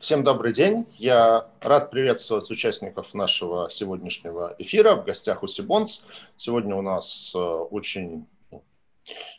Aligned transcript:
Всем 0.00 0.24
добрый 0.24 0.54
день. 0.54 0.86
Я 0.96 1.46
рад 1.60 1.90
приветствовать 1.90 2.50
участников 2.50 3.12
нашего 3.12 3.68
сегодняшнего 3.70 4.56
эфира. 4.58 4.94
В 4.94 5.04
гостях 5.04 5.42
у 5.42 5.46
Сибонс. 5.46 6.06
Сегодня 6.36 6.74
у 6.74 6.80
нас 6.80 7.32
э, 7.34 7.38
очень 7.38 8.26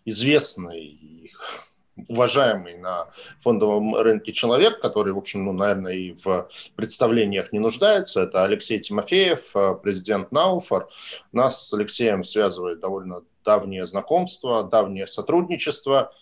известный 0.05 0.83
и 0.83 1.31
уважаемый 2.07 2.77
на 2.77 3.07
фондовом 3.39 3.95
рынке 3.95 4.33
человек, 4.33 4.79
который, 4.79 5.13
в 5.13 5.17
общем, 5.17 5.45
ну, 5.45 5.51
наверное, 5.51 5.93
и 5.93 6.11
в 6.11 6.47
представлениях 6.75 7.51
не 7.51 7.57
нуждается. 7.57 8.21
Это 8.21 8.43
Алексей 8.43 8.77
Тимофеев, 8.77 9.55
э, 9.55 9.75
президент 9.81 10.31
Науфор. 10.31 10.89
Нас 11.31 11.69
с 11.69 11.73
Алексеем 11.73 12.23
связывает 12.23 12.81
довольно 12.81 13.23
давнее 13.43 13.87
знакомство, 13.87 14.63
давнее 14.63 15.07
сотрудничество 15.07 16.13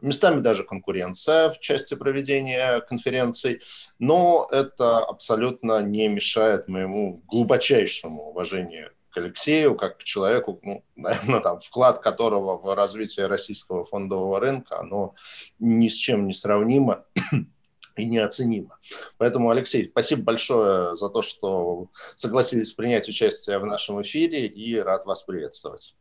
местами 0.00 0.40
даже 0.40 0.64
конкуренция 0.64 1.48
в 1.48 1.60
части 1.60 1.94
проведения 1.94 2.80
конференций, 2.80 3.60
но 3.98 4.46
это 4.50 4.98
абсолютно 4.98 5.80
не 5.82 6.08
мешает 6.08 6.68
моему 6.68 7.22
глубочайшему 7.26 8.30
уважению 8.30 8.92
к 9.10 9.18
Алексею, 9.18 9.74
как 9.74 9.98
к 9.98 10.04
человеку, 10.04 10.60
ну, 10.62 10.84
наверное, 10.96 11.40
там, 11.40 11.60
вклад 11.60 12.00
которого 12.00 12.58
в 12.58 12.74
развитие 12.74 13.26
российского 13.26 13.84
фондового 13.84 14.40
рынка, 14.40 14.78
оно 14.78 15.14
ни 15.58 15.88
с 15.88 15.94
чем 15.94 16.26
не 16.26 16.34
сравнимо 16.34 17.04
и 17.96 18.04
неоценимо. 18.04 18.78
Поэтому, 19.16 19.50
Алексей, 19.50 19.88
спасибо 19.88 20.22
большое 20.22 20.96
за 20.96 21.08
то, 21.08 21.22
что 21.22 21.88
согласились 22.14 22.72
принять 22.72 23.08
участие 23.08 23.58
в 23.58 23.64
нашем 23.64 24.02
эфире 24.02 24.46
и 24.46 24.76
рад 24.76 25.06
вас 25.06 25.22
приветствовать. 25.22 25.94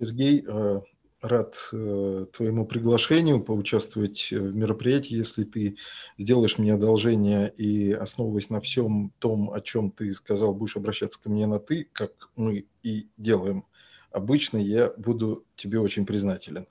Сергей, 0.00 0.44
э, 0.44 0.80
рад 1.24 1.56
э, 1.72 2.26
твоему 2.32 2.66
приглашению 2.66 3.42
поучаствовать 3.42 4.30
в 4.30 4.54
мероприятии. 4.54 5.14
Если 5.16 5.44
ты 5.44 5.76
сделаешь 6.18 6.58
мне 6.58 6.74
одолжение 6.74 7.52
и, 7.56 7.92
основываясь 7.92 8.50
на 8.50 8.60
всем 8.60 9.12
том, 9.18 9.50
о 9.50 9.60
чем 9.60 9.90
ты 9.90 10.12
сказал, 10.12 10.54
будешь 10.54 10.76
обращаться 10.76 11.20
ко 11.22 11.30
мне 11.30 11.46
на 11.46 11.58
«ты», 11.58 11.88
как 11.92 12.30
мы 12.36 12.66
и 12.82 13.08
делаем 13.16 13.64
обычно, 14.10 14.58
я 14.58 14.92
буду 14.96 15.44
тебе 15.56 15.80
очень 15.80 16.06
признателен. 16.06 16.66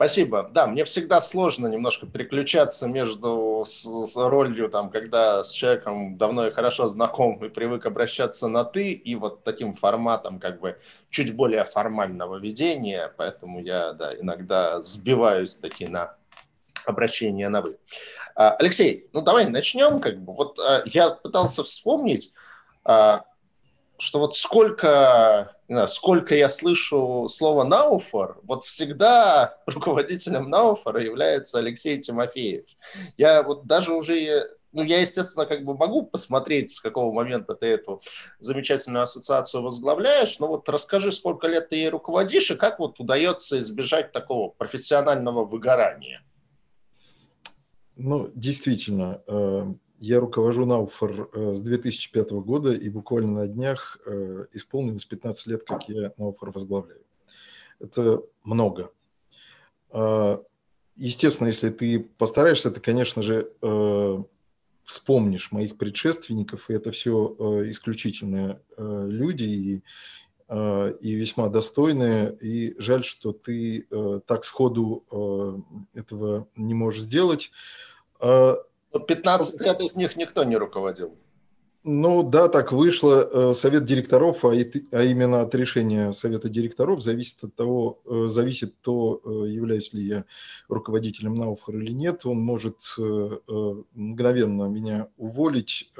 Спасибо. 0.00 0.48
Да, 0.54 0.66
мне 0.66 0.84
всегда 0.84 1.20
сложно 1.20 1.66
немножко 1.66 2.06
переключаться 2.06 2.88
между 2.88 3.64
с, 3.66 3.84
с 3.84 4.16
ролью, 4.16 4.70
там, 4.70 4.88
когда 4.88 5.44
с 5.44 5.50
человеком 5.52 6.16
давно 6.16 6.46
и 6.46 6.50
хорошо 6.50 6.88
знаком 6.88 7.44
и 7.44 7.50
привык 7.50 7.84
обращаться 7.84 8.48
на 8.48 8.64
«ты», 8.64 8.92
и 8.92 9.14
вот 9.14 9.44
таким 9.44 9.74
форматом 9.74 10.38
как 10.38 10.58
бы 10.58 10.78
чуть 11.10 11.36
более 11.36 11.66
формального 11.66 12.36
ведения, 12.36 13.12
поэтому 13.14 13.60
я 13.60 13.92
да, 13.92 14.14
иногда 14.18 14.80
сбиваюсь 14.80 15.56
таки 15.56 15.86
на 15.86 16.16
обращение 16.86 17.50
на 17.50 17.60
«вы». 17.60 17.76
А, 18.34 18.52
Алексей, 18.52 19.06
ну 19.12 19.20
давай 19.20 19.50
начнем. 19.50 20.00
Как 20.00 20.18
бы. 20.18 20.32
Вот 20.32 20.58
а, 20.60 20.82
я 20.86 21.10
пытался 21.10 21.62
вспомнить, 21.62 22.32
а, 22.86 23.24
что 23.98 24.18
вот 24.20 24.34
сколько, 24.34 25.56
знаю, 25.74 25.88
сколько 25.88 26.34
я 26.34 26.48
слышу 26.48 27.28
слово 27.28 27.64
«науфор», 27.64 28.40
вот 28.42 28.64
всегда 28.64 29.58
руководителем 29.66 30.50
«науфора» 30.50 31.02
является 31.02 31.58
Алексей 31.58 31.96
Тимофеев. 31.96 32.64
Я 33.16 33.42
вот 33.42 33.66
даже 33.66 33.94
уже 33.94 34.48
ну, 34.72 34.84
я, 34.84 35.00
естественно, 35.00 35.46
как 35.46 35.64
бы 35.64 35.76
могу 35.76 36.06
посмотреть, 36.06 36.70
с 36.70 36.80
какого 36.80 37.12
момента 37.12 37.54
ты 37.54 37.66
эту 37.66 38.00
замечательную 38.38 39.02
ассоциацию 39.02 39.62
возглавляешь, 39.62 40.38
но 40.38 40.46
вот 40.46 40.68
расскажи, 40.68 41.10
сколько 41.10 41.48
лет 41.48 41.70
ты 41.70 41.76
ей 41.76 41.88
руководишь 41.88 42.50
и 42.50 42.56
как 42.56 42.78
вот 42.78 43.00
удается 43.00 43.58
избежать 43.58 44.12
такого 44.12 44.48
профессионального 44.50 45.44
выгорания? 45.44 46.22
Ну, 47.96 48.30
действительно, 48.34 49.22
э, 49.26 49.66
я 50.00 50.18
руковожу 50.18 50.64
Науфор 50.64 51.28
э, 51.32 51.54
с 51.54 51.60
2005 51.60 52.30
года, 52.32 52.72
и 52.72 52.88
буквально 52.88 53.42
на 53.42 53.46
днях 53.46 53.98
э, 54.06 54.46
исполнилось 54.52 55.04
15 55.04 55.46
лет, 55.46 55.62
как 55.62 55.88
я 55.90 56.12
Науфор 56.16 56.50
возглавляю. 56.52 57.02
Это 57.78 58.22
много. 58.42 58.92
А, 59.90 60.42
естественно, 60.96 61.48
если 61.48 61.68
ты 61.68 62.00
постараешься, 62.00 62.70
ты, 62.70 62.80
конечно 62.80 63.20
же, 63.22 63.52
э, 63.60 64.18
вспомнишь 64.84 65.52
моих 65.52 65.76
предшественников, 65.76 66.70
и 66.70 66.74
это 66.74 66.90
все 66.92 67.36
исключительные 67.70 68.60
люди 68.76 69.44
и, 69.44 69.82
и 70.50 71.14
весьма 71.14 71.48
достойные. 71.48 72.36
И 72.40 72.74
жаль, 72.80 73.04
что 73.04 73.32
ты 73.32 73.86
так 74.26 74.42
сходу 74.42 75.04
этого 75.94 76.48
не 76.56 76.74
можешь 76.74 77.02
сделать. 77.02 77.52
А, 78.92 78.98
15 78.98 79.54
что... 79.54 79.64
лет 79.64 79.80
из 79.80 79.96
них 79.96 80.16
никто 80.16 80.44
не 80.44 80.56
руководил. 80.56 81.16
Ну 81.82 82.22
да, 82.22 82.48
так 82.48 82.72
вышло. 82.72 83.28
Э, 83.32 83.54
совет 83.54 83.86
директоров, 83.86 84.44
а, 84.44 84.50
а 84.50 85.02
именно 85.02 85.40
от 85.40 85.54
решения 85.54 86.12
совета 86.12 86.50
директоров 86.50 87.02
зависит 87.02 87.42
от 87.42 87.54
того, 87.54 88.02
э, 88.04 88.26
зависит 88.28 88.78
то, 88.82 89.22
э, 89.24 89.48
являюсь 89.48 89.94
ли 89.94 90.02
я 90.04 90.24
руководителем 90.68 91.34
Науфор 91.36 91.76
или 91.76 91.92
нет. 91.92 92.26
Он 92.26 92.38
может 92.38 92.76
мгновенно 93.94 94.64
меня 94.64 95.08
уволить, 95.16 95.90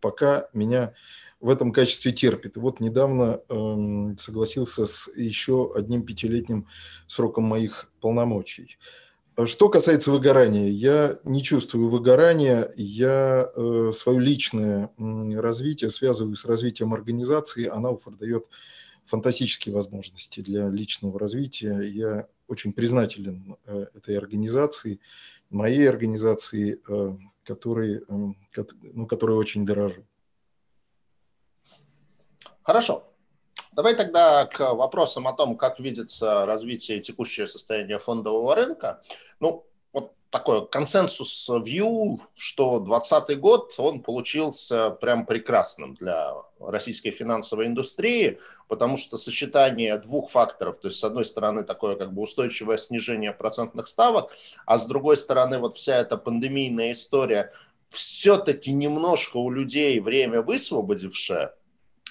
пока 0.00 0.48
меня 0.52 0.94
в 1.40 1.50
этом 1.50 1.72
качестве 1.72 2.12
терпит. 2.12 2.56
Вот 2.56 2.80
недавно 2.80 3.40
эм, 3.48 4.16
согласился 4.18 4.86
с 4.86 5.08
еще 5.16 5.72
одним 5.74 6.04
пятилетним 6.04 6.66
сроком 7.06 7.44
моих 7.44 7.92
полномочий. 8.00 8.78
Что 9.46 9.68
касается 9.68 10.10
выгорания, 10.10 10.68
я 10.68 11.18
не 11.22 11.44
чувствую 11.44 11.88
выгорания, 11.88 12.72
я 12.76 13.48
э, 13.54 13.92
свое 13.94 14.18
личное 14.18 14.90
развитие 14.98 15.90
связываю 15.90 16.34
с 16.34 16.44
развитием 16.44 16.92
организации, 16.92 17.66
она 17.66 17.90
дает 18.18 18.46
фантастические 19.06 19.74
возможности 19.74 20.40
для 20.40 20.68
личного 20.68 21.18
развития. 21.18 21.80
Я 21.82 22.26
очень 22.48 22.72
признателен 22.72 23.56
э, 23.64 23.86
этой 23.94 24.18
организации, 24.18 24.98
моей 25.50 25.88
организации, 25.88 26.80
э, 26.88 27.16
которой, 27.44 27.98
э, 27.98 28.02
ну, 28.08 29.06
которой 29.06 29.36
очень 29.36 29.64
дорожу. 29.64 30.04
Хорошо. 32.62 33.07
Давай 33.78 33.94
тогда 33.94 34.44
к 34.44 34.74
вопросам 34.74 35.28
о 35.28 35.32
том, 35.34 35.56
как 35.56 35.78
видится 35.78 36.44
развитие 36.44 36.98
текущее 36.98 37.46
состояние 37.46 38.00
фондового 38.00 38.56
рынка. 38.56 39.00
Ну, 39.38 39.66
вот 39.92 40.14
такой 40.30 40.66
консенсус 40.66 41.48
view, 41.48 42.18
что 42.34 42.80
2020 42.80 43.38
год, 43.38 43.74
он 43.78 44.02
получился 44.02 44.90
прям 44.90 45.26
прекрасным 45.26 45.94
для 45.94 46.34
российской 46.58 47.12
финансовой 47.12 47.66
индустрии, 47.66 48.40
потому 48.66 48.96
что 48.96 49.16
сочетание 49.16 49.96
двух 49.98 50.32
факторов, 50.32 50.80
то 50.80 50.88
есть 50.88 50.98
с 50.98 51.04
одной 51.04 51.24
стороны 51.24 51.62
такое 51.62 51.94
как 51.94 52.12
бы 52.12 52.22
устойчивое 52.22 52.78
снижение 52.78 53.30
процентных 53.32 53.86
ставок, 53.86 54.32
а 54.66 54.78
с 54.78 54.86
другой 54.86 55.16
стороны 55.16 55.60
вот 55.60 55.76
вся 55.76 55.98
эта 55.98 56.16
пандемийная 56.16 56.90
история, 56.90 57.52
все-таки 57.90 58.72
немножко 58.72 59.36
у 59.36 59.50
людей 59.50 60.00
время 60.00 60.42
высвободившее, 60.42 61.54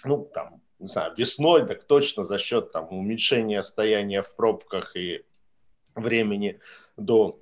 ну, 0.06 0.24
там, 0.34 0.62
не 0.80 0.88
знаю, 0.88 1.14
весной, 1.18 1.66
так 1.66 1.84
точно 1.84 2.26
за 2.26 2.38
счет 2.38 2.72
там, 2.72 2.88
уменьшения 2.92 3.62
стояния 3.62 4.22
в 4.22 4.36
пробках 4.36 4.96
и 4.96 5.24
времени 5.96 6.60
до 6.98 7.40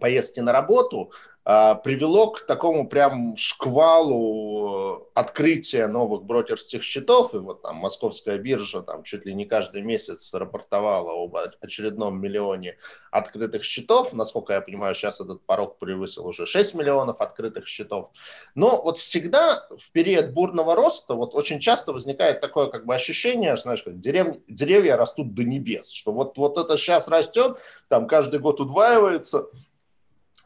поездки 0.00 0.40
на 0.40 0.52
работу, 0.52 1.12
привело 1.48 2.30
к 2.30 2.42
такому 2.42 2.86
прям 2.86 3.34
шквалу 3.34 5.08
открытия 5.14 5.86
новых 5.86 6.24
брокерских 6.24 6.82
счетов. 6.82 7.34
И 7.34 7.38
вот 7.38 7.62
там 7.62 7.76
московская 7.76 8.36
биржа 8.36 8.82
там 8.82 9.02
чуть 9.02 9.24
ли 9.24 9.32
не 9.32 9.46
каждый 9.46 9.80
месяц 9.80 10.34
рапортовала 10.34 11.24
об 11.24 11.34
очередном 11.62 12.20
миллионе 12.20 12.76
открытых 13.10 13.64
счетов. 13.64 14.12
Насколько 14.12 14.52
я 14.52 14.60
понимаю, 14.60 14.94
сейчас 14.94 15.22
этот 15.22 15.40
порог 15.46 15.78
превысил 15.78 16.26
уже 16.26 16.44
6 16.44 16.74
миллионов 16.74 17.22
открытых 17.22 17.66
счетов. 17.66 18.10
Но 18.54 18.82
вот 18.82 18.98
всегда 18.98 19.66
в 19.74 19.90
период 19.92 20.34
бурного 20.34 20.76
роста 20.76 21.14
вот 21.14 21.34
очень 21.34 21.60
часто 21.60 21.94
возникает 21.94 22.42
такое 22.42 22.66
как 22.66 22.84
бы 22.84 22.94
ощущение, 22.94 23.56
знаешь, 23.56 23.82
как 23.82 23.98
дерев... 24.00 24.36
деревья 24.48 24.98
растут 24.98 25.32
до 25.32 25.44
небес, 25.44 25.88
что 25.88 26.12
вот, 26.12 26.36
вот 26.36 26.58
это 26.58 26.76
сейчас 26.76 27.08
растет, 27.08 27.56
там 27.88 28.06
каждый 28.06 28.38
год 28.38 28.60
удваивается, 28.60 29.46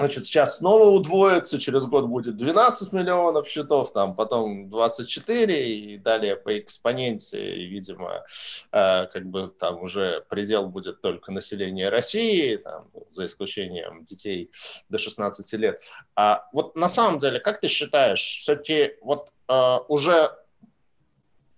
Значит, 0.03 0.27
сейчас 0.27 0.59
снова 0.59 0.89
удвоится, 0.89 1.61
через 1.61 1.87
год 1.87 2.07
будет 2.07 2.37
12 2.37 2.93
миллионов 2.93 3.47
счетов, 3.47 3.93
там 3.93 4.17
потом 4.17 4.69
24 4.69 5.77
и 5.79 5.97
далее 5.97 6.35
по 6.35 6.59
экспоненте, 6.59 7.55
и, 7.55 7.67
видимо, 7.67 8.25
э, 8.73 9.07
как 9.07 9.27
бы 9.27 9.47
там 9.47 9.81
уже 9.81 10.25
предел 10.29 10.67
будет 10.67 11.03
только 11.03 11.31
население 11.31 11.89
России, 11.89 12.57
там, 12.57 12.91
за 13.11 13.27
исключением 13.27 14.03
детей 14.03 14.51
до 14.89 14.99
16 14.99 15.53
лет. 15.53 15.81
А 16.17 16.49
вот 16.53 16.75
на 16.75 16.89
самом 16.89 17.19
деле, 17.19 17.39
как 17.39 17.61
ты 17.61 17.69
считаешь, 17.69 18.39
все-таки 18.41 18.97
вот 19.03 19.31
э, 19.49 19.79
уже 19.87 20.33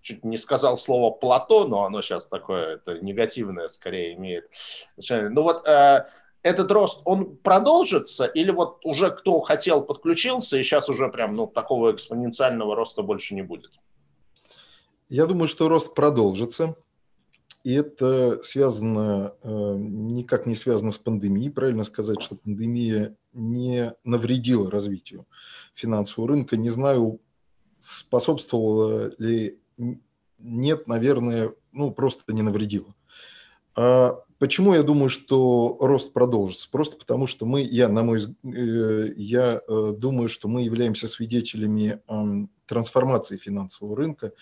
чуть 0.03 0.23
не 0.23 0.37
сказал 0.37 0.77
слово 0.77 1.11
плато, 1.13 1.67
но 1.67 1.87
оно 1.87 2.03
сейчас 2.03 2.27
такое, 2.27 2.75
это 2.75 2.99
негативное 2.99 3.69
скорее 3.69 4.13
имеет. 4.13 4.51
Ну 5.09 5.41
вот 5.41 5.67
э, 5.67 6.05
этот 6.45 6.71
рост, 6.71 7.01
он 7.05 7.37
продолжится 7.37 8.27
или 8.27 8.51
вот 8.51 8.85
уже 8.85 9.11
кто 9.11 9.41
хотел, 9.41 9.83
подключился, 9.83 10.59
и 10.59 10.63
сейчас 10.63 10.89
уже 10.89 11.09
прям 11.09 11.35
ну, 11.35 11.47
такого 11.47 11.91
экспоненциального 11.91 12.77
роста 12.77 13.03
больше 13.03 13.35
не 13.35 13.43
будет? 13.43 13.73
Я 15.09 15.27
думаю, 15.27 15.49
что 15.49 15.69
рост 15.69 15.95
продолжится. 15.95 16.77
И 17.65 17.73
это 17.73 18.43
связано, 18.43 19.33
э, 19.43 19.77
никак 19.79 20.45
не 20.45 20.55
связано 20.55 20.93
с 20.93 20.99
пандемией. 20.99 21.51
Правильно 21.51 21.83
сказать, 21.83 22.21
что 22.21 22.37
пандемия 22.37 23.17
не 23.33 23.95
навредила 24.05 24.71
развитию 24.71 25.27
финансового 25.75 26.29
рынка. 26.29 26.59
Не 26.59 26.69
знаю, 26.69 27.21
способствовала 27.81 29.15
ли... 29.17 29.59
Нет, 30.39 30.87
наверное, 30.89 31.55
ну, 31.73 31.91
просто 31.91 32.35
не 32.35 32.43
навредила. 32.43 32.95
Почему 34.45 34.75
я 34.75 34.83
думаю, 34.83 35.09
что 35.09 35.79
рост 35.81 36.13
продолжится? 36.13 36.69
Просто 36.71 36.99
потому, 36.99 37.27
что 37.27 37.47
мы, 37.47 37.63
я, 37.63 37.89
на 37.89 38.03
мой 38.03 38.21
э, 38.21 39.09
я 39.17 39.59
э, 39.67 39.93
думаю, 39.97 40.29
что 40.29 40.49
мы 40.49 40.65
являемся 40.65 41.09
свидетелями 41.09 42.03
трансформации 42.67 43.39
финансового 43.39 43.97
рынка. 43.97 44.33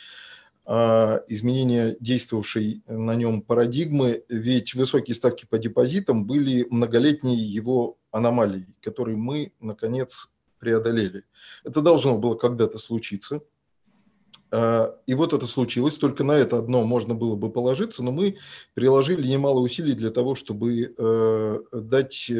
А, 0.64 1.22
изменения 1.28 1.94
действовавшей 2.00 2.82
на 2.88 3.14
нем 3.14 3.43
парадигмы, 3.43 4.25
ведь 4.28 4.75
высокие 4.75 5.14
ставки 5.14 5.46
по 5.46 5.56
депозитам 5.56 6.26
были 6.26 6.66
многолетней 6.69 7.37
его 7.37 7.96
аномалией, 8.10 8.75
которую 8.81 9.19
мы, 9.19 9.52
наконец, 9.60 10.34
преодолели. 10.58 11.22
Это 11.62 11.81
должно 11.81 12.19
было 12.19 12.34
когда-то 12.34 12.76
случиться. 12.76 13.43
А, 14.52 14.94
и 15.06 15.14
вот 15.14 15.32
это 15.32 15.46
случилось, 15.46 15.96
только 15.96 16.25
на 16.25 16.32
это 16.32 16.58
одно 16.58 16.84
можно 16.84 17.14
было 17.14 17.37
бы 17.37 17.50
положиться, 17.50 18.02
но 18.02 18.12
мы 18.12 18.37
приложили 18.75 19.26
немало 19.26 19.60
усилий 19.60 19.94
для 19.94 20.10
того, 20.10 20.34
чтобы 20.34 20.94
э, 20.96 21.58
дать 21.72 22.31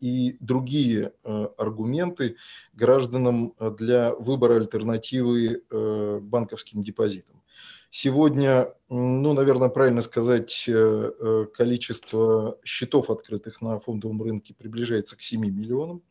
и 0.00 0.36
другие 0.40 1.12
э, 1.24 1.46
аргументы 1.56 2.36
гражданам 2.74 3.54
для 3.78 4.14
выбора 4.14 4.56
альтернативы 4.56 5.62
э, 5.70 6.18
банковским 6.20 6.82
депозитам. 6.82 7.42
Сегодня, 7.94 8.72
ну, 8.88 9.34
наверное, 9.34 9.68
правильно 9.68 10.00
сказать, 10.00 10.64
э, 10.66 10.72
э, 10.72 11.46
количество 11.54 12.58
счетов, 12.64 13.10
открытых 13.10 13.60
на 13.60 13.78
фондовом 13.80 14.22
рынке, 14.22 14.54
приближается 14.54 15.14
к 15.14 15.22
7 15.22 15.40
миллионам. 15.40 16.02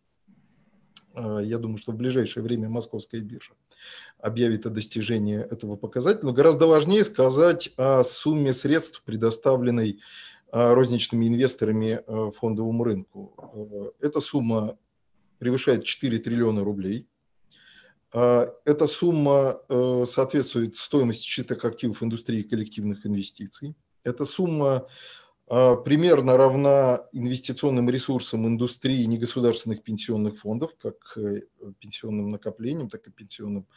Э, 1.15 1.39
я 1.43 1.57
думаю, 1.57 1.77
что 1.77 1.91
в 1.91 1.95
ближайшее 1.95 2.43
время 2.43 2.69
московская 2.69 3.21
биржа 3.21 3.53
объявит 4.19 4.65
о 4.65 4.69
достижении 4.69 5.39
этого 5.39 5.75
показателя. 5.75 6.25
Но 6.25 6.33
гораздо 6.33 6.67
важнее 6.67 7.03
сказать 7.03 7.71
о 7.77 8.03
сумме 8.03 8.53
средств, 8.53 9.01
предоставленной 9.03 9.99
розничными 10.53 11.27
инвесторами 11.29 12.01
фондовому 12.33 12.83
рынку. 12.83 13.93
Эта 14.01 14.19
сумма 14.19 14.77
превышает 15.39 15.85
4 15.85 16.19
триллиона 16.19 16.63
рублей. 16.63 17.07
А, 18.13 18.47
эта 18.65 18.87
сумма 18.87 19.61
э, 19.69 20.03
соответствует 20.05 20.75
стоимости 20.75 21.25
чистых 21.25 21.63
активов 21.63 22.03
индустрии 22.03 22.43
коллективных 22.43 23.05
инвестиций. 23.05 23.75
Эта 24.03 24.25
сумма 24.25 24.75
а, 24.75 24.87
примерно 25.51 26.37
равна 26.37 27.01
инвестиционным 27.11 27.89
ресурсам 27.89 28.47
индустрии 28.47 29.03
негосударственных 29.03 29.83
пенсионных 29.83 30.37
фондов, 30.37 30.71
как 30.81 31.17
э, 31.17 31.41
пенсионным 31.79 32.29
накоплениям, 32.29 32.87
так 32.87 33.05
и 33.07 33.11
пенсионным 33.11 33.67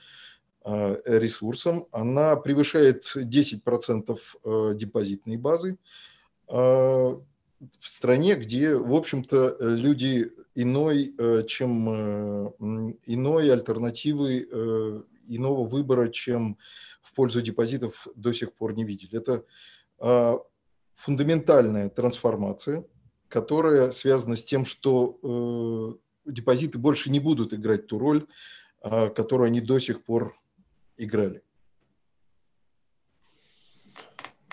а, 0.63 0.97
ресурсам. 1.05 1.87
Она 1.91 2.37
превышает 2.37 3.13
10% 3.17 4.19
э, 4.45 4.75
депозитной 4.77 5.37
базы 5.37 5.79
в 6.47 7.25
стране, 7.81 8.35
где, 8.37 8.77
в 8.77 8.95
общем-то, 8.95 9.57
люди 9.59 10.31
иной, 10.55 11.13
э, 11.19 11.43
чем 11.49 11.89
иной 13.05 13.51
альтернативы, 13.51 14.47
иного 15.27 15.67
выбора, 15.67 16.09
чем 16.09 16.57
в 17.03 17.15
пользу 17.15 17.43
депозитов 17.43 18.07
до 18.15 18.33
сих 18.33 18.53
пор 18.53 18.75
не 18.75 18.85
видели. 18.85 19.19
Это 19.19 19.45
а, 19.99 20.39
фундаментальная 20.97 21.89
трансформация, 21.89 22.85
которая 23.29 23.91
связана 23.91 24.37
с 24.37 24.45
тем, 24.45 24.65
что 24.65 25.99
депозиты 26.25 26.79
больше 26.79 27.11
не 27.11 27.21
будут 27.21 27.53
играть 27.53 27.87
ту 27.87 27.99
роль, 27.99 28.27
а, 28.81 29.09
которую 29.09 29.47
они 29.47 29.61
до 29.61 29.79
сих 29.79 30.05
пор 30.05 30.39
играли. 30.97 31.43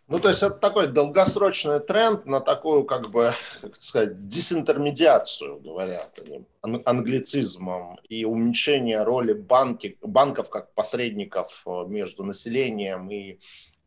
Ну, 0.07 0.19
то 0.19 0.27
есть 0.27 0.43
это 0.43 0.55
такой 0.55 0.87
долгосрочный 0.87 1.79
тренд 1.79 2.25
на 2.25 2.41
такую, 2.41 2.83
как 2.83 3.11
бы, 3.11 3.31
как 3.61 3.75
сказать, 3.77 4.27
дезинтермедиацию, 4.27 5.61
говорят 5.61 6.19
они, 6.61 6.81
англицизмом, 6.83 7.97
и 8.09 8.25
уменьшение 8.25 9.03
роли 9.03 9.31
банки, 9.31 9.97
банков 10.01 10.49
как 10.49 10.73
посредников 10.73 11.63
э, 11.65 11.85
между 11.87 12.25
населением 12.25 13.09
и 13.09 13.39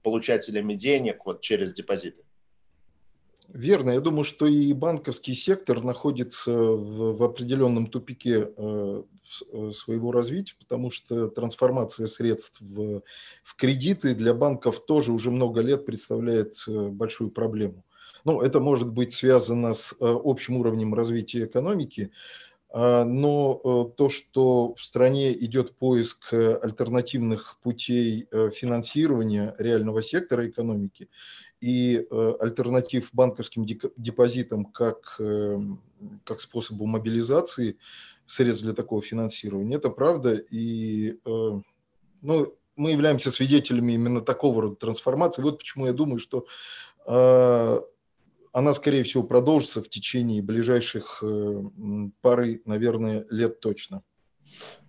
получателями 0.03 0.73
денег 0.73 1.27
вот 1.27 1.43
через 1.43 1.75
депозиты. 1.75 2.25
Верно. 3.49 3.91
Я 3.91 4.01
думаю, 4.01 4.25
что 4.25 4.47
и 4.47 4.73
банковский 4.73 5.35
сектор 5.35 5.83
находится 5.83 6.53
в, 6.53 7.17
в 7.17 7.23
определенном 7.23 7.87
тупике 7.87 8.51
э, 8.57 9.03
э, 9.53 9.71
своего 9.71 10.13
развития, 10.13 10.55
потому 10.59 10.91
что 10.91 11.29
трансформация 11.29 12.07
средств 12.07 12.61
в, 12.61 13.03
в 13.45 13.57
кредиты 13.57 14.15
для 14.15 14.35
банков 14.35 14.85
тоже 14.85 15.13
уже 15.13 15.31
много 15.31 15.61
лет 15.61 15.87
представляет 15.87 16.65
э, 16.67 16.89
большую 16.89 17.31
проблему. 17.31 17.85
Ну, 18.25 18.41
это 18.41 18.59
может 18.59 18.91
быть 18.91 19.13
связано 19.13 19.75
с 19.75 19.95
общим 20.01 20.57
уровнем 20.57 20.95
развития 20.95 21.45
экономики, 21.45 22.11
но 22.73 23.93
то, 23.99 24.09
что 24.09 24.75
в 24.75 24.81
стране 24.81 25.33
идет 25.45 25.77
поиск 25.77 26.33
альтернативных 26.33 27.59
путей 27.63 28.27
финансирования 28.55 29.55
реального 29.59 30.01
сектора 30.01 30.49
экономики, 30.49 31.11
и 31.61 32.07
э, 32.11 32.33
альтернатив 32.41 33.11
банковским 33.13 33.65
депозитам 33.65 34.65
как, 34.65 35.17
э, 35.19 35.59
как 36.25 36.41
способу 36.41 36.87
мобилизации 36.87 37.79
средств 38.27 38.65
для 38.65 38.73
такого 38.73 39.03
финансирования. 39.03 39.77
Это 39.77 39.91
правда. 39.91 40.35
И 40.35 41.19
э, 41.25 41.61
ну, 42.23 42.55
мы 42.77 42.91
являемся 42.91 43.31
свидетелями 43.31 43.93
именно 43.93 44.21
такого 44.21 44.63
рода 44.63 44.77
трансформации. 44.77 45.43
Вот 45.43 45.59
почему 45.59 45.87
я 45.87 45.93
думаю, 45.93 46.19
что 46.19 46.47
она, 47.07 48.73
скорее 48.73 49.05
всего, 49.05 49.23
продолжится 49.25 49.83
в 49.83 49.91
течение 49.91 50.41
ближайших 50.41 51.23
пары, 52.23 52.63
наверное, 52.65 53.27
лет 53.29 53.61
точно. 53.61 54.03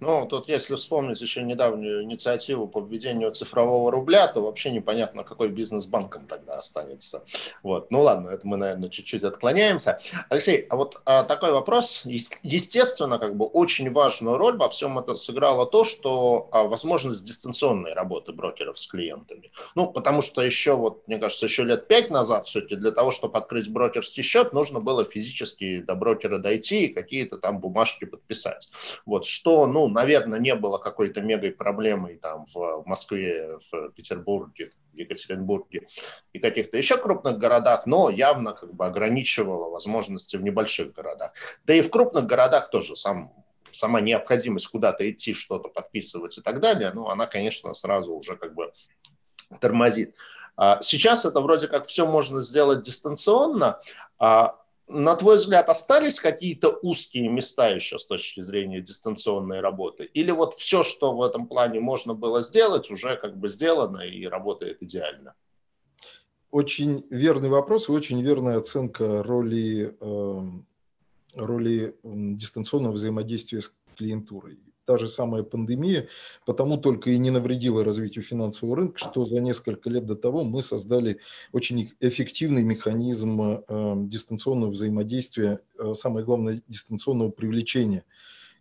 Ну, 0.01 0.25
тут 0.25 0.49
если 0.49 0.75
вспомнить 0.75 1.21
еще 1.21 1.41
недавнюю 1.41 2.03
инициативу 2.03 2.67
по 2.67 2.81
введению 2.81 3.31
цифрового 3.31 3.91
рубля, 3.91 4.27
то 4.27 4.41
вообще 4.41 4.71
непонятно, 4.71 5.23
какой 5.23 5.49
бизнес 5.49 5.85
банком 5.85 6.27
тогда 6.27 6.57
останется. 6.57 7.23
Вот. 7.63 7.91
Ну 7.91 8.01
ладно, 8.01 8.29
это 8.29 8.45
мы, 8.45 8.57
наверное, 8.57 8.89
чуть-чуть 8.89 9.23
отклоняемся. 9.23 9.99
Алексей, 10.29 10.65
а 10.69 10.75
вот 10.75 11.01
а, 11.05 11.23
такой 11.23 11.51
вопрос. 11.51 12.03
Естественно, 12.05 13.19
как 13.19 13.35
бы 13.37 13.45
очень 13.45 13.91
важную 13.91 14.37
роль 14.37 14.57
во 14.57 14.67
всем 14.67 14.99
это 14.99 15.15
сыграло 15.15 15.65
то, 15.65 15.85
что 15.85 16.49
а, 16.51 16.63
возможность 16.63 17.23
дистанционной 17.23 17.93
работы 17.93 18.33
брокеров 18.33 18.77
с 18.77 18.87
клиентами. 18.87 19.51
Ну, 19.75 19.87
потому 19.87 20.21
что 20.21 20.41
еще, 20.41 20.75
вот, 20.75 21.07
мне 21.07 21.17
кажется, 21.19 21.45
еще 21.45 21.63
лет 21.63 21.87
пять 21.87 22.09
назад 22.09 22.47
все-таки 22.47 22.75
для 22.75 22.91
того, 22.91 23.11
чтобы 23.11 23.37
открыть 23.37 23.71
брокерский 23.71 24.23
счет, 24.23 24.51
нужно 24.51 24.81
было 24.81 25.05
физически 25.05 25.79
до 25.79 25.95
брокера 25.95 26.37
дойти 26.37 26.85
и 26.85 26.93
какие-то 26.93 27.37
там 27.37 27.59
бумажки 27.59 28.05
подписать. 28.05 28.69
Вот, 29.05 29.25
что, 29.25 29.65
ну, 29.67 29.84
наверное, 29.89 30.39
не 30.39 30.55
было 30.55 30.77
какой-то 30.77 31.21
мегой 31.21 31.51
проблемой 31.51 32.17
там 32.17 32.45
в 32.53 32.83
Москве, 32.85 33.57
в 33.71 33.89
Петербурге, 33.91 34.71
в 34.93 34.97
Екатеринбурге 34.97 35.87
и 36.33 36.39
каких-то 36.39 36.77
еще 36.77 36.97
крупных 36.97 37.37
городах, 37.37 37.85
но 37.85 38.09
явно 38.09 38.53
как 38.53 38.73
бы 38.73 38.85
ограничивало 38.85 39.69
возможности 39.69 40.37
в 40.37 40.43
небольших 40.43 40.93
городах. 40.93 41.33
Да 41.65 41.73
и 41.73 41.81
в 41.81 41.89
крупных 41.89 42.25
городах 42.25 42.69
тоже 42.69 42.95
сам 42.95 43.33
сама 43.71 44.01
необходимость 44.01 44.67
куда-то 44.67 45.09
идти, 45.09 45.33
что-то 45.33 45.69
подписывать 45.69 46.37
и 46.37 46.41
так 46.41 46.59
далее, 46.59 46.91
ну, 46.93 47.09
она, 47.09 47.27
конечно, 47.27 47.73
сразу 47.73 48.13
уже 48.13 48.37
как 48.37 48.53
бы 48.53 48.71
тормозит. 49.59 50.15
А 50.57 50.81
сейчас 50.81 51.25
это 51.25 51.41
вроде 51.41 51.67
как 51.67 51.85
все 51.85 52.07
можно 52.07 52.39
сделать 52.39 52.81
дистанционно, 52.83 53.81
а 54.17 54.61
на 54.87 55.15
твой 55.15 55.37
взгляд, 55.37 55.69
остались 55.69 56.19
какие-то 56.19 56.77
узкие 56.81 57.27
места 57.27 57.69
еще 57.69 57.97
с 57.97 58.05
точки 58.05 58.41
зрения 58.41 58.81
дистанционной 58.81 59.59
работы? 59.59 60.05
Или 60.05 60.31
вот 60.31 60.53
все, 60.53 60.83
что 60.83 61.15
в 61.15 61.21
этом 61.23 61.47
плане 61.47 61.79
можно 61.79 62.13
было 62.13 62.41
сделать, 62.41 62.91
уже 62.91 63.17
как 63.17 63.37
бы 63.37 63.47
сделано 63.47 64.01
и 64.01 64.25
работает 64.25 64.83
идеально? 64.83 65.33
Очень 66.51 67.05
верный 67.09 67.49
вопрос 67.49 67.89
и 67.89 67.91
очень 67.91 68.21
верная 68.21 68.57
оценка 68.57 69.23
роли, 69.23 69.97
эм, 69.99 70.67
роли 71.33 71.95
дистанционного 72.03 72.93
взаимодействия 72.93 73.61
с 73.61 73.75
клиентурой. 73.97 74.59
Та 74.85 74.97
же 74.97 75.07
самая 75.07 75.43
пандемия, 75.43 76.07
потому 76.45 76.77
только 76.77 77.09
и 77.09 77.17
не 77.17 77.31
навредила 77.31 77.83
развитию 77.83 78.23
финансового 78.23 78.77
рынка, 78.77 78.99
что 78.99 79.25
за 79.25 79.41
несколько 79.41 79.89
лет 79.89 80.05
до 80.05 80.15
того 80.15 80.43
мы 80.43 80.61
создали 80.61 81.19
очень 81.51 81.91
эффективный 81.99 82.63
механизм 82.63 83.41
э, 83.41 83.93
дистанционного 83.97 84.71
взаимодействия, 84.71 85.59
э, 85.79 85.93
самое 85.95 86.25
главное, 86.25 86.61
дистанционного 86.67 87.31
привлечения 87.31 88.05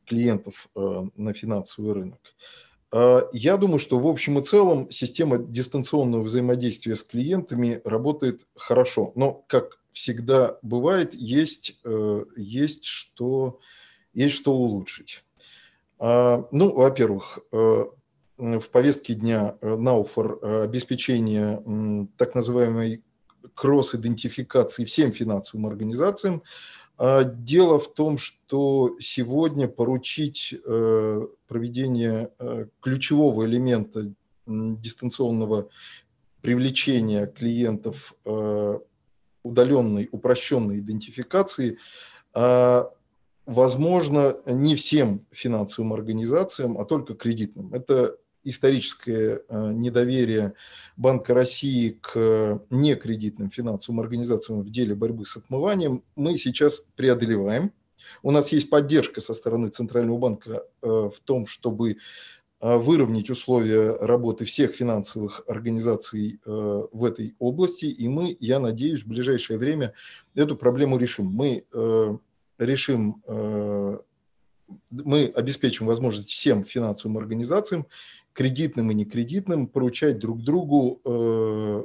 клиентов 0.06 0.68
э, 0.74 1.04
на 1.16 1.32
финансовый 1.34 1.92
рынок. 1.92 2.20
Я 3.32 3.56
думаю, 3.56 3.80
что 3.80 3.98
в 3.98 4.06
общем 4.06 4.38
и 4.38 4.44
целом 4.44 4.88
система 4.88 5.38
дистанционного 5.38 6.22
взаимодействия 6.22 6.94
с 6.94 7.02
клиентами 7.02 7.80
работает 7.84 8.46
хорошо, 8.54 9.10
но, 9.16 9.44
как 9.48 9.80
всегда 9.92 10.60
бывает, 10.62 11.12
есть, 11.12 11.80
есть, 12.36 12.84
что, 12.84 13.58
есть 14.12 14.36
что 14.36 14.54
улучшить. 14.54 15.23
А, 16.06 16.46
ну, 16.52 16.70
во-первых, 16.70 17.38
э, 17.50 17.84
в 18.36 18.70
повестке 18.70 19.14
дня 19.14 19.56
э, 19.62 19.74
Науфор 19.74 20.38
э, 20.42 20.64
обеспечение 20.64 21.62
так 22.18 22.34
называемой 22.34 23.02
кросс-идентификации 23.54 24.84
всем 24.84 25.12
финансовым 25.12 25.66
организациям. 25.66 26.42
А, 26.98 27.24
дело 27.24 27.80
в 27.80 27.94
том, 27.94 28.18
что 28.18 28.96
сегодня 29.00 29.66
поручить 29.66 30.54
проведение 30.62 32.30
ключевого 32.80 33.46
элемента 33.46 34.12
дистанционного 34.46 35.70
привлечения 36.42 37.26
клиентов 37.26 38.14
удаленной, 39.42 40.08
упрощенной 40.12 40.80
идентификации 40.80 41.78
а, 42.34 42.90
возможно, 43.46 44.36
не 44.46 44.74
всем 44.76 45.26
финансовым 45.30 45.92
организациям, 45.92 46.78
а 46.78 46.84
только 46.84 47.14
кредитным. 47.14 47.72
Это 47.74 48.16
историческое 48.44 49.42
э, 49.48 49.72
недоверие 49.72 50.54
Банка 50.96 51.34
России 51.34 51.98
к 52.00 52.62
некредитным 52.70 53.50
финансовым 53.50 54.00
организациям 54.00 54.62
в 54.62 54.70
деле 54.70 54.94
борьбы 54.94 55.24
с 55.24 55.36
отмыванием 55.36 56.02
мы 56.14 56.36
сейчас 56.36 56.86
преодолеваем. 56.94 57.72
У 58.22 58.30
нас 58.30 58.52
есть 58.52 58.68
поддержка 58.68 59.20
со 59.20 59.32
стороны 59.32 59.68
Центрального 59.68 60.18
банка 60.18 60.64
э, 60.82 60.86
в 60.86 61.20
том, 61.24 61.46
чтобы 61.46 61.92
э, 62.60 62.76
выровнять 62.76 63.30
условия 63.30 63.96
работы 63.96 64.44
всех 64.44 64.74
финансовых 64.74 65.42
организаций 65.48 66.40
в 66.44 67.04
этой 67.04 67.34
области, 67.38 67.86
и 67.86 68.08
мы, 68.08 68.36
я 68.40 68.58
надеюсь, 68.58 69.04
в 69.04 69.08
ближайшее 69.08 69.58
время 69.58 69.94
эту 70.34 70.56
проблему 70.56 70.98
решим. 70.98 71.26
Мы 71.26 71.64
решим, 72.58 73.22
э, 73.26 73.98
мы 74.90 75.26
обеспечим 75.26 75.86
возможность 75.86 76.30
всем 76.30 76.64
финансовым 76.64 77.18
организациям, 77.18 77.86
кредитным 78.32 78.90
и 78.90 78.94
некредитным, 78.94 79.66
поручать 79.66 80.18
друг 80.18 80.42
другу 80.42 81.00
э, 81.04 81.84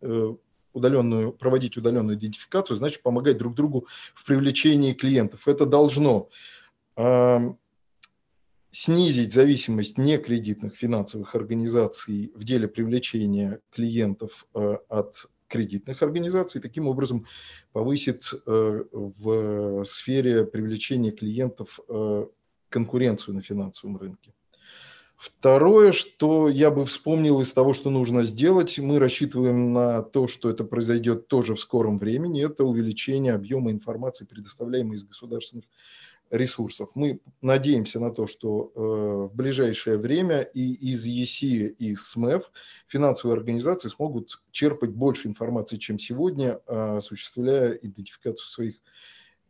э, 0.00 0.34
удаленную, 0.72 1.32
проводить 1.32 1.76
удаленную 1.76 2.18
идентификацию, 2.18 2.76
значит, 2.76 3.02
помогать 3.02 3.38
друг 3.38 3.54
другу 3.54 3.86
в 4.14 4.24
привлечении 4.24 4.92
клиентов. 4.92 5.48
Это 5.48 5.66
должно 5.66 6.28
снизить 8.70 9.34
зависимость 9.34 9.98
некредитных 9.98 10.76
финансовых 10.76 11.34
организаций 11.34 12.32
в 12.34 12.44
деле 12.44 12.68
привлечения 12.68 13.60
клиентов 13.70 14.46
от 14.54 15.26
кредитных 15.48 16.02
организаций, 16.02 16.60
таким 16.60 16.88
образом 16.88 17.26
повысит 17.72 18.24
э, 18.46 18.84
в 18.92 19.84
сфере 19.84 20.44
привлечения 20.44 21.12
клиентов 21.12 21.80
э, 21.88 22.26
конкуренцию 22.68 23.34
на 23.34 23.42
финансовом 23.42 23.96
рынке. 23.96 24.32
Второе, 25.16 25.92
что 25.92 26.48
я 26.48 26.70
бы 26.70 26.84
вспомнил 26.84 27.40
из 27.40 27.52
того, 27.52 27.72
что 27.72 27.88
нужно 27.88 28.22
сделать, 28.22 28.78
мы 28.78 28.98
рассчитываем 28.98 29.72
на 29.72 30.02
то, 30.02 30.28
что 30.28 30.50
это 30.50 30.62
произойдет 30.62 31.26
тоже 31.26 31.54
в 31.54 31.60
скором 31.60 31.98
времени, 31.98 32.44
это 32.44 32.64
увеличение 32.64 33.32
объема 33.32 33.70
информации, 33.70 34.26
предоставляемой 34.26 34.96
из 34.96 35.04
государственных 35.04 35.64
ресурсов. 36.30 36.90
Мы 36.94 37.20
надеемся 37.40 38.00
на 38.00 38.10
то, 38.10 38.26
что 38.26 38.72
э, 38.74 38.80
в 39.32 39.34
ближайшее 39.34 39.98
время 39.98 40.40
и 40.40 40.72
из 40.90 41.04
ЕСИ, 41.04 41.74
и 41.78 41.92
из 41.92 42.08
СМЭФ 42.08 42.50
финансовые 42.86 43.36
организации 43.36 43.88
смогут 43.88 44.42
черпать 44.50 44.90
больше 44.90 45.28
информации, 45.28 45.76
чем 45.76 45.98
сегодня, 45.98 46.60
осуществляя 46.66 47.72
идентификацию 47.72 48.46
своих 48.46 48.76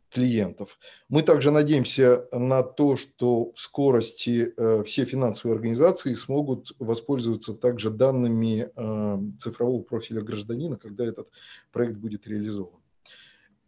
клиентов. 0.09 0.79
Мы 1.09 1.21
также 1.21 1.51
надеемся 1.51 2.27
на 2.31 2.63
то, 2.63 2.95
что 2.95 3.51
в 3.53 3.59
скорости 3.59 4.53
э, 4.55 4.83
все 4.83 5.05
финансовые 5.05 5.55
организации 5.55 6.13
смогут 6.13 6.71
воспользоваться 6.79 7.53
также 7.53 7.89
данными 7.89 8.69
э, 8.75 9.17
цифрового 9.37 9.81
профиля 9.83 10.21
гражданина, 10.21 10.77
когда 10.77 11.05
этот 11.05 11.29
проект 11.71 11.97
будет 11.97 12.27
реализован. 12.27 12.79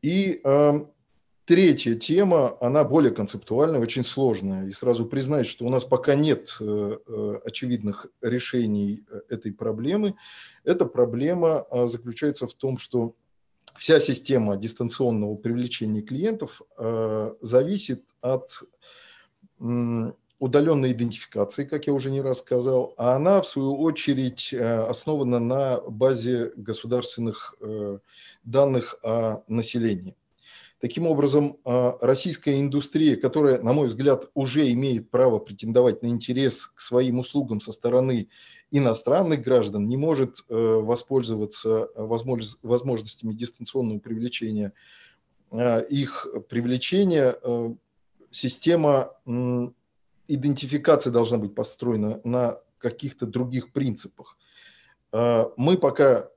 И 0.02 0.42
Третья 1.50 1.96
тема, 1.96 2.58
она 2.62 2.84
более 2.84 3.12
концептуальная, 3.12 3.80
очень 3.80 4.04
сложная. 4.04 4.68
И 4.68 4.72
сразу 4.72 5.08
признать, 5.08 5.48
что 5.48 5.66
у 5.66 5.70
нас 5.70 5.84
пока 5.84 6.14
нет 6.14 6.56
э, 6.60 6.98
э, 7.08 7.40
очевидных 7.44 8.06
решений 8.22 9.04
э, 9.10 9.22
этой 9.30 9.52
проблемы. 9.52 10.14
Эта 10.64 10.86
проблема 10.86 11.66
заключается 11.88 12.46
в 12.46 12.54
том, 12.54 12.78
что 12.78 13.16
вся 13.80 14.00
система 14.00 14.58
дистанционного 14.58 15.34
привлечения 15.38 16.04
клиентов 16.04 16.62
зависит 17.42 18.04
от 18.22 18.62
удаленной 19.58 20.92
идентификации, 20.92 21.66
как 21.66 21.88
я 21.88 21.94
уже 21.94 22.12
не 22.12 22.22
раз 22.22 22.40
сказал, 22.40 22.94
а 22.96 23.16
она, 23.16 23.42
в 23.42 23.48
свою 23.48 23.76
очередь, 23.76 24.54
основана 24.54 25.40
на 25.40 25.82
базе 25.82 26.52
государственных 26.56 27.56
данных 28.44 29.00
о 29.02 29.42
населении. 29.48 30.16
Таким 30.80 31.08
образом, 31.08 31.58
а, 31.66 31.98
российская 32.00 32.60
индустрия, 32.60 33.18
которая, 33.18 33.62
на 33.62 33.74
мой 33.74 33.90
взгляд, 33.90 34.30
уже 34.34 34.72
имеет 34.72 35.12
право 35.12 35.40
претендовать 35.40 36.02
на 36.02 36.08
интерес 36.08 36.68
к 36.68 36.80
своим 36.80 37.20
услугам 37.20 37.60
со 37.60 37.74
стороны 37.74 38.30
иностранных 38.72 39.42
граждан, 39.42 39.88
не 39.88 39.98
может 39.98 40.46
э, 40.48 40.56
воспользоваться 40.56 41.90
возможностями 41.96 43.34
дистанционного 43.34 44.00
привлечения 44.00 44.74
а, 45.52 45.80
их 45.80 46.28
привлечения. 46.48 47.36
Э, 47.44 47.74
система 48.32 49.12
идентификации 50.28 51.10
должна 51.10 51.40
быть 51.40 51.56
построена 51.56 52.22
на 52.24 52.60
каких-то 52.78 53.26
других 53.26 53.74
принципах. 53.74 54.38
А, 55.12 55.52
мы 55.58 55.78
пока 55.78 56.30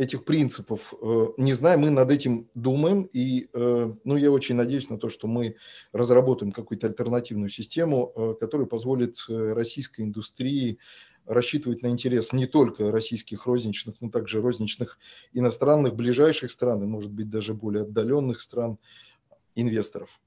этих 0.00 0.24
принципов 0.24 0.94
э, 1.02 1.26
не 1.36 1.52
знаем, 1.52 1.80
мы 1.80 1.90
над 1.90 2.10
этим 2.10 2.48
думаем, 2.54 3.02
и 3.12 3.48
э, 3.52 3.94
ну, 4.02 4.16
я 4.16 4.30
очень 4.30 4.54
надеюсь 4.54 4.88
на 4.88 4.98
то, 4.98 5.10
что 5.10 5.28
мы 5.28 5.56
разработаем 5.92 6.52
какую-то 6.52 6.86
альтернативную 6.86 7.50
систему, 7.50 8.10
э, 8.16 8.34
которая 8.40 8.66
позволит 8.66 9.16
российской 9.28 10.00
индустрии 10.00 10.78
рассчитывать 11.26 11.82
на 11.82 11.88
интерес 11.88 12.32
не 12.32 12.46
только 12.46 12.90
российских 12.90 13.44
розничных, 13.44 14.00
но 14.00 14.08
также 14.08 14.40
розничных 14.40 14.98
иностранных, 15.34 15.94
ближайших 15.94 16.50
стран, 16.50 16.82
и, 16.82 16.86
может 16.86 17.12
быть, 17.12 17.28
даже 17.28 17.52
более 17.52 17.82
отдаленных 17.82 18.40
стран 18.40 18.78
инвесторов. 19.54 20.18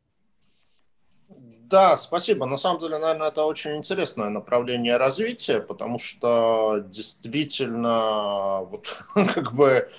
Да, 1.74 1.98
спасибо. 1.98 2.46
На 2.46 2.56
самом 2.56 2.78
деле, 2.78 3.00
наверное, 3.00 3.30
это 3.30 3.46
очень 3.46 3.78
интересное 3.78 4.30
направление 4.30 4.98
развития, 4.98 5.60
потому 5.60 5.98
что 5.98 6.84
действительно, 6.86 8.60
вот 8.62 8.96
как 9.16 9.54
бы 9.54 9.90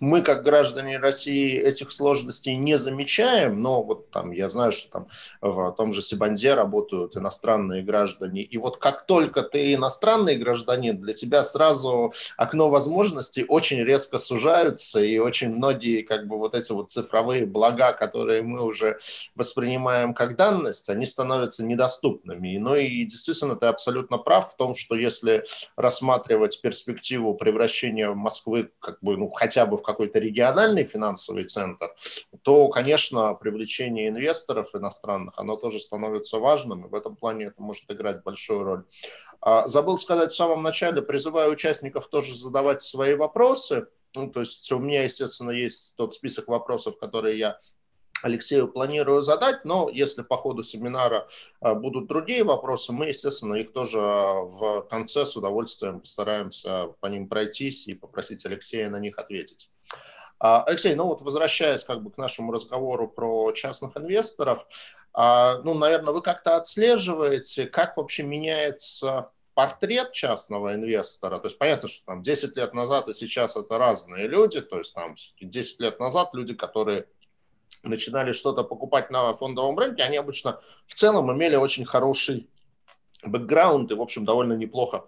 мы, 0.00 0.20
как 0.20 0.42
граждане 0.44 0.98
России, 0.98 1.58
этих 1.58 1.92
сложностей 1.92 2.56
не 2.56 2.76
замечаем, 2.76 3.62
но 3.62 3.82
вот 3.82 4.10
там 4.10 4.32
я 4.32 4.50
знаю, 4.50 4.70
что 4.70 4.90
там 4.90 5.06
в 5.40 5.72
том 5.72 5.94
же 5.94 6.02
Сибанде 6.02 6.52
работают 6.52 7.16
иностранные 7.16 7.82
граждане, 7.82 8.42
и 8.42 8.58
вот 8.58 8.76
как 8.76 9.06
только 9.06 9.40
ты 9.40 9.72
иностранный 9.72 10.36
гражданин, 10.36 11.00
для 11.00 11.14
тебя 11.14 11.42
сразу 11.42 12.12
окно 12.36 12.68
возможностей 12.68 13.46
очень 13.48 13.82
резко 13.82 14.18
сужаются, 14.18 15.00
и 15.00 15.16
очень 15.16 15.56
многие 15.56 16.02
как 16.02 16.26
бы 16.26 16.36
вот 16.36 16.54
эти 16.54 16.70
вот 16.72 16.90
цифровые 16.90 17.46
блага, 17.46 17.94
которые 17.94 18.42
мы 18.42 18.62
уже 18.62 18.98
воспринимаем 19.34 20.12
как 20.12 20.36
данность, 20.36 20.81
есть 20.82 20.90
они 20.90 21.06
становятся 21.06 21.64
недоступными. 21.64 22.58
Ну 22.58 22.74
и 22.74 23.04
действительно, 23.04 23.56
ты 23.56 23.66
абсолютно 23.66 24.18
прав 24.18 24.52
в 24.52 24.56
том, 24.56 24.74
что 24.74 24.96
если 24.96 25.44
рассматривать 25.76 26.60
перспективу 26.60 27.34
превращения 27.34 28.10
Москвы 28.12 28.70
как 28.80 28.98
бы, 29.00 29.16
ну, 29.16 29.28
хотя 29.28 29.64
бы 29.66 29.76
в 29.76 29.82
какой-то 29.82 30.18
региональный 30.18 30.84
финансовый 30.84 31.44
центр, 31.44 31.94
то, 32.42 32.68
конечно, 32.68 33.34
привлечение 33.34 34.08
инвесторов 34.08 34.74
иностранных, 34.74 35.34
оно 35.36 35.56
тоже 35.56 35.78
становится 35.78 36.38
важным, 36.38 36.86
и 36.86 36.88
в 36.88 36.94
этом 36.94 37.16
плане 37.16 37.46
это 37.46 37.62
может 37.62 37.90
играть 37.90 38.22
большую 38.24 38.64
роль. 38.64 38.84
А, 39.40 39.68
забыл 39.68 39.98
сказать 39.98 40.32
в 40.32 40.36
самом 40.36 40.62
начале, 40.62 41.02
призываю 41.02 41.52
участников 41.52 42.08
тоже 42.08 42.36
задавать 42.36 42.82
свои 42.82 43.14
вопросы. 43.14 43.86
Ну, 44.14 44.30
то 44.30 44.40
есть 44.40 44.70
у 44.72 44.78
меня, 44.78 45.04
естественно, 45.04 45.50
есть 45.50 45.96
тот 45.96 46.14
список 46.14 46.48
вопросов, 46.48 46.98
которые 46.98 47.38
я 47.38 47.58
Алексею 48.22 48.68
планирую 48.68 49.22
задать, 49.22 49.64
но 49.64 49.90
если 49.90 50.22
по 50.22 50.36
ходу 50.36 50.62
семинара 50.62 51.26
а, 51.60 51.74
будут 51.74 52.06
другие 52.06 52.44
вопросы, 52.44 52.92
мы, 52.92 53.06
естественно, 53.06 53.54
их 53.54 53.72
тоже 53.72 53.98
в 53.98 54.82
конце 54.90 55.26
с 55.26 55.36
удовольствием 55.36 56.00
постараемся 56.00 56.94
по 57.00 57.06
ним 57.06 57.28
пройтись 57.28 57.88
и 57.88 57.94
попросить 57.94 58.46
Алексея 58.46 58.88
на 58.88 58.98
них 58.98 59.18
ответить. 59.18 59.70
А, 60.38 60.64
Алексей, 60.64 60.94
ну 60.94 61.06
вот 61.06 61.20
возвращаясь 61.22 61.84
как 61.84 62.02
бы 62.02 62.10
к 62.10 62.18
нашему 62.18 62.52
разговору 62.52 63.08
про 63.08 63.52
частных 63.52 63.96
инвесторов, 63.96 64.66
а, 65.12 65.58
ну, 65.62 65.74
наверное, 65.74 66.12
вы 66.12 66.22
как-то 66.22 66.56
отслеживаете, 66.56 67.66
как 67.66 67.96
вообще 67.96 68.22
меняется 68.22 69.30
портрет 69.54 70.12
частного 70.12 70.74
инвестора, 70.74 71.38
то 71.38 71.46
есть 71.46 71.58
понятно, 71.58 71.88
что 71.88 72.06
там 72.06 72.22
10 72.22 72.56
лет 72.56 72.72
назад 72.72 73.08
и 73.08 73.12
сейчас 73.12 73.56
это 73.56 73.76
разные 73.78 74.26
люди, 74.26 74.60
то 74.60 74.78
есть 74.78 74.94
там 74.94 75.14
10 75.40 75.80
лет 75.80 76.00
назад 76.00 76.30
люди, 76.32 76.54
которые 76.54 77.06
начинали 77.82 78.32
что-то 78.32 78.64
покупать 78.64 79.10
на 79.10 79.32
фондовом 79.32 79.78
рынке, 79.78 80.02
они 80.02 80.16
обычно 80.16 80.60
в 80.86 80.94
целом 80.94 81.32
имели 81.32 81.56
очень 81.56 81.84
хороший 81.84 82.48
бэкграунд 83.24 83.90
и, 83.90 83.94
в 83.94 84.02
общем, 84.02 84.24
довольно 84.24 84.54
неплохо 84.54 85.04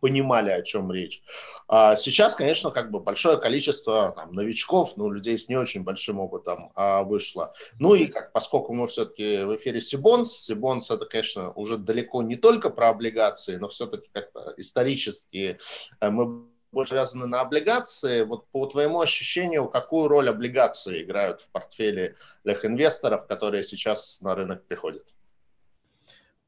понимали, 0.00 0.50
о 0.50 0.62
чем 0.62 0.92
речь. 0.92 1.22
А 1.68 1.96
сейчас, 1.96 2.34
конечно, 2.34 2.70
как 2.70 2.90
бы 2.90 3.00
большое 3.00 3.38
количество 3.38 4.12
там, 4.14 4.34
новичков, 4.34 4.96
ну, 4.96 5.10
людей 5.10 5.38
с 5.38 5.48
не 5.48 5.56
очень 5.56 5.82
большим 5.82 6.20
опытом 6.20 6.70
а, 6.74 7.02
вышло. 7.02 7.52
Ну 7.78 7.94
и 7.94 8.06
как, 8.06 8.32
поскольку 8.32 8.72
мы 8.74 8.86
все-таки 8.86 9.42
в 9.42 9.56
эфире 9.56 9.80
Сибонс, 9.80 10.32
Сибонс 10.32 10.90
это, 10.90 11.06
конечно, 11.06 11.50
уже 11.52 11.76
далеко 11.76 12.22
не 12.22 12.36
только 12.36 12.70
про 12.70 12.90
облигации, 12.90 13.56
но 13.56 13.68
все-таки 13.68 14.08
как-то 14.12 14.54
исторически 14.56 15.58
э, 16.00 16.10
мы 16.10 16.44
больше 16.76 16.92
связаны 16.92 17.26
на 17.26 17.40
облигации. 17.40 18.22
Вот 18.22 18.46
по 18.48 18.66
твоему 18.66 19.00
ощущению, 19.00 19.68
какую 19.68 20.08
роль 20.08 20.28
облигации 20.28 21.02
играют 21.02 21.40
в 21.40 21.48
портфеле 21.48 22.14
для 22.44 22.52
инвесторов, 22.52 23.26
которые 23.26 23.64
сейчас 23.64 24.20
на 24.20 24.34
рынок 24.34 24.62
приходят? 24.66 25.14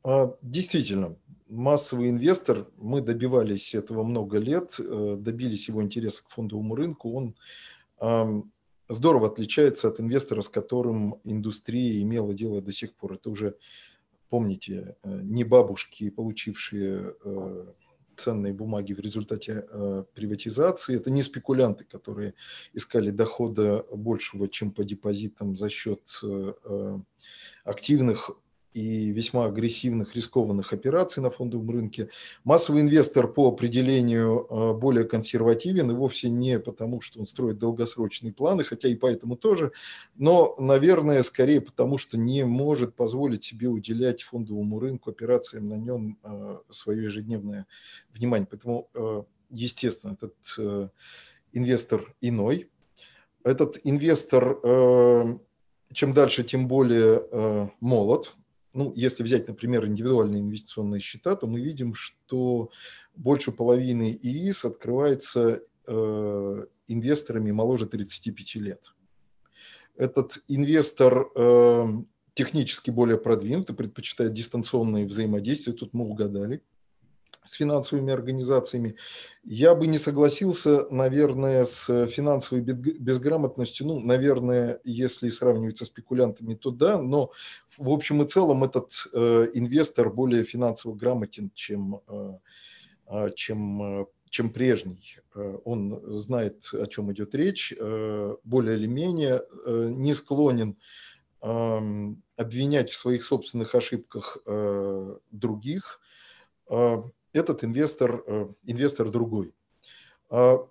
А, 0.05 0.37
действительно, 0.43 1.17
массовый 1.49 2.11
инвестор, 2.11 2.69
мы 2.77 3.01
добивались 3.01 3.75
этого 3.75 4.03
много 4.03 4.39
лет, 4.39 4.79
э, 4.79 5.17
добились 5.19 5.69
его 5.69 5.83
интереса 5.83 6.23
к 6.23 6.29
фондовому 6.29 6.77
рынку, 6.77 7.13
он 7.15 7.35
здорово 8.89 9.27
отличается 9.27 9.89
от 9.89 9.99
инвестора, 9.99 10.41
с 10.41 10.49
которым 10.49 11.17
индустрия 11.25 12.01
имела 12.03 12.33
дело 12.33 12.63
до 12.63 12.71
сих 12.71 12.95
пор. 12.95 13.15
Это 13.15 13.31
уже, 13.31 13.57
помните, 14.29 14.97
э, 15.03 15.21
не 15.23 15.43
бабушки, 15.43 16.11
получившие 16.11 17.15
э, 17.25 17.67
ценные 18.19 18.53
бумаги 18.53 18.93
в 18.93 19.01
результате 19.01 19.65
приватизации. 20.15 20.97
Это 20.97 21.11
не 21.11 21.23
спекулянты, 21.23 21.85
которые 21.85 22.35
искали 22.75 23.11
дохода 23.11 23.85
большего, 23.93 24.49
чем 24.49 24.73
по 24.73 24.85
депозитам 24.85 25.55
за 25.55 25.71
счет 25.71 26.21
активных 27.65 28.31
и 28.79 29.11
весьма 29.11 29.47
агрессивных 29.47 30.15
рискованных 30.15 30.73
операций 30.73 31.23
на 31.23 31.31
фондовом 31.31 31.71
рынке. 31.71 32.11
Массовый 32.45 32.83
инвестор 32.83 33.27
по 33.27 33.49
определению 33.49 34.47
э, 34.49 34.73
более 34.75 35.05
консервативен 35.05 35.91
и 35.91 35.95
вовсе 35.95 36.29
не 36.29 36.61
потому, 36.61 37.01
что 37.01 37.19
он 37.19 37.27
строит 37.27 37.59
долгосрочные 37.59 38.33
планы, 38.33 38.63
хотя 38.63 38.89
и 38.89 38.95
поэтому 38.95 39.37
тоже, 39.37 39.73
но, 40.15 40.55
наверное, 40.59 41.23
скорее 41.25 41.61
потому, 41.61 41.99
что 41.99 42.17
не 42.17 42.45
может 42.45 42.95
позволить 42.95 43.43
себе 43.43 43.69
уделять 43.69 44.23
фондовому 44.23 44.79
рынку 44.79 45.11
операциям 45.11 45.69
на 45.69 45.75
нем 45.75 46.19
э, 46.23 46.59
свое 46.71 47.05
ежедневное 47.05 47.67
внимание. 48.15 48.47
Поэтому, 48.49 48.89
э, 48.95 49.23
естественно, 49.51 50.13
этот 50.13 50.95
инвестор 51.53 52.15
иной. 52.21 52.71
Этот 53.43 53.81
инвестор 53.83 55.41
чем 55.91 56.13
дальше, 56.13 56.45
тем 56.45 56.69
более 56.69 57.71
молод, 57.81 58.37
ну, 58.75 58.93
если 58.95 59.23
взять, 59.23 59.49
например, 59.49 59.87
индивидуальные 59.87 60.41
инвестиционные 60.41 61.01
счета, 61.01 61.37
то 61.37 61.47
мы 61.47 61.61
видим, 61.61 61.95
что 61.95 62.71
больше 63.15 63.53
половины 63.53 64.19
ИИС 64.23 64.65
открывается 64.65 65.63
э, 65.87 66.67
инвесторами 66.87 67.51
моложе 67.51 67.87
35 67.87 68.55
лет. 68.57 68.95
Этот 69.97 70.39
инвестор 70.49 71.31
э, 71.35 71.87
технически 72.35 72.91
более 72.91 73.19
продвинутый, 73.19 73.75
предпочитает 73.75 74.33
дистанционные 74.33 75.07
взаимодействия, 75.07 75.73
тут 75.73 75.93
мы 75.93 76.05
угадали 76.05 76.63
с 77.49 77.53
финансовыми 77.55 78.13
организациями. 78.13 78.97
Я 79.45 79.75
бы 79.75 79.87
не 79.87 79.99
согласился, 79.99 80.87
наверное, 80.91 81.65
с 81.65 82.07
финансовой 82.07 82.63
безграмотностью. 82.63 83.87
Ну, 83.87 84.01
наверное, 84.01 84.81
если 84.85 85.29
сравнивать 85.29 85.79
со 85.79 85.85
спекулянтами, 85.85 86.55
то 86.55 86.71
да, 86.71 87.01
но 87.01 87.33
в 87.79 87.91
общем 87.91 88.23
и 88.23 88.29
целом 88.29 88.65
этот 88.65 88.93
э, 89.15 89.49
инвестор 89.55 90.11
более 90.11 90.45
финансово 90.45 90.95
грамотен, 90.95 91.51
чем, 91.55 92.01
э, 92.09 92.39
а, 93.07 93.31
чем, 93.31 94.03
э, 94.03 94.07
чем 94.29 94.51
прежний. 94.51 95.17
Э, 95.35 95.59
он 95.65 96.01
знает, 96.13 96.69
о 96.73 96.87
чем 96.87 97.13
идет 97.13 97.35
речь, 97.35 97.73
э, 97.79 98.37
более 98.45 98.77
или 98.77 98.87
менее 98.87 99.43
э, 99.65 99.89
не 99.91 100.13
склонен 100.13 100.77
э, 101.41 101.79
обвинять 102.37 102.91
в 102.91 102.97
своих 102.97 103.23
собственных 103.23 103.75
ошибках 103.75 104.39
э, 104.47 105.17
других. 105.31 106.01
Этот 107.39 107.65
инвестор, 107.65 108.23
э, 108.27 108.49
инвестор 108.65 109.11
другой. 109.11 109.53
А, 110.31 110.67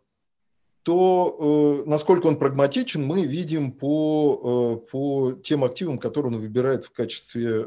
то 0.83 1.83
э, 1.85 1.89
насколько 1.89 2.27
он 2.27 2.37
прагматичен, 2.37 3.03
мы 3.03 3.25
видим 3.25 3.71
по, 3.71 4.81
э, 4.83 4.89
по 4.91 5.33
тем 5.33 5.63
активам, 5.63 5.97
которые 5.97 6.33
он 6.33 6.39
выбирает 6.39 6.85
в 6.85 6.91
качестве 6.91 7.63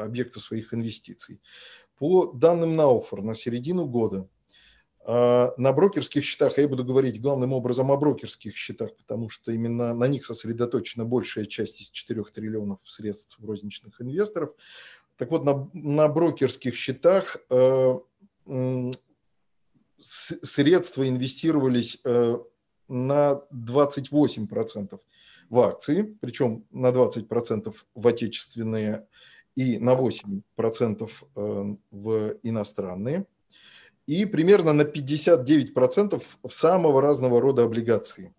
объекта 0.00 0.40
своих 0.40 0.74
инвестиций. 0.74 1.40
По 1.98 2.32
данным 2.32 2.74
Науфор 2.74 3.22
на 3.22 3.34
середину 3.34 3.86
года 3.86 4.28
а, 5.06 5.52
на 5.58 5.72
брокерских 5.72 6.24
счетах, 6.24 6.56
а 6.56 6.62
я 6.62 6.68
буду 6.68 6.84
говорить 6.84 7.20
главным 7.20 7.52
образом 7.52 7.92
о 7.92 7.96
брокерских 7.96 8.56
счетах, 8.56 8.96
потому 8.96 9.28
что 9.28 9.52
именно 9.52 9.94
на 9.94 10.08
них 10.08 10.24
сосредоточена 10.24 11.04
большая 11.04 11.44
часть 11.44 11.82
из 11.82 11.90
4 11.90 12.22
триллионов 12.34 12.78
средств 12.84 13.38
розничных 13.42 14.00
инвесторов. 14.00 14.50
Так 15.18 15.30
вот, 15.30 15.44
на, 15.44 15.68
на 15.74 16.08
брокерских 16.08 16.74
счетах 16.74 17.36
средства 20.00 21.08
инвестировались 21.08 22.00
э, 22.04 22.38
на 22.88 23.40
28% 23.52 25.00
в 25.48 25.60
акции, 25.60 26.16
причем 26.20 26.66
на 26.70 26.88
20% 26.88 27.74
в 27.94 28.06
отечественные 28.06 29.06
и 29.56 29.78
на 29.78 29.94
8% 29.94 31.10
э, 31.36 31.76
в 31.90 32.34
иностранные, 32.42 33.24
и 34.06 34.26
примерно 34.26 34.74
на 34.74 34.82
59% 34.82 36.22
в 36.42 36.52
самого 36.52 37.00
разного 37.00 37.40
рода 37.40 37.64
облигации, 37.64 38.34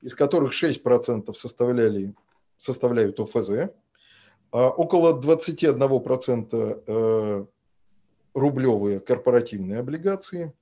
из 0.00 0.14
которых 0.14 0.52
6% 0.52 1.34
составляли, 1.34 2.14
составляют 2.56 3.20
ОФЗ, 3.20 3.50
а 4.50 4.70
около 4.70 5.20
21% 5.20 7.46
рублевые 8.34 9.00
корпоративные 9.00 9.80
облигации 9.80 10.52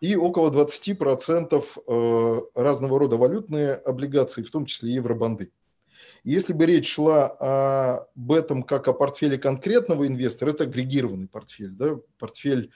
и 0.00 0.16
около 0.16 0.50
20% 0.50 1.64
э, 1.86 2.40
разного 2.54 2.98
рода 2.98 3.16
валютные 3.16 3.74
облигации, 3.74 4.42
в 4.42 4.50
том 4.50 4.66
числе 4.66 4.94
евробанды. 4.94 5.52
Если 6.24 6.52
бы 6.52 6.66
речь 6.66 6.92
шла 6.92 8.06
об 8.14 8.32
этом 8.32 8.64
как 8.64 8.88
о 8.88 8.92
портфеле 8.92 9.38
конкретного 9.38 10.06
инвестора, 10.06 10.50
это 10.50 10.64
агрегированный 10.64 11.28
портфель, 11.28 11.70
да, 11.70 11.98
портфель 12.18 12.72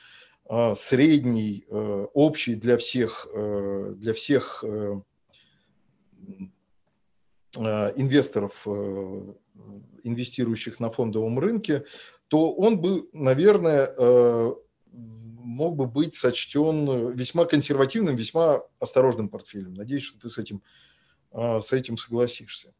э, 0.48 0.74
средний, 0.76 1.66
э, 1.68 2.06
общий 2.14 2.54
для 2.54 2.76
всех, 2.76 3.28
для 3.32 4.14
всех 4.14 4.64
инвесторов, 7.56 8.66
инвестирующих 10.02 10.78
на 10.78 10.90
фондовом 10.90 11.38
рынке, 11.38 11.84
то 12.28 12.52
он 12.52 12.80
бы, 12.80 13.08
наверное, 13.12 13.92
э, 13.96 14.52
мог 14.92 15.76
бы 15.76 15.86
быть 15.86 16.14
сочтен 16.14 17.12
весьма 17.14 17.44
консервативным, 17.44 18.16
весьма 18.16 18.62
осторожным 18.78 19.28
портфелем. 19.28 19.74
Надеюсь, 19.74 20.02
что 20.02 20.18
ты 20.18 20.28
с 20.28 20.38
этим, 20.38 20.62
э, 21.32 21.60
с 21.60 21.72
этим 21.72 21.96
согласишься. 21.96 22.74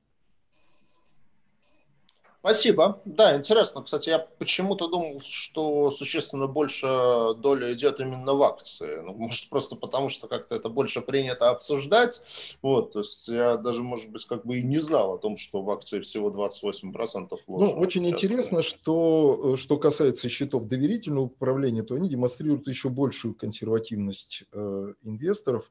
Спасибо. 2.46 3.00
Да, 3.04 3.37
интересно. 3.37 3.82
Кстати, 3.82 4.09
я 4.09 4.20
почему-то 4.20 4.87
думал, 4.87 5.20
что 5.20 5.90
существенно 5.90 6.46
больше 6.46 6.87
доля 7.38 7.72
идет 7.72 7.98
именно 7.98 8.35
в 8.35 8.42
акции. 8.44 9.00
Ну, 9.04 9.14
может, 9.14 9.48
просто 9.48 9.74
потому, 9.74 10.11
что 10.11 10.28
как-то 10.28 10.54
это 10.54 10.68
больше 10.68 11.00
принято 11.00 11.50
обсуждать. 11.50 12.22
Вот, 12.62 12.92
то 12.92 13.00
есть 13.00 13.26
я 13.26 13.56
даже, 13.56 13.82
может 13.82 14.11
быть, 14.11 14.24
как 14.26 14.46
бы 14.46 14.59
и 14.59 14.62
не 14.62 14.78
знал 14.78 15.14
о 15.14 15.18
том, 15.18 15.37
что 15.37 15.61
в 15.61 15.68
акции 15.72 15.98
всего 15.98 16.30
28% 16.30 17.37
вложено. 17.48 17.74
Ну, 17.74 17.80
очень 17.80 18.06
интересно, 18.06 18.62
что, 18.62 19.56
что 19.56 19.76
касается 19.76 20.28
счетов 20.28 20.68
доверительного 20.68 21.24
управления, 21.24 21.82
то 21.82 21.96
они 21.96 22.09
демонстрируют 22.09 22.68
еще 22.68 22.90
большую 22.90 23.35
консервативность 23.35 24.44
э, 24.52 24.92
инвесторов. 25.02 25.68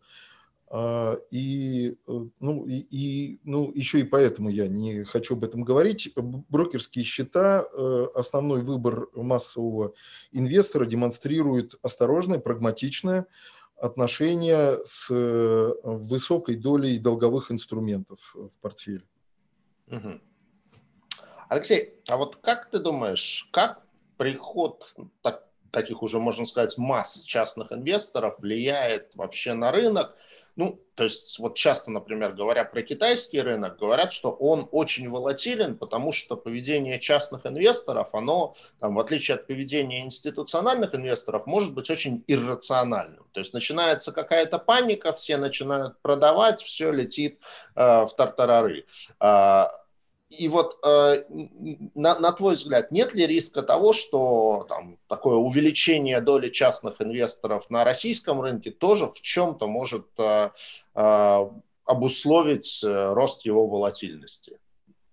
А, 0.68 1.18
и, 1.30 1.96
э, 2.08 2.20
ну, 2.40 2.66
и, 2.66 2.78
и, 2.90 3.40
ну, 3.44 3.72
еще 3.74 4.00
и 4.00 4.04
поэтому 4.04 4.50
я 4.50 4.68
не 4.68 5.04
хочу 5.04 5.36
об 5.36 5.44
этом 5.44 5.64
говорить. 5.64 6.12
Брокерские 6.16 7.06
счета, 7.06 7.66
э, 7.72 8.08
основной 8.16 8.62
выбор 8.62 9.08
массового 9.14 9.94
инвестора 10.32 10.86
демонстрирует 10.86 11.76
осторожное, 11.84 12.40
прагматичное 12.40 13.28
отношение 13.78 14.80
с 14.86 15.10
э, 15.12 15.74
высокой 15.84 16.56
долей 16.56 16.98
долговых 16.98 17.52
инструментов 17.52 18.20
в 18.34 18.52
портфеле. 18.62 19.04
Угу. 19.88 20.20
Алексей, 21.50 22.02
а 22.08 22.18
вот 22.18 22.38
как 22.38 22.72
ты 22.72 22.80
думаешь, 22.80 23.48
как 23.52 23.86
приход 24.18 24.96
так, 25.22 25.48
таких 25.72 26.02
уже, 26.02 26.20
можно 26.20 26.46
сказать, 26.46 26.78
масс 26.78 27.22
частных 27.24 27.72
инвесторов 27.72 28.40
влияет 28.40 29.16
вообще 29.16 29.54
на 29.54 29.72
рынок? 29.72 30.16
Ну, 30.56 30.80
то 30.96 31.04
есть 31.04 31.38
вот 31.40 31.56
часто, 31.56 31.92
например, 31.92 32.32
говоря 32.32 32.64
про 32.64 32.82
китайский 32.82 33.42
рынок, 33.42 33.78
говорят, 33.78 34.14
что 34.14 34.32
он 34.32 34.70
очень 34.72 35.10
волатилен, 35.10 35.78
потому 35.78 36.14
что 36.14 36.38
поведение 36.38 36.98
частных 36.98 37.46
инвесторов, 37.46 38.16
оно, 38.16 38.56
там, 38.80 38.96
в 38.96 39.00
отличие 39.00 39.36
от 39.36 39.48
поведения 39.48 40.02
институциональных 40.04 40.96
инвесторов, 40.96 41.46
может 41.46 41.74
быть 41.74 41.90
очень 41.90 42.24
иррациональным. 42.28 43.26
То 43.34 43.42
есть 43.42 43.54
начинается 43.54 44.14
какая-то 44.14 44.58
паника, 44.58 45.12
все 45.12 45.36
начинают 45.36 46.00
продавать, 46.02 46.62
все 46.62 46.92
летит 46.92 47.42
э, 47.76 48.06
в 48.06 48.12
тартарары. 48.16 48.86
Э, 49.20 49.66
и 50.30 50.48
вот 50.48 50.80
э, 50.84 51.24
на, 51.94 52.20
на 52.20 52.32
твой 52.32 52.56
взгляд, 52.56 52.92
нет 52.92 53.14
ли 53.14 53.28
риска 53.28 53.62
того, 53.62 53.94
что 53.94 54.66
там, 54.68 54.98
такое 55.08 55.36
увеличение 55.36 56.20
доли 56.20 56.50
частных 56.50 57.02
инвесторов 57.02 57.70
на 57.70 57.84
российском 57.84 58.42
рынке 58.42 58.72
тоже 58.72 59.08
в 59.08 59.22
чем-то 59.22 59.68
может 59.68 60.08
э, 60.18 60.50
э, 60.96 61.50
обусловить 61.86 62.84
э, 62.84 63.14
рост 63.14 63.46
его 63.46 63.68
волатильности? 63.68 64.60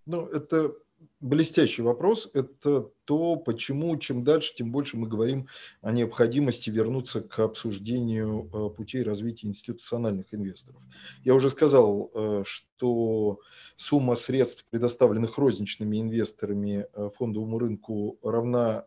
Ну, 0.07 0.27
это 0.27 0.73
блестящий 1.21 1.83
вопрос. 1.83 2.31
Это 2.35 2.91
то, 3.05 3.37
почему 3.37 3.97
чем 3.97 4.25
дальше, 4.25 4.55
тем 4.55 4.73
больше 4.73 4.97
мы 4.97 5.09
говорим 5.09 5.49
о 5.81 5.93
необходимости 5.93 6.71
вернуться 6.71 7.21
к 7.21 7.39
обсуждению 7.41 8.51
э, 8.53 8.71
путей 8.77 9.03
развития 9.03 9.49
институциональных 9.49 10.35
инвесторов. 10.35 10.83
Я 11.25 11.35
уже 11.35 11.51
сказал, 11.51 12.11
э, 12.15 12.43
что 12.45 13.39
сумма 13.77 14.15
средств, 14.15 14.65
предоставленных 14.71 15.39
розничными 15.39 16.01
инвесторами 16.01 16.87
э, 16.93 17.11
фондовому 17.17 17.59
рынку, 17.59 18.19
равна 18.23 18.87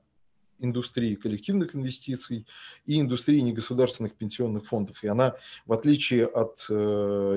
индустрии 0.59 1.15
коллективных 1.15 1.75
инвестиций 1.75 2.45
и 2.85 2.99
индустрии 2.99 3.39
негосударственных 3.39 4.15
пенсионных 4.15 4.65
фондов. 4.65 5.03
И 5.03 5.07
она, 5.07 5.35
в 5.65 5.73
отличие 5.73 6.25
от 6.25 6.65
э, 6.69 6.73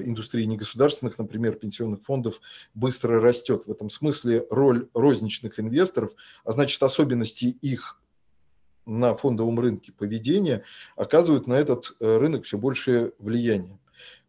индустрии 0.04 0.44
негосударственных, 0.44 1.18
например, 1.18 1.56
пенсионных 1.56 2.02
фондов, 2.02 2.40
быстро 2.74 3.20
растет. 3.20 3.64
В 3.66 3.70
этом 3.70 3.90
смысле 3.90 4.46
роль 4.50 4.88
розничных 4.94 5.60
инвесторов, 5.60 6.12
а 6.44 6.52
значит 6.52 6.82
особенности 6.82 7.46
их 7.46 8.00
на 8.86 9.14
фондовом 9.14 9.60
рынке 9.60 9.92
поведения 9.92 10.64
оказывают 10.96 11.46
на 11.46 11.54
этот 11.54 11.94
э, 12.00 12.16
рынок 12.16 12.44
все 12.44 12.58
большее 12.58 13.12
влияние. 13.18 13.78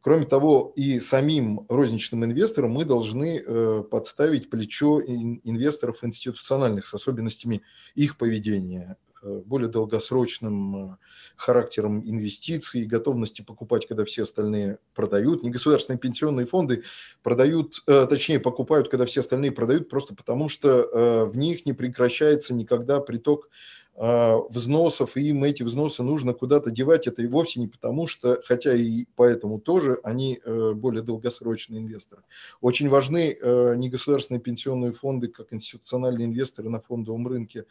Кроме 0.02 0.26
того, 0.26 0.72
и 0.76 1.00
самим 1.00 1.66
розничным 1.68 2.24
инвесторам 2.24 2.72
мы 2.72 2.86
должны 2.86 3.44
э, 3.46 3.84
подставить 3.84 4.50
плечо 4.50 5.02
инвесторов 5.02 6.04
институциональных 6.04 6.88
с 6.88 6.94
особенностями 6.94 7.64
их 7.96 8.18
поведения, 8.18 8.96
э, 9.22 9.42
более 9.46 9.68
долгосрочным 9.68 10.94
э, 10.94 10.98
характером 11.36 12.02
инвестиций, 12.06 12.86
готовности 12.86 13.42
покупать, 13.42 13.88
когда 13.88 14.06
все 14.06 14.24
остальные 14.24 14.80
продают. 14.96 15.44
Негосударственные 15.44 16.00
пенсионные 16.00 16.46
фонды 16.46 16.84
продают, 17.22 17.84
точнее 17.86 18.40
покупают, 18.40 18.88
когда 18.88 19.06
все 19.06 19.20
остальные 19.20 19.52
продают, 19.52 19.90
просто 19.90 20.16
потому 20.16 20.48
что 20.48 21.28
в 21.30 21.36
них 21.36 21.66
не 21.66 21.74
прекращается 21.74 22.54
никогда 22.54 23.02
приток 23.02 23.50
взносов, 24.00 25.18
и 25.18 25.28
им 25.28 25.44
эти 25.44 25.62
взносы 25.64 26.04
нужно 26.04 26.34
куда-то 26.34 26.72
девать. 26.72 27.08
Это 27.08 27.22
и 27.22 27.28
вовсе 27.28 27.60
не 27.60 27.68
потому, 27.68 28.08
что, 28.08 28.42
хотя 28.46 28.74
и 28.74 29.06
поэтому 29.16 29.60
тоже, 29.60 30.00
они 30.04 30.40
э, 30.42 30.72
более 30.74 31.04
долгосрочные 31.04 31.82
инвесторы. 31.82 32.24
Очень 32.62 32.88
важны 32.88 33.38
э, 33.40 33.76
негосударственные 33.76 34.40
пенсионные 34.42 34.94
фонды, 34.94 35.28
как 35.28 35.52
институциональные 35.52 36.28
инвесторы 36.28 36.70
на 36.70 36.80
фондовом 36.80 37.28
рынке, 37.28 37.62
а, 37.62 37.66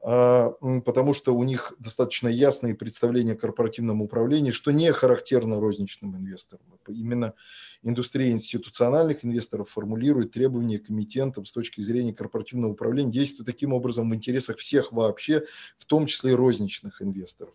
потому 0.00 1.12
что 1.12 1.34
у 1.34 1.44
них 1.44 1.74
достаточно 1.78 2.28
ясные 2.28 2.74
представления 2.74 3.32
о 3.32 3.36
корпоративном 3.36 4.00
управлении, 4.00 4.50
что 4.50 4.70
не 4.70 4.90
характерно 4.92 5.60
розничным 5.60 6.16
инвесторам. 6.16 6.64
Именно 6.88 7.34
индустрия 7.82 8.30
институциональных 8.30 9.24
инвесторов 9.24 9.68
формулирует 9.68 10.32
требования 10.32 10.78
к 10.78 10.90
эмитентам 10.90 11.44
с 11.44 11.52
точки 11.52 11.82
зрения 11.82 12.14
корпоративного 12.14 12.72
управления, 12.72 13.12
действует 13.12 13.46
таким 13.46 13.74
образом 13.74 14.08
в 14.08 14.14
интересах 14.14 14.56
всех 14.56 14.90
вообще, 14.92 15.44
в 15.76 15.84
том 15.84 16.06
числе 16.06 16.32
и 16.32 16.34
розничных 16.34 17.02
инвесторов. 17.02 17.54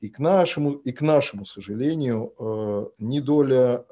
И 0.00 0.10
к 0.10 0.18
нашему, 0.18 0.72
и 0.72 0.92
к 0.92 1.00
нашему 1.00 1.46
сожалению, 1.46 2.34
э, 2.38 2.86
ни 2.98 3.20
доля, 3.20 3.84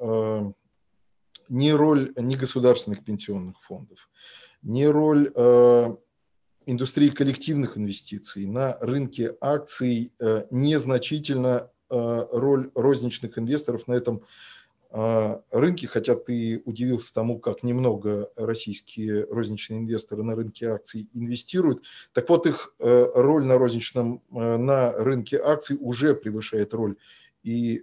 ни 1.49 1.69
роль 1.71 2.13
негосударственных 2.15 3.03
пенсионных 3.03 3.59
фондов, 3.59 4.09
ни 4.61 4.83
роль 4.83 5.31
индустрии 6.67 7.09
коллективных 7.09 7.77
инвестиций, 7.77 8.45
на 8.45 8.77
рынке 8.81 9.35
акций 9.39 10.13
э, 10.19 10.45
незначительно 10.51 11.71
э, 11.89 12.25
роль 12.31 12.69
розничных 12.75 13.39
инвесторов 13.39 13.87
на 13.87 13.93
этом 13.93 14.21
э, 14.91 15.39
рынке, 15.51 15.87
хотя 15.87 16.15
ты 16.15 16.61
удивился 16.65 17.13
тому, 17.13 17.39
как 17.39 17.63
немного 17.63 18.29
российские 18.35 19.25
розничные 19.31 19.79
инвесторы 19.79 20.23
на 20.23 20.35
рынке 20.35 20.67
акций 20.67 21.09
инвестируют. 21.13 21.85
Так 22.11 22.27
вот, 22.29 22.45
их 22.45 22.73
роль 22.79 23.45
на 23.45 23.57
розничном, 23.57 24.21
на 24.29 24.91
рынке 24.91 25.39
акций 25.41 25.77
уже 25.79 26.15
превышает 26.15 26.73
роль 26.73 26.97
и 27.43 27.81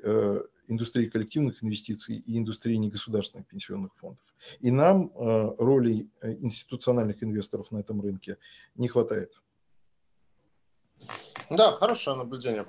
индустрии 0.68 1.06
коллективных 1.06 1.62
инвестиций 1.62 2.16
и 2.16 2.38
индустрии 2.38 2.76
негосударственных 2.76 3.46
пенсионных 3.46 3.94
фондов. 3.96 4.24
И 4.60 4.70
нам 4.70 5.10
э, 5.14 5.54
роли 5.58 6.08
э, 6.20 6.32
институциональных 6.34 7.22
инвесторов 7.22 7.70
на 7.70 7.78
этом 7.78 8.00
рынке 8.00 8.38
не 8.74 8.88
хватает. 8.88 9.32
Да, 11.50 11.72
хорошее 11.72 12.16
наблюдение. 12.16 12.66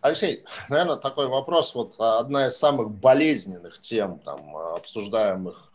Алексей, 0.00 0.44
наверное, 0.68 0.96
такой 0.96 1.28
вопрос. 1.28 1.74
Вот 1.74 1.94
одна 1.98 2.48
из 2.48 2.56
самых 2.56 2.90
болезненных 2.90 3.78
тем, 3.78 4.18
там, 4.18 4.56
обсуждаемых 4.56 5.73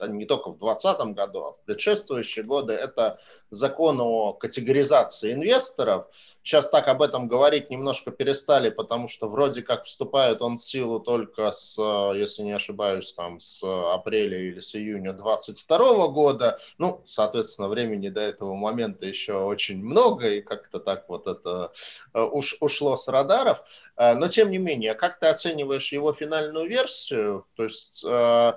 не 0.00 0.24
только 0.24 0.50
в 0.50 0.58
2020 0.58 1.14
году, 1.14 1.44
а 1.44 1.52
в 1.52 1.60
предшествующие 1.64 2.44
годы, 2.44 2.72
это 2.72 3.18
закон 3.50 4.00
о 4.00 4.32
категоризации 4.32 5.32
инвесторов. 5.32 6.06
Сейчас 6.42 6.68
так 6.68 6.86
об 6.86 7.02
этом 7.02 7.26
говорить 7.26 7.70
немножко 7.70 8.12
перестали, 8.12 8.70
потому 8.70 9.08
что 9.08 9.28
вроде 9.28 9.62
как 9.62 9.82
вступает 9.82 10.42
он 10.42 10.58
в 10.58 10.62
силу 10.64 11.00
только 11.00 11.50
с, 11.50 11.76
если 12.14 12.44
не 12.44 12.52
ошибаюсь, 12.52 13.12
там 13.14 13.40
с 13.40 13.64
апреля 13.64 14.38
или 14.38 14.60
с 14.60 14.76
июня 14.76 15.12
2022 15.12 16.06
года. 16.08 16.58
Ну, 16.78 17.02
соответственно, 17.04 17.68
времени 17.68 18.10
до 18.10 18.20
этого 18.20 18.54
момента 18.54 19.06
еще 19.06 19.34
очень 19.34 19.84
много, 19.84 20.28
и 20.28 20.40
как-то 20.40 20.78
так 20.78 21.08
вот 21.08 21.26
это 21.26 21.72
э, 22.14 22.22
уш, 22.22 22.56
ушло 22.60 22.94
с 22.94 23.08
радаров. 23.08 23.64
Э, 23.96 24.14
но, 24.14 24.28
тем 24.28 24.50
не 24.50 24.58
менее, 24.58 24.94
как 24.94 25.18
ты 25.18 25.26
оцениваешь 25.26 25.92
его 25.92 26.12
финальную 26.12 26.68
версию? 26.68 27.44
То 27.56 27.64
есть 27.64 28.04
э, 28.06 28.52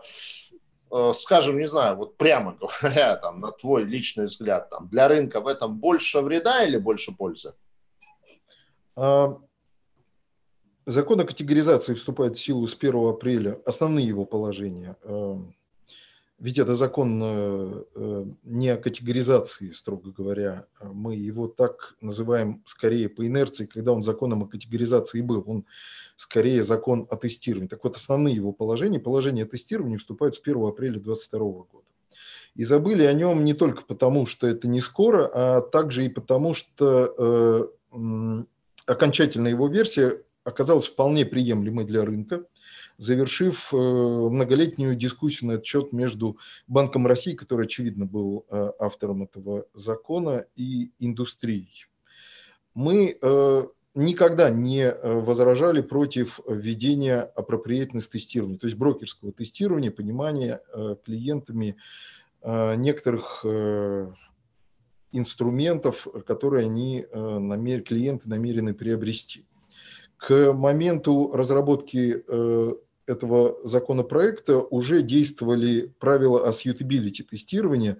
скажем, 1.14 1.58
не 1.58 1.68
знаю, 1.68 1.96
вот 1.98 2.18
прямо 2.18 2.58
говоря, 2.82 3.16
там, 3.18 3.40
на 3.40 3.52
твой 3.52 3.84
личный 3.84 4.26
взгляд, 4.26 4.70
там, 4.70 4.88
для 4.90 5.08
рынка 5.08 5.42
в 5.42 5.48
этом 5.48 5.78
больше 5.78 6.22
вреда 6.22 6.64
или 6.64 6.78
больше 6.78 7.12
пользы? 7.12 7.54
А, 8.96 9.38
закон 10.86 11.20
о 11.22 11.26
категоризации 11.26 11.94
вступает 11.94 12.38
в 12.38 12.42
силу 12.42 12.68
с 12.68 12.76
1 12.76 13.08
апреля. 13.08 13.60
Основные 13.66 14.08
его 14.08 14.26
положения. 14.26 14.96
Ведь 16.40 16.58
это 16.58 16.74
закон 16.74 17.22
э, 17.22 18.26
не 18.44 18.70
о 18.70 18.78
категоризации, 18.78 19.72
строго 19.72 20.12
говоря. 20.12 20.68
Мы 20.82 21.16
его 21.16 21.50
так 21.50 21.96
называем 22.00 22.62
скорее 22.66 23.10
по 23.10 23.28
инерции, 23.28 23.66
когда 23.66 23.92
он 23.92 24.04
законом 24.04 24.44
о 24.44 24.48
категоризации 24.48 25.20
был. 25.20 25.44
Он 25.46 25.66
скорее 26.16 26.64
закон 26.64 27.08
о 27.10 27.18
тестировании. 27.18 27.68
Так 27.68 27.84
вот, 27.84 27.98
основные 27.98 28.36
его 28.36 28.54
положения, 28.54 29.00
положения 29.00 29.46
тестирования 29.46 29.98
вступают 29.98 30.38
с 30.38 30.42
1 30.42 30.64
апреля 30.64 31.00
2022 31.00 31.40
года. 31.40 31.86
И 32.56 32.64
забыли 32.64 33.04
о 33.04 33.14
нем 33.14 33.44
не 33.44 33.54
только 33.54 33.84
потому, 33.84 34.26
что 34.26 34.48
это 34.48 34.68
не 34.70 34.80
скоро, 34.80 35.30
а 35.34 35.62
также 35.62 36.06
и 36.06 36.10
потому, 36.10 36.54
что 36.54 37.70
э, 37.92 38.44
окончательная 38.86 39.52
его 39.52 39.68
версия 39.68 40.24
оказалась 40.46 40.86
вполне 40.86 41.26
приемлемой 41.26 41.86
для 41.86 42.06
рынка, 42.06 42.46
завершив 42.98 43.74
э, 43.74 43.78
многолетнюю 43.78 44.96
дискуссию 44.96 45.50
на 45.50 45.54
этот 45.54 45.66
счет 45.66 45.94
между 45.94 46.38
Банком 46.68 47.08
России, 47.08 47.34
который, 47.34 47.66
очевидно, 47.66 48.06
был 48.06 48.46
э, 48.50 48.72
автором 48.80 49.24
этого 49.24 49.66
закона, 49.74 50.46
и 50.56 50.92
индустрией. 51.00 51.88
Мы 52.74 53.18
э, 53.22 53.64
никогда 53.96 54.50
не 54.50 54.92
возражали 54.92 55.82
против 55.82 56.40
введения 56.48 57.32
appropriateness 57.36 58.10
тестирования, 58.12 58.58
то 58.58 58.68
есть 58.68 58.78
брокерского 58.78 59.32
тестирования, 59.32 59.92
понимания 59.92 60.62
клиентами 61.04 61.76
некоторых 62.44 63.44
инструментов, 65.12 66.08
которые 66.26 66.68
они, 66.68 67.06
клиенты 67.82 68.30
намерены 68.30 68.74
приобрести. 68.74 69.49
К 70.20 70.54
моменту 70.54 71.32
разработки 71.34 72.24
этого 73.10 73.58
законопроекта 73.64 74.60
уже 74.60 75.02
действовали 75.02 75.92
правила 76.00 76.48
о 76.48 76.52
suitability 76.52 77.24
тестирования, 77.24 77.98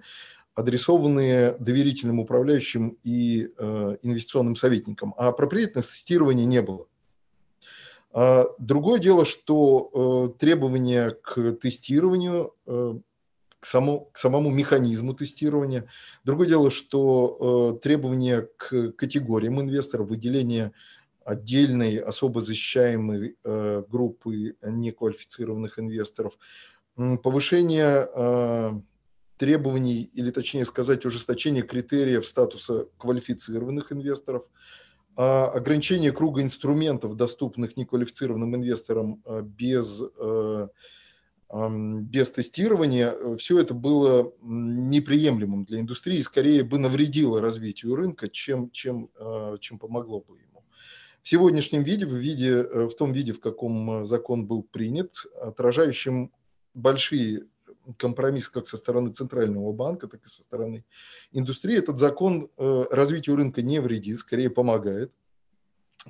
адресованные 0.54 1.56
доверительным 1.58 2.20
управляющим 2.20 2.96
и 3.02 3.50
э, 3.56 3.96
инвестиционным 4.02 4.54
советникам, 4.56 5.14
а 5.16 5.28
апроприатность 5.28 5.90
тестирования 5.90 6.44
не 6.44 6.62
было. 6.62 6.86
А 8.12 8.44
другое 8.58 9.00
дело, 9.00 9.24
что 9.24 10.32
э, 10.36 10.38
требования 10.38 11.10
к 11.22 11.52
тестированию, 11.52 12.54
э, 12.66 12.94
к, 13.58 13.66
само, 13.66 14.00
к 14.12 14.18
самому 14.18 14.50
механизму 14.50 15.14
тестирования, 15.14 15.86
другое 16.24 16.48
дело, 16.48 16.70
что 16.70 17.78
требования 17.82 18.48
к 18.56 18.92
категориям 18.92 19.60
инвесторов, 19.60 20.08
выделение 20.08 20.72
отдельной 21.24 21.98
особо 21.98 22.40
защищаемой 22.40 23.36
э, 23.44 23.82
группы 23.88 24.56
неквалифицированных 24.62 25.78
инвесторов, 25.78 26.38
повышение 27.22 28.08
э, 28.14 28.70
требований, 29.36 30.02
или 30.02 30.30
точнее 30.30 30.64
сказать, 30.64 31.06
ужесточение 31.06 31.62
критериев 31.62 32.26
статуса 32.26 32.88
квалифицированных 32.98 33.92
инвесторов, 33.92 34.44
а 35.16 35.46
ограничение 35.46 36.12
круга 36.12 36.42
инструментов, 36.42 37.16
доступных 37.16 37.76
неквалифицированным 37.76 38.56
инвесторам 38.56 39.22
э, 39.24 39.42
без, 39.42 40.02
без 41.52 42.30
тестирования, 42.30 43.36
все 43.36 43.58
это 43.58 43.74
было 43.74 44.32
неприемлемым 44.40 45.64
для 45.64 45.80
индустрии, 45.80 46.20
скорее 46.20 46.62
бы 46.62 46.78
навредило 46.78 47.40
развитию 47.40 47.96
рынка, 47.96 48.28
чем, 48.28 48.70
чем, 48.70 49.10
чем 49.58 49.80
помогло 49.80 50.20
бы 50.20 50.38
им. 50.38 50.49
В 51.22 51.28
сегодняшнем 51.28 51.82
виде, 51.82 52.06
в, 52.06 52.14
виде, 52.14 52.62
э, 52.62 52.88
в 52.88 52.94
том 52.94 53.12
виде, 53.12 53.32
в 53.32 53.40
каком 53.40 54.00
э, 54.00 54.04
закон 54.04 54.46
был 54.46 54.62
принят, 54.62 55.26
отражающим 55.42 56.32
большие 56.72 57.46
компромиссы 57.98 58.52
как 58.52 58.66
со 58.66 58.76
стороны 58.76 59.12
Центрального 59.12 59.72
банка, 59.72 60.08
так 60.08 60.24
и 60.24 60.28
со 60.28 60.42
стороны 60.42 60.84
индустрии, 61.32 61.76
этот 61.76 61.98
закон 61.98 62.48
э, 62.56 62.84
развитию 62.90 63.36
рынка 63.36 63.60
не 63.60 63.80
вредит, 63.80 64.18
скорее 64.18 64.50
помогает. 64.50 65.12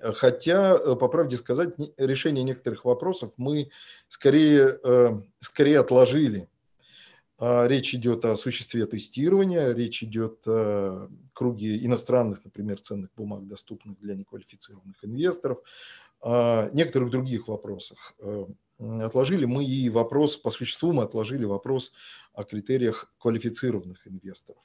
Хотя, 0.01 0.79
по 0.95 1.09
правде 1.09 1.37
сказать, 1.37 1.71
решение 1.97 2.45
некоторых 2.45 2.85
вопросов 2.85 3.33
мы 3.37 3.71
скорее, 4.07 4.79
скорее 5.41 5.81
отложили 5.81 6.49
речь 7.41 7.95
идет 7.95 8.25
о 8.25 8.37
существе 8.37 8.87
тестирования, 8.87 9.73
речь 9.73 10.03
идет 10.03 10.47
о 10.47 11.09
круге 11.33 11.85
иностранных, 11.85 12.45
например, 12.45 12.81
ценных 12.81 13.11
бумаг, 13.17 13.47
доступных 13.47 13.99
для 13.99 14.15
неквалифицированных 14.15 15.03
инвесторов, 15.03 15.59
о 16.21 16.69
некоторых 16.73 17.11
других 17.11 17.49
вопросах. 17.49 18.15
Э, 18.19 18.47
отложили 18.79 19.47
мы 19.47 19.65
и 19.65 19.89
вопрос, 19.89 20.37
по 20.37 20.51
существу 20.51 20.93
мы 20.93 21.05
отложили 21.05 21.45
вопрос 21.45 21.93
о 22.35 22.45
критериях 22.45 23.13
квалифицированных 23.19 24.07
инвесторов. 24.07 24.63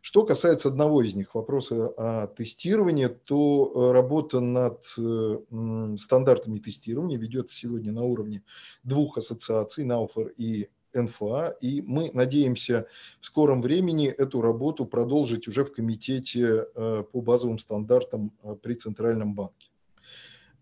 Что 0.00 0.24
касается 0.24 0.68
одного 0.68 1.02
из 1.02 1.14
них, 1.14 1.34
вопроса 1.34 1.88
о 1.96 2.26
тестировании, 2.28 3.06
то 3.06 3.72
э, 3.72 3.92
работа 3.92 4.40
над 4.40 4.84
э, 4.98 5.96
стандартами 5.98 6.58
тестирования 6.58 7.18
ведется 7.18 7.56
сегодня 7.56 7.92
на 7.92 8.02
уровне 8.02 8.42
двух 8.82 9.18
ассоциаций, 9.18 9.84
Науфер 9.84 10.32
и 10.36 10.68
НФА, 10.96 11.56
и 11.60 11.82
мы 11.82 12.10
надеемся 12.12 12.86
в 13.20 13.26
скором 13.26 13.62
времени 13.62 14.08
эту 14.08 14.40
работу 14.40 14.86
продолжить 14.86 15.48
уже 15.48 15.64
в 15.64 15.72
комитете 15.72 16.66
э, 16.74 17.04
по 17.12 17.20
базовым 17.20 17.58
стандартам 17.58 18.32
э, 18.42 18.56
при 18.62 18.74
Центральном 18.74 19.34
банке. 19.34 19.70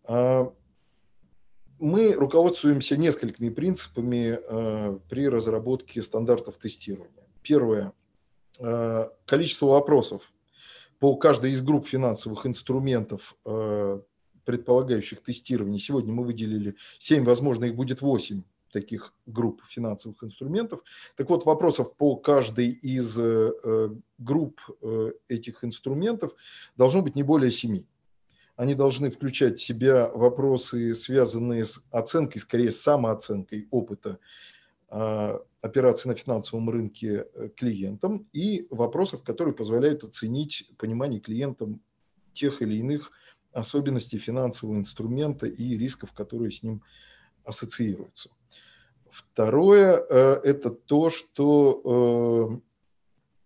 А, 0.07 0.53
мы 1.79 2.13
руководствуемся 2.15 2.97
несколькими 2.97 3.49
принципами 3.49 4.39
э, 4.41 4.99
при 5.09 5.29
разработке 5.29 6.03
стандартов 6.03 6.59
тестирования. 6.59 7.27
Первое– 7.43 7.93
количество 9.27 9.67
вопросов 9.67 10.33
по 11.01 11.17
каждой 11.17 11.51
из 11.51 11.61
групп 11.61 11.89
финансовых 11.89 12.47
инструментов, 12.47 13.37
предполагающих 14.45 15.25
тестирование. 15.25 15.81
Сегодня 15.81 16.13
мы 16.13 16.25
выделили 16.25 16.77
7, 16.99 17.25
возможно, 17.25 17.65
их 17.65 17.75
будет 17.75 18.01
8 18.01 18.45
таких 18.75 19.15
групп 19.25 19.63
финансовых 19.69 20.23
инструментов. 20.25 20.81
Так 21.17 21.31
вот, 21.31 21.47
вопросов 21.47 21.97
по 21.97 22.17
каждой 22.17 22.71
из 22.71 23.17
э, 23.19 23.53
э, 23.63 23.91
групп 24.19 24.61
э, 24.83 25.13
этих 25.29 25.63
инструментов 25.65 26.33
должно 26.77 27.01
быть 27.01 27.15
не 27.15 27.23
более 27.23 27.53
семи. 27.53 27.87
Они 28.57 28.75
должны 28.75 29.11
включать 29.11 29.59
в 29.59 29.63
себя 29.63 30.09
вопросы, 30.09 30.93
связанные 30.95 31.65
с 31.65 31.87
оценкой, 31.91 32.41
скорее 32.41 32.73
самооценкой 32.73 33.67
опыта 33.73 34.21
а, 34.89 35.41
операций 35.61 36.09
на 36.09 36.15
финансовом 36.15 36.71
рынке 36.71 37.27
клиентам 37.57 38.29
и 38.33 38.69
вопросов, 38.71 39.25
которые 39.25 39.57
позволяют 39.57 40.05
оценить 40.05 40.71
понимание 40.79 41.19
клиентам 41.19 41.81
тех 42.33 42.63
или 42.63 42.77
иных 42.77 43.11
особенностей 43.53 44.19
финансового 44.19 44.77
инструмента 44.77 45.47
и 45.47 45.77
рисков, 45.77 46.13
которые 46.13 46.53
с 46.53 46.63
ним 46.63 46.81
ассоциируются. 47.45 48.31
Второе 49.15 50.05
э,– 50.11 50.41
это 50.45 50.71
то, 50.71 51.09
что 51.09 52.61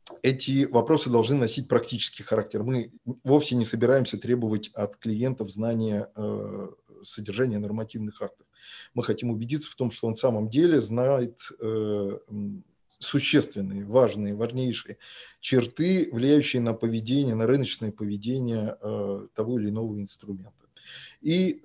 э, 0.08 0.16
эти 0.22 0.64
вопросы 0.64 1.10
должны 1.10 1.36
носить 1.36 1.68
практический 1.68 2.22
характер. 2.22 2.62
Мы 2.62 2.90
вовсе 3.22 3.54
не 3.54 3.66
собираемся 3.66 4.16
требовать 4.16 4.68
от 4.68 4.96
клиентов 4.96 5.50
знания 5.50 6.10
э, 6.16 6.68
содержания 7.02 7.58
нормативных 7.58 8.22
актов. 8.22 8.46
Мы 8.94 9.04
хотим 9.04 9.28
убедиться 9.28 9.70
в 9.70 9.74
том, 9.74 9.90
что 9.90 10.06
он 10.06 10.14
в 10.14 10.18
самом 10.18 10.48
деле 10.48 10.80
знает 10.80 11.38
существенные, 12.98 13.84
важные, 13.84 14.34
важнейшие 14.34 14.96
черты, 15.40 16.08
влияющие 16.10 16.62
на 16.62 16.72
поведение, 16.72 17.34
на 17.34 17.46
рыночное 17.46 17.92
поведение 17.92 18.76
того 19.34 19.58
или 19.60 19.68
иного 19.68 20.00
инструмента. 20.00 20.66
И 21.20 21.60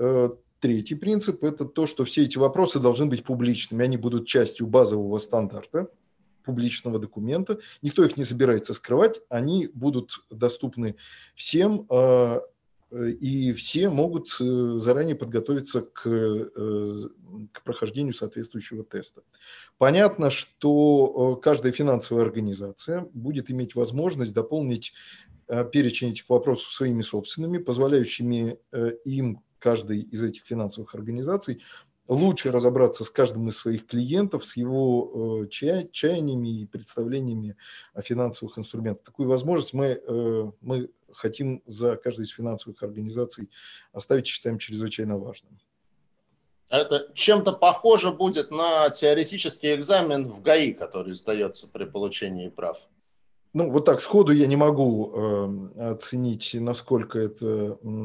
Третий 0.64 0.96
принцип– 0.96 1.44
это 1.46 1.66
то, 1.66 1.88
что 1.88 2.06
все 2.06 2.24
эти 2.24 2.38
вопросы 2.38 2.80
должны 2.80 3.06
быть 3.06 3.26
публичными. 3.26 3.84
Они 3.84 3.98
будут 3.98 4.28
частью 4.28 4.66
базового 4.66 5.18
стандарта, 5.18 5.90
публичного 6.46 7.00
документа. 7.00 7.60
Никто 7.82 8.06
их 8.06 8.16
не 8.16 8.24
собирается 8.24 8.74
скрывать. 8.74 9.20
Они 9.28 9.70
будут 9.74 10.24
доступны 10.30 10.96
всем, 11.36 11.86
а, 11.90 12.40
и 12.94 13.52
все 13.52 13.90
могут 13.90 14.38
э, 14.40 14.76
заранее 14.78 15.18
подготовиться 15.18 15.82
к, 15.82 16.08
э, 16.08 17.10
к 17.52 17.64
прохождению 17.66 18.14
соответствующего 18.14 18.86
теста. 18.86 19.24
Понятно, 19.78 20.30
что 20.30 21.36
э, 21.40 21.44
каждая 21.44 21.74
финансовая 21.74 22.24
организация 22.24 23.10
будет 23.14 23.52
иметь 23.52 23.76
возможность 23.76 24.34
дополнить 24.34 24.94
перечень 25.74 26.12
этих 26.12 26.30
вопросов 26.30 26.72
своими 26.72 27.02
собственными, 27.02 27.58
позволяющими 27.58 28.58
им 29.04 29.42
каждой 29.64 30.00
из 30.00 30.22
этих 30.22 30.44
финансовых 30.44 30.94
организаций, 30.94 31.64
лучше 32.10 32.52
разобраться 32.52 33.06
с 33.06 33.10
каждым 33.10 33.48
из 33.48 33.58
своих 33.58 33.88
клиентов, 33.88 34.44
с 34.46 34.58
его 34.58 35.44
э, 35.46 35.48
чаяниями 35.48 36.62
и 36.62 36.66
представлениями 36.66 37.56
о 37.94 38.02
финансовых 38.02 38.58
инструментах. 38.58 39.06
Такую 39.06 39.30
возможность 39.30 39.74
мы, 39.74 39.86
э, 39.86 40.44
мы 40.60 40.90
хотим 41.14 41.64
за 41.66 41.96
каждой 41.96 42.26
из 42.26 42.32
финансовых 42.32 42.84
организаций 42.84 43.50
оставить, 43.94 44.28
считаем 44.28 44.58
чрезвычайно 44.58 45.18
важным. 45.18 45.58
Это 46.68 47.10
чем-то 47.14 47.54
похоже 47.54 48.12
будет 48.12 48.52
на 48.52 48.90
теоретический 48.90 49.74
экзамен 49.76 50.28
в 50.28 50.42
ГАИ, 50.42 50.74
который 50.74 51.14
сдается 51.14 51.68
при 51.68 51.86
получении 51.86 52.50
прав. 52.50 52.78
Ну, 53.54 53.70
вот 53.70 53.86
так 53.86 54.02
сходу 54.02 54.32
я 54.32 54.48
не 54.48 54.56
могу 54.56 55.12
э, 55.14 55.92
оценить, 55.92 56.56
насколько 56.60 57.20
это 57.20 57.78
э, 57.82 57.98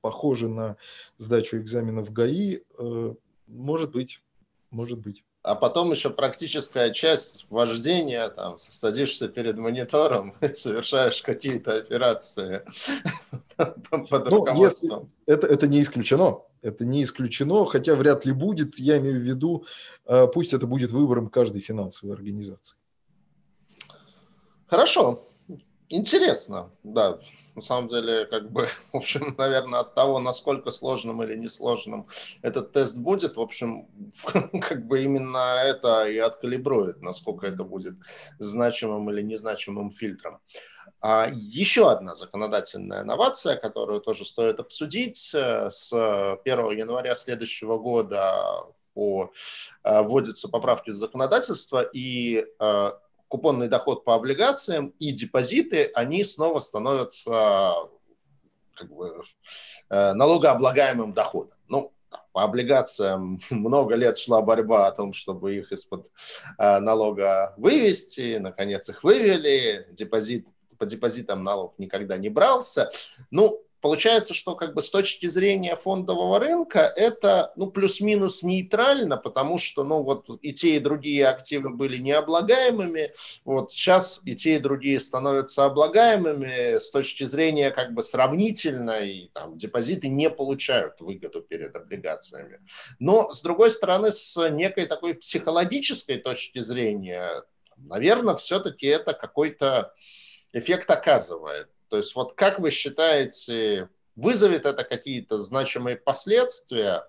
похоже 0.00 0.48
на 0.48 0.76
сдачу 1.18 1.58
экзамена 1.58 2.02
в 2.02 2.12
ГАИ. 2.12 2.58
Э, 2.78 3.14
может 3.46 3.92
быть, 3.92 4.20
может 4.70 5.00
быть. 5.00 5.22
А 5.42 5.54
потом 5.54 5.92
еще 5.92 6.10
практическая 6.10 6.92
часть 6.92 7.46
вождения, 7.48 8.28
там, 8.28 8.56
садишься 8.58 9.28
перед 9.28 9.56
монитором 9.56 10.34
и 10.40 10.52
совершаешь 10.52 11.22
какие-то 11.22 11.76
операции 11.76 12.64
под 13.56 14.30
ну, 14.30 14.38
руководством. 14.38 15.12
Это, 15.26 15.46
это 15.46 15.68
не 15.68 15.80
исключено. 15.80 16.40
Это 16.60 16.84
не 16.84 17.04
исключено, 17.04 17.64
хотя 17.66 17.94
вряд 17.94 18.26
ли 18.26 18.32
будет. 18.32 18.80
Я 18.80 18.98
имею 18.98 19.20
в 19.20 19.22
виду, 19.22 19.64
э, 20.06 20.26
пусть 20.26 20.52
это 20.52 20.66
будет 20.66 20.90
выбором 20.90 21.28
каждой 21.28 21.60
финансовой 21.60 22.16
организации. 22.16 22.76
Хорошо, 24.68 25.26
интересно, 25.88 26.70
да. 26.82 27.18
на 27.54 27.62
самом 27.62 27.88
деле, 27.88 28.26
как 28.26 28.52
бы, 28.52 28.66
в 28.92 28.96
общем, 28.96 29.34
наверное, 29.38 29.80
от 29.80 29.94
того, 29.94 30.20
насколько 30.20 30.70
сложным 30.70 31.22
или 31.22 31.36
несложным 31.36 32.06
этот 32.42 32.72
тест 32.72 32.98
будет, 32.98 33.36
в 33.36 33.40
общем, 33.40 33.88
как 34.60 34.86
бы 34.86 35.02
именно 35.02 35.56
это 35.64 36.06
и 36.06 36.18
откалибрует, 36.18 37.00
насколько 37.00 37.46
это 37.46 37.64
будет 37.64 37.94
значимым 38.38 39.10
или 39.10 39.22
незначимым 39.22 39.90
фильтром. 39.90 40.38
А 41.00 41.28
еще 41.32 41.90
одна 41.90 42.14
законодательная 42.14 43.02
инновация, 43.02 43.56
которую 43.56 44.00
тоже 44.00 44.24
стоит 44.24 44.60
обсудить. 44.60 45.32
Э, 45.34 45.70
с 45.70 45.92
1 45.92 46.70
января 46.76 47.14
следующего 47.14 47.78
года 47.78 48.66
по, 48.94 49.30
э, 49.84 50.02
вводятся 50.02 50.48
поправки 50.48 50.90
в 50.90 50.94
законодательство, 50.94 51.82
и 51.82 52.44
э, 52.60 52.92
купонный 53.28 53.68
доход 53.68 54.04
по 54.04 54.14
облигациям 54.14 54.88
и 54.98 55.12
депозиты, 55.12 55.90
они 55.94 56.24
снова 56.24 56.58
становятся 56.58 57.74
как 58.74 58.90
бы, 58.92 59.20
налогооблагаемым 59.90 61.12
доходом. 61.12 61.58
Ну, 61.68 61.92
по 62.32 62.42
облигациям 62.42 63.40
много 63.50 63.94
лет 63.94 64.18
шла 64.18 64.40
борьба 64.40 64.86
о 64.86 64.92
том, 64.92 65.12
чтобы 65.12 65.56
их 65.56 65.72
из-под 65.72 66.10
налога 66.58 67.54
вывести, 67.56 68.38
наконец 68.38 68.88
их 68.88 69.04
вывели, 69.04 69.86
депозит 69.92 70.48
по 70.78 70.86
депозитам 70.86 71.42
налог 71.42 71.74
никогда 71.78 72.16
не 72.16 72.28
брался. 72.28 72.90
Ну, 73.30 73.60
получается, 73.80 74.34
что 74.34 74.54
как 74.54 74.74
бы 74.74 74.82
с 74.82 74.90
точки 74.90 75.26
зрения 75.26 75.76
фондового 75.76 76.38
рынка 76.38 76.92
это 76.94 77.52
ну, 77.56 77.70
плюс-минус 77.70 78.42
нейтрально, 78.42 79.16
потому 79.16 79.58
что 79.58 79.84
ну, 79.84 80.02
вот 80.02 80.28
и 80.42 80.52
те, 80.52 80.76
и 80.76 80.80
другие 80.80 81.26
активы 81.26 81.70
были 81.70 81.98
необлагаемыми. 81.98 83.12
Вот 83.44 83.72
сейчас 83.72 84.20
и 84.24 84.34
те, 84.34 84.56
и 84.56 84.60
другие 84.60 85.00
становятся 85.00 85.64
облагаемыми 85.64 86.78
с 86.78 86.90
точки 86.90 87.24
зрения 87.24 87.70
как 87.70 87.94
бы 87.94 88.02
сравнительно, 88.02 89.00
и 89.00 89.28
там 89.28 89.56
депозиты 89.56 90.08
не 90.08 90.30
получают 90.30 91.00
выгоду 91.00 91.42
перед 91.42 91.74
облигациями. 91.74 92.60
Но, 92.98 93.32
с 93.32 93.40
другой 93.40 93.70
стороны, 93.70 94.12
с 94.12 94.48
некой 94.50 94.86
такой 94.86 95.14
психологической 95.14 96.18
точки 96.18 96.58
зрения, 96.58 97.44
наверное, 97.76 98.34
все-таки 98.34 98.86
это 98.86 99.12
какой-то 99.14 99.94
эффект 100.52 100.90
оказывает. 100.90 101.68
То 101.88 101.96
есть 101.96 102.14
вот 102.14 102.34
как 102.34 102.58
вы 102.58 102.70
считаете, 102.70 103.88
вызовет 104.16 104.66
это 104.66 104.84
какие-то 104.84 105.38
значимые 105.38 105.96
последствия 105.96 107.04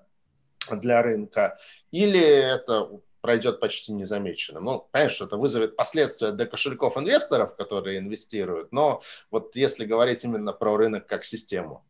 для 0.71 1.01
рынка 1.01 1.57
или 1.91 2.21
это 2.21 2.89
пройдет 3.21 3.59
почти 3.59 3.91
незамеченным. 3.91 4.63
Ну, 4.63 4.87
конечно, 4.91 5.25
это 5.25 5.35
вызовет 5.35 5.75
последствия 5.75 6.31
для 6.31 6.45
кошельков 6.45 6.97
инвесторов, 6.97 7.55
которые 7.55 7.99
инвестируют, 7.99 8.71
но 8.71 9.01
вот 9.29 9.55
если 9.55 9.85
говорить 9.85 10.23
именно 10.23 10.53
про 10.53 10.77
рынок 10.77 11.05
как 11.05 11.25
систему. 11.25 11.83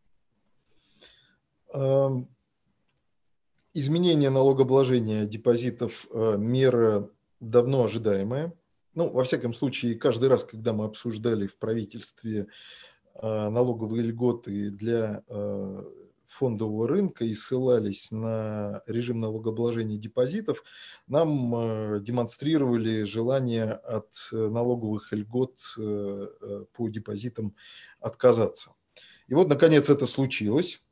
Эм, 1.71 2.28
изменение 3.73 4.32
налогообложения 4.32 5.25
депозитов 5.25 6.08
э,– 6.12 6.36
мера 6.38 7.10
давно 7.39 7.84
ожидаемая 7.84 8.54
ну, 8.99 9.09
во 9.09 9.23
всяком 9.23 9.53
случае, 9.53 9.95
каждый 9.95 10.27
раз, 10.27 10.43
когда 10.43 10.73
мы 10.73 10.83
обсуждали 10.83 11.47
в 11.47 11.55
правительстве 11.55 12.47
а, 13.15 13.49
налоговые 13.49 14.03
льготы 14.03 14.71
для 14.71 15.23
а, 15.29 15.85
фондового 16.27 16.85
рынка 16.85 17.23
и 17.23 17.33
ссылались 17.33 18.12
на 18.12 18.83
режим 18.88 19.21
налогообложения 19.21 19.97
депозитов, 19.97 20.65
нам 21.07 21.55
а, 21.55 21.99
демонстрировали 21.99 23.03
желание 23.03 23.71
от 23.71 24.12
налоговых 24.33 25.13
льгот 25.13 25.62
по 25.77 26.89
депозитам 26.89 27.55
отказаться. 28.01 28.71
И 29.29 29.33
вот, 29.33 29.47
наконец, 29.47 29.89
это 29.89 30.07
случилось. 30.07 30.83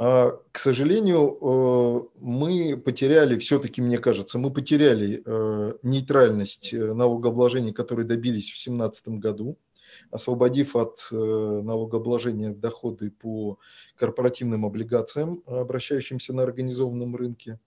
А, 0.00 0.38
к 0.52 0.58
сожалению, 0.58 1.38
э, 1.40 2.08
мы 2.20 2.76
потеряли, 2.76 3.36
все-таки, 3.36 3.82
мне 3.82 3.98
кажется, 3.98 4.38
мы 4.38 4.52
потеряли 4.52 5.22
э, 5.24 5.72
нейтральность 5.82 6.72
э, 6.72 6.94
налогообложения, 6.94 7.72
которые 7.72 8.06
добились 8.06 8.44
в 8.44 8.54
2017 8.54 9.08
году, 9.08 9.58
освободив 10.12 10.76
от 10.76 11.08
налогообложения 11.10 12.52
доходы 12.54 13.10
по 13.10 13.58
корпоративным 13.96 14.64
облигациям, 14.64 15.42
обращающимся 15.46 16.32
на 16.32 16.44
организованном 16.44 17.16
рынке. 17.16 17.58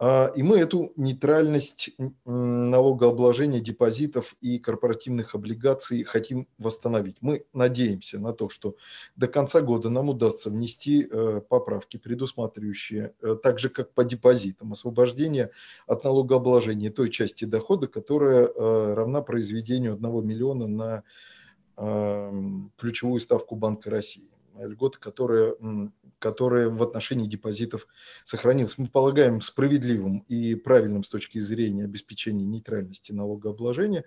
А, 0.00 0.32
и 0.34 0.42
мы 0.42 0.58
эту 0.58 0.92
нейтральность 0.96 1.90
налогообложения 2.24 3.60
депозитов 3.60 4.34
и 4.40 4.58
корпоративных 4.58 5.34
облигаций 5.36 6.02
хотим 6.02 6.48
восстановить. 6.58 7.16
Мы 7.20 7.44
надеемся 7.52 8.18
на 8.18 8.32
то, 8.32 8.48
что 8.48 8.74
до 9.14 9.28
конца 9.28 9.60
года 9.60 9.90
нам 9.90 10.08
удастся 10.08 10.50
внести 10.50 11.06
э, 11.08 11.40
поправки, 11.48 11.96
предусматривающие, 11.96 13.14
э, 13.22 13.36
так 13.40 13.60
же 13.60 13.68
как 13.68 13.92
по 13.92 14.04
депозитам, 14.04 14.72
освобождение 14.72 15.50
от 15.86 16.02
налогообложения 16.02 16.90
той 16.90 17.08
части 17.08 17.44
дохода, 17.44 17.86
которая 17.86 18.46
э, 18.46 18.94
равна 18.94 19.22
произведению 19.22 19.94
1 19.94 20.26
миллиона 20.26 20.66
на 20.66 21.02
ключевую 22.76 23.18
ставку 23.18 23.56
Банка 23.56 23.90
России 23.90 24.33
льготы, 24.58 24.98
которые, 24.98 25.56
которые 26.18 26.68
в 26.68 26.82
отношении 26.82 27.26
депозитов 27.26 27.86
сохранилась. 28.24 28.78
Мы 28.78 28.88
полагаем 28.88 29.40
справедливым 29.40 30.20
и 30.28 30.54
правильным 30.54 31.02
с 31.02 31.08
точки 31.08 31.38
зрения 31.38 31.84
обеспечения 31.84 32.44
нейтральности 32.44 33.12
налогообложения 33.12 34.04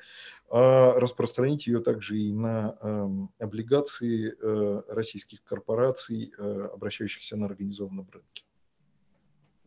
а 0.50 0.94
распространить 0.98 1.68
ее 1.68 1.82
также 1.82 2.18
и 2.18 2.32
на 2.32 2.78
эм, 2.82 3.30
облигации 3.38 4.34
э, 4.34 4.82
российских 4.88 5.44
корпораций, 5.44 6.34
э, 6.38 6.70
обращающихся 6.74 7.36
на 7.36 7.48
организованном 7.48 8.10
рынке. 8.10 8.46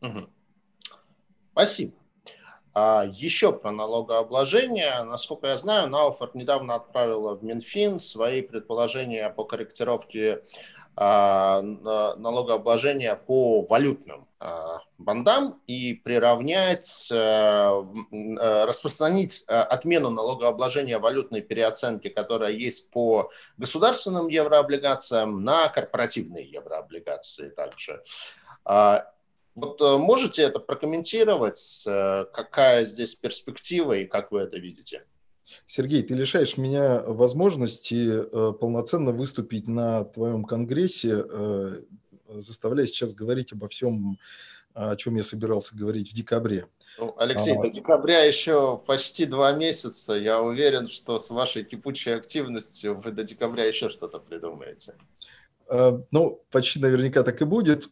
Угу. 0.01 0.31
Спасибо. 1.53 1.93
А 2.73 3.05
еще 3.05 3.53
про 3.53 3.73
налогообложение. 3.73 5.03
Насколько 5.03 5.49
я 5.49 5.57
знаю, 5.57 5.89
Науфорд 5.89 6.35
недавно 6.35 6.77
отправила 6.77 7.35
в 7.35 7.43
Минфин 7.43 7.99
свои 7.99 8.43
предположения 8.43 9.29
по 9.31 9.45
корректировке 9.45 10.43
а, 10.97 11.63
налогообложения 11.63 13.15
по 13.15 13.63
валютным 13.63 14.29
а, 14.39 14.81
бандам 14.99 15.61
и 15.67 15.95
приравнять, 15.95 17.09
а, 17.13 17.87
распространить 18.67 19.43
отмену 19.47 20.11
налогообложения 20.11 20.99
валютной 20.99 21.41
переоценки, 21.41 22.09
которая 22.09 22.53
есть 22.53 22.91
по 22.91 23.31
государственным 23.57 24.29
еврооблигациям, 24.29 25.43
на 25.43 25.69
корпоративные 25.69 26.45
еврооблигации 26.45 27.49
также. 27.49 28.03
Вот 29.61 29.81
э, 29.83 29.99
можете 29.99 30.43
это 30.43 30.59
прокомментировать? 30.59 31.85
Э, 31.87 32.25
какая 32.33 32.85
здесь 32.85 33.15
перспектива 33.15 33.99
и 33.99 34.07
как 34.07 34.33
вы 34.33 34.41
это 34.41 34.59
видите? 34.59 35.05
Сергей, 35.67 36.03
ты 36.03 36.15
лишаешь 36.15 36.57
меня 36.57 37.03
возможности 37.03 38.11
э, 38.11 38.53
полноценно 38.55 39.13
выступить 39.13 39.69
на 39.69 40.05
твоем 40.05 40.45
конгрессе, 40.45 41.25
заставляя 42.29 42.87
сейчас 42.87 43.13
говорить 43.13 43.53
обо 43.53 43.69
всем, 43.69 44.19
о 44.73 44.95
чем 44.95 45.17
я 45.17 45.25
собирался 45.25 45.77
говорить 45.77 46.11
в 46.11 46.15
декабре. 46.15 46.67
Ну, 46.97 47.13
Алексей, 47.19 47.57
а... 47.57 47.61
до 47.61 47.69
декабря 47.69 48.23
еще 48.23 48.81
почти 48.87 49.27
два 49.27 49.53
месяца. 49.53 50.15
Я 50.15 50.41
уверен, 50.41 50.87
что 50.87 51.19
с 51.19 51.31
вашей 51.31 51.65
кипучей 51.65 52.13
активностью 52.13 53.01
вы 53.01 53.11
до 53.11 53.25
декабря 53.25 53.65
еще 53.65 53.89
что-то 53.89 54.21
придумаете. 54.21 54.95
Ну, 55.69 56.41
почти 56.53 56.79
наверняка 56.79 57.25
так 57.25 57.43
и 57.43 57.45
будет. 57.45 57.89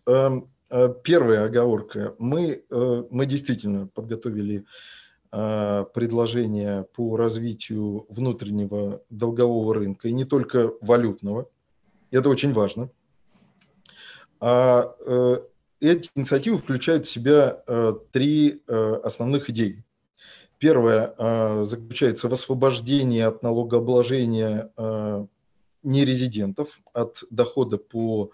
Э, 0.71 0.93
первая 1.03 1.45
оговорка. 1.45 2.15
Мы, 2.19 2.63
э, 2.71 3.05
мы 3.11 3.27
действительно 3.27 3.87
подготовили 3.87 4.65
э, 5.33 5.85
предложение 5.95 6.85
по 6.95 7.17
развитию 7.17 8.07
внутреннего 8.09 9.03
долгового 9.09 9.75
рынка, 9.75 10.09
и 10.09 10.13
не 10.13 10.25
только 10.25 10.73
валютного. 10.81 11.49
Это 12.11 12.29
очень 12.29 12.53
важно. 12.53 12.91
А 14.41 14.95
эти 15.81 16.11
инициативы 16.15 16.59
включают 16.59 17.07
в 17.07 17.11
себя 17.11 17.61
три 18.13 18.63
основных 18.67 19.51
идеи. 19.51 19.85
Первая 20.59 21.65
заключается 21.65 22.29
в 22.29 22.33
освобождении 22.33 23.21
от 23.21 23.43
налогообложения 23.43 24.71
нерезидентов 25.83 26.81
от 26.93 27.25
дохода 27.31 27.79
по 27.79 28.31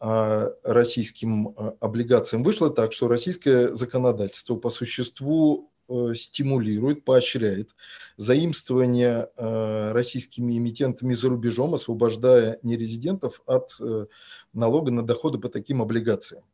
российским 0.00 1.48
а, 1.48 1.74
облигациям 1.80 2.42
вышло 2.42 2.70
так, 2.70 2.92
что 2.92 3.08
российское 3.08 3.74
законодательство 3.74 4.56
по 4.56 4.70
существу 4.70 5.70
э, 5.88 6.12
стимулирует, 6.14 7.04
поощряет 7.04 7.70
заимствование 8.16 9.28
э, 9.36 9.92
российскими 9.92 10.58
эмитентами 10.58 11.14
за 11.14 11.28
рубежом, 11.28 11.74
освобождая 11.74 12.58
нерезидентов 12.62 13.42
от 13.46 13.76
э, 13.80 14.06
налога 14.52 14.92
на 14.92 15.02
доходы 15.02 15.38
по 15.38 15.48
таким 15.48 15.82
облигациям. 15.82 16.44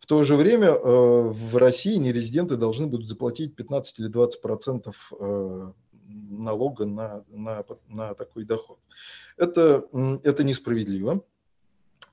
В 0.00 0.06
то 0.06 0.24
же 0.24 0.34
время 0.34 0.72
в 0.72 1.56
России 1.56 1.94
нерезиденты 1.94 2.56
должны 2.56 2.88
будут 2.88 3.08
заплатить 3.08 3.54
15 3.54 4.00
или 4.00 4.08
20 4.08 4.42
процентов 4.42 5.12
налога 6.02 6.86
на, 6.86 7.24
на, 7.28 7.64
на 7.88 8.14
такой 8.14 8.44
доход. 8.44 8.78
Это, 9.36 9.86
это 10.24 10.44
несправедливо. 10.44 11.22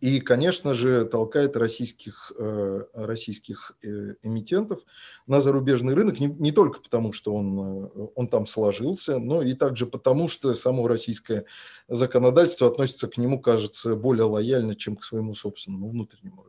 И, 0.01 0.21
конечно 0.21 0.73
же, 0.73 1.03
толкает 1.03 1.57
российских, 1.57 2.31
э, 2.37 2.83
российских 2.93 3.73
э, 3.83 4.15
эмитентов 4.23 4.79
на 5.27 5.41
зарубежный 5.41 5.93
рынок 5.93 6.19
не, 6.19 6.27
не 6.27 6.53
только 6.53 6.79
потому, 6.79 7.11
что 7.11 7.33
он, 7.33 7.59
э, 7.59 8.07
он 8.15 8.27
там 8.29 8.45
сложился, 8.45 9.19
но 9.19 9.41
и 9.41 9.53
также 9.53 9.85
потому, 9.85 10.29
что 10.29 10.53
само 10.53 10.87
российское 10.87 11.45
законодательство 11.89 12.67
относится 12.67 13.09
к 13.09 13.17
нему, 13.17 13.41
кажется, 13.41 13.95
более 13.95 14.23
лояльно, 14.23 14.75
чем 14.75 14.95
к 14.95 15.03
своему 15.03 15.33
собственному 15.33 15.89
внутреннему 15.89 16.43
рынку. 16.43 16.48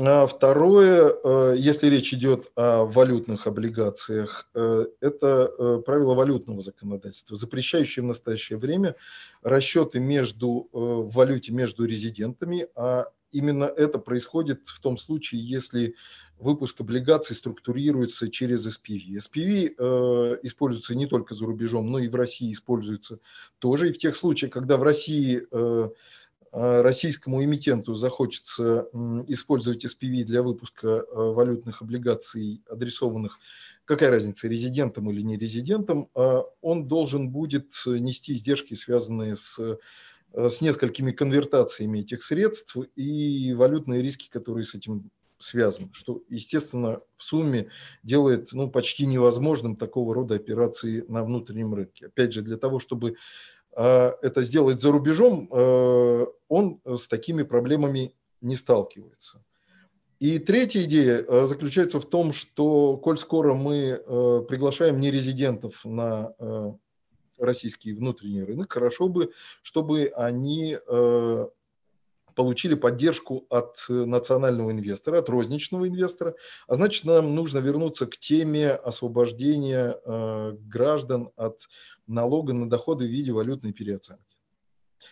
А 0.00 0.28
второе, 0.28 1.12
э, 1.12 1.54
если 1.58 1.88
речь 1.88 2.14
идет 2.14 2.52
о 2.54 2.84
валютных 2.84 3.48
облигациях, 3.48 4.48
э, 4.54 4.86
это 5.00 5.50
э, 5.58 5.82
правило 5.84 6.14
валютного 6.14 6.60
законодательства, 6.60 7.36
запрещающее 7.36 8.04
в 8.04 8.06
настоящее 8.06 8.58
время 8.58 8.94
расчеты 9.42 9.98
между, 9.98 10.68
в 10.72 11.12
валюте 11.12 11.52
между 11.52 11.84
резидентами, 11.84 12.68
а 12.76 13.06
именно 13.32 13.64
это 13.64 13.98
происходит 13.98 14.68
в 14.68 14.80
том 14.80 14.96
случае, 14.96 15.44
если 15.44 15.96
выпуск 16.38 16.80
облигаций 16.80 17.34
структурируется 17.34 18.30
через 18.30 18.68
SPV. 18.68 19.16
SPV 19.16 20.38
используется 20.44 20.94
не 20.94 21.06
только 21.06 21.34
за 21.34 21.44
рубежом, 21.44 21.90
но 21.90 21.98
и 21.98 22.06
в 22.06 22.14
России 22.14 22.52
используется 22.52 23.18
тоже. 23.58 23.88
И 23.88 23.92
в 23.92 23.98
тех 23.98 24.14
случаях, 24.14 24.52
когда 24.52 24.76
в 24.76 24.84
России 24.84 25.44
а, 25.50 25.90
российскому 26.52 27.44
эмитенту 27.44 27.94
захочется 27.94 28.88
использовать 29.26 29.84
SPV 29.84 30.24
для 30.24 30.42
выпуска 30.42 31.00
а, 31.00 31.32
валютных 31.32 31.82
облигаций, 31.82 32.62
адресованных, 32.68 33.38
какая 33.84 34.10
разница, 34.10 34.48
резидентам 34.48 35.10
или 35.10 35.22
не 35.22 35.36
резидентам, 35.36 36.08
а, 36.14 36.44
он 36.60 36.88
должен 36.88 37.30
будет 37.30 37.72
нести 37.86 38.34
издержки, 38.34 38.74
связанные 38.74 39.36
с, 39.36 39.78
с 40.32 40.60
несколькими 40.60 41.12
конвертациями 41.12 42.00
этих 42.00 42.22
средств 42.22 42.76
и 42.96 43.52
валютные 43.54 44.02
риски, 44.02 44.28
которые 44.30 44.64
с 44.64 44.74
этим 44.74 45.10
связаны, 45.38 45.90
что, 45.92 46.22
естественно, 46.28 47.00
в 47.16 47.22
сумме 47.22 47.68
делает 48.02 48.50
ну, 48.52 48.68
почти 48.70 49.06
невозможным 49.06 49.76
такого 49.76 50.14
рода 50.14 50.34
операции 50.34 51.04
на 51.08 51.24
внутреннем 51.24 51.74
рынке. 51.74 52.06
Опять 52.06 52.32
же, 52.32 52.42
для 52.42 52.56
того, 52.56 52.80
чтобы 52.80 53.16
это 53.82 54.42
сделать 54.42 54.80
за 54.80 54.90
рубежом, 54.90 55.48
э, 55.52 56.26
он 56.48 56.80
с 56.84 57.06
такими 57.06 57.42
проблемами 57.42 58.14
не 58.40 58.56
сталкивается. 58.56 59.44
И 60.18 60.38
третья 60.40 60.82
идея 60.82 61.24
э, 61.26 61.46
заключается 61.46 62.00
в 62.00 62.06
том, 62.06 62.32
что, 62.32 62.96
коль 62.96 63.18
скоро 63.18 63.54
мы 63.54 64.02
приглашаем 64.48 65.00
нерезидентов 65.00 65.84
на 65.84 66.34
российский 67.38 67.92
внутренний 67.92 68.42
рынок, 68.42 68.72
хорошо 68.72 69.08
бы, 69.08 69.30
чтобы 69.62 70.10
они 70.16 70.76
получили 72.38 72.74
поддержку 72.74 73.46
от 73.50 73.84
национального 73.88 74.70
инвестора, 74.70 75.18
от 75.18 75.28
розничного 75.28 75.88
инвестора. 75.88 76.36
А 76.68 76.76
значит, 76.76 77.04
нам 77.04 77.34
нужно 77.34 77.58
вернуться 77.58 78.06
к 78.06 78.16
теме 78.16 78.70
освобождения 78.70 79.96
граждан 80.52 81.30
от 81.34 81.68
налога 82.06 82.52
на 82.52 82.70
доходы 82.70 83.06
в 83.06 83.10
виде 83.10 83.32
валютной 83.32 83.72
переоценки. 83.72 84.36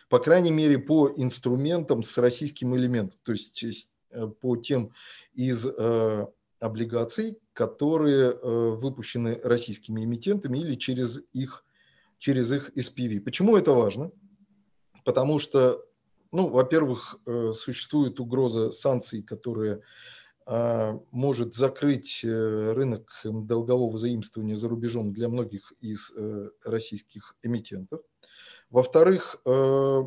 По 0.09 0.21
крайней 0.21 0.53
мере, 0.53 0.79
по 0.79 1.13
инструментам 1.17 2.05
с 2.05 2.17
российским 2.17 2.77
элементом, 2.77 3.19
то 3.25 3.33
есть 3.33 3.91
э, 4.11 4.29
по 4.29 4.57
тем 4.57 4.93
из 5.35 5.67
э, 5.67 6.27
облигаций, 6.61 7.39
которые 7.53 8.31
э, 8.31 8.71
выпущены 8.71 9.41
российскими 9.43 10.05
эмитентами 10.05 10.59
или 10.59 10.75
через 10.75 11.21
их, 11.33 11.65
через 12.19 12.53
их 12.53 12.71
SPV. 12.77 13.21
Почему 13.21 13.57
это 13.57 13.73
важно? 13.73 14.13
Потому 15.05 15.39
что, 15.39 15.85
ну, 16.33 16.49
во-первых, 16.49 17.17
существует 17.53 18.21
угроза 18.21 18.71
санкций, 18.73 19.23
которые 19.23 19.83
а, 20.49 21.01
может 21.11 21.55
закрыть 21.55 22.21
э, 22.23 22.73
рынок 22.73 23.21
долгового 23.25 23.99
заимствования 23.99 24.55
за 24.55 24.69
рубежом 24.69 25.13
для 25.13 25.29
многих 25.29 25.73
из 25.81 26.13
э, 26.17 26.51
российских 26.65 27.35
эмитентов. 27.43 28.01
Во-вторых, 28.71 29.41
э, 29.45 30.03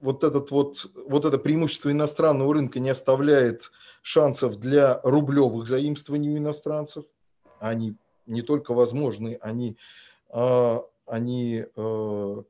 вот, 0.00 0.22
этот 0.22 0.50
вот, 0.50 0.86
вот 1.06 1.24
это 1.24 1.38
преимущество 1.38 1.90
иностранного 1.90 2.52
рынка 2.52 2.78
не 2.78 2.90
оставляет 2.90 3.70
шансов 4.02 4.58
для 4.58 5.00
рублевых 5.02 5.66
заимствований 5.66 6.34
у 6.34 6.36
иностранцев. 6.36 7.06
Они 7.60 7.96
не 8.26 8.42
только 8.42 8.74
возможны, 8.74 9.38
они, 9.40 9.78
а, 10.28 10.84
они 11.06 11.64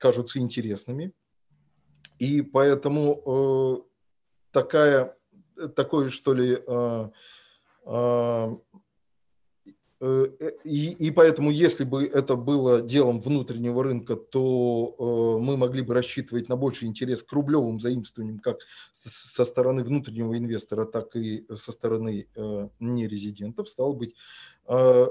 кажутся 0.00 0.40
интересными. 0.40 1.12
И 2.18 2.42
поэтому 2.42 3.84
такая 4.50 5.16
такой, 5.76 6.10
что 6.10 6.34
ли, 6.34 6.58
а, 6.66 7.10
э, 7.84 8.56
и, 10.00 10.90
и 10.90 11.10
поэтому, 11.10 11.50
если 11.50 11.84
бы 11.84 12.04
это 12.04 12.36
было 12.36 12.80
делом 12.80 13.20
внутреннего 13.20 13.82
рынка, 13.82 14.14
то 14.14 14.94
э, 14.98 15.42
мы 15.42 15.56
могли 15.56 15.82
бы 15.82 15.94
рассчитывать 15.94 16.48
на 16.48 16.56
больший 16.56 16.86
интерес 16.86 17.22
к 17.22 17.32
рублевым 17.32 17.80
заимствованиям 17.80 18.38
как 18.38 18.58
со 18.92 19.44
стороны 19.44 19.82
внутреннего 19.82 20.36
инвестора, 20.38 20.84
так 20.84 21.16
и 21.16 21.46
со 21.54 21.72
стороны 21.72 22.28
э, 22.34 22.68
нерезидентов. 22.78 23.68
Стало 23.68 23.92
быть, 23.94 24.14
а, 24.66 25.06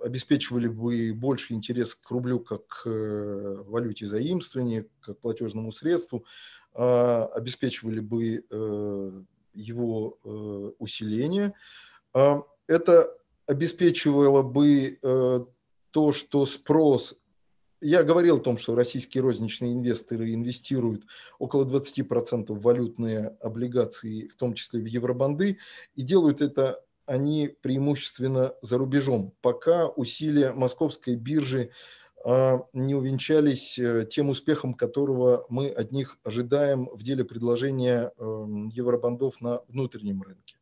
обеспечивали 0.00 0.68
бы 0.68 1.12
больше 1.14 1.54
интерес 1.54 1.94
к 1.94 2.10
рублю 2.10 2.38
как 2.38 2.66
к 2.66 2.84
валюте 2.86 4.06
заимствования, 4.06 4.86
как 5.00 5.18
платежному 5.18 5.72
средству, 5.72 6.24
обеспечивали 6.74 8.00
бы 8.00 8.44
его 9.54 10.18
э, 10.24 10.28
усиления. 10.78 11.54
А, 12.12 12.42
это 12.66 13.16
обеспечивало 13.46 14.42
бы 14.42 14.98
э, 15.00 15.44
то, 15.90 16.12
что 16.12 16.46
спрос 16.46 17.18
я 17.84 18.02
говорил 18.02 18.38
о 18.38 18.40
том, 18.40 18.56
что 18.56 18.74
российские 18.74 19.22
розничные 19.22 19.74
инвесторы 19.74 20.32
инвестируют 20.32 21.04
около 21.38 21.66
20% 21.66 22.52
в 22.52 22.62
валютные 22.62 23.36
облигации, 23.42 24.28
в 24.28 24.36
том 24.36 24.54
числе 24.54 24.80
в 24.80 24.86
евробанды, 24.86 25.58
и 25.94 26.02
делают 26.02 26.40
это 26.40 26.82
они 27.04 27.54
преимущественно 27.60 28.54
за 28.62 28.78
рубежом, 28.78 29.34
пока 29.42 29.88
усилия 29.88 30.52
московской 30.52 31.16
биржи 31.16 31.70
а, 32.24 32.60
не 32.72 32.94
увенчались 32.94 33.78
э, 33.78 34.06
тем 34.10 34.30
успехом, 34.30 34.72
которого 34.72 35.44
мы 35.50 35.68
от 35.68 35.92
них 35.92 36.18
ожидаем 36.24 36.88
в 36.90 37.02
деле 37.02 37.22
предложения 37.24 38.12
эм, 38.16 38.70
евробандов 38.70 39.42
на 39.42 39.60
внутреннем 39.68 40.22
рынке. 40.22 40.56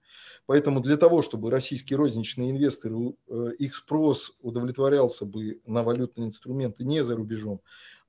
Поэтому 0.47 0.81
для 0.81 0.97
того, 0.97 1.23
чтобы 1.23 1.51
российские 1.51 1.97
розничные 1.97 2.51
инвесторы, 2.51 3.15
э, 3.29 3.53
их 3.59 3.75
спрос 3.75 4.37
удовлетворялся 4.41 5.25
бы 5.25 5.61
на 5.67 5.83
валютные 5.83 6.27
инструменты 6.27 6.85
не 6.85 7.03
за 7.03 7.17
рубежом, 7.17 7.61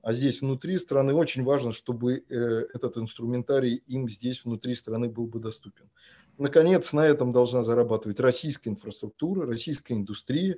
а 0.02 0.12
здесь 0.12 0.42
внутри 0.42 0.76
страны, 0.76 1.14
очень 1.14 1.44
важно, 1.44 1.72
чтобы 1.72 2.24
э, 2.28 2.66
этот 2.74 2.98
инструментарий 2.98 3.82
им 3.86 4.08
здесь 4.08 4.44
внутри 4.44 4.74
страны 4.74 5.08
был 5.08 5.26
бы 5.26 5.38
доступен. 5.38 5.88
Наконец, 6.36 6.92
на 6.92 7.06
этом 7.06 7.30
должна 7.30 7.62
зарабатывать 7.62 8.18
российская 8.18 8.70
инфраструктура, 8.70 9.46
российская 9.46 9.94
индустрия, 9.94 10.56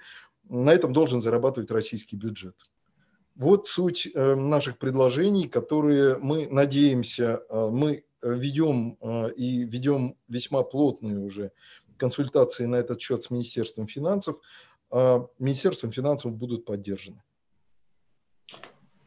на 0.49 0.73
этом 0.73 0.95
должен 0.95 1.21
зарабатывать 1.21 1.71
российский 1.71 2.17
бюджет. 2.17 2.57
Вот 3.35 3.67
суть 3.67 4.09
э, 4.15 4.35
наших 4.35 4.79
предложений, 4.79 5.49
которые 5.49 6.17
мы 6.17 6.49
надеемся, 6.49 7.43
мы 7.51 8.06
ведем 8.23 8.97
э, 9.01 9.33
и 9.35 9.65
ведем 9.65 10.17
весьма 10.29 10.63
плотные 10.63 11.19
уже 11.19 11.53
консультации 11.97 12.67
на 12.67 12.77
этот 12.77 13.01
счет 13.01 13.23
с 13.23 13.31
Министерством 13.31 13.87
финансов. 13.87 14.37
Министерством 15.39 15.91
финансов 15.91 16.37
будут 16.37 16.65
поддержаны. 16.65 17.23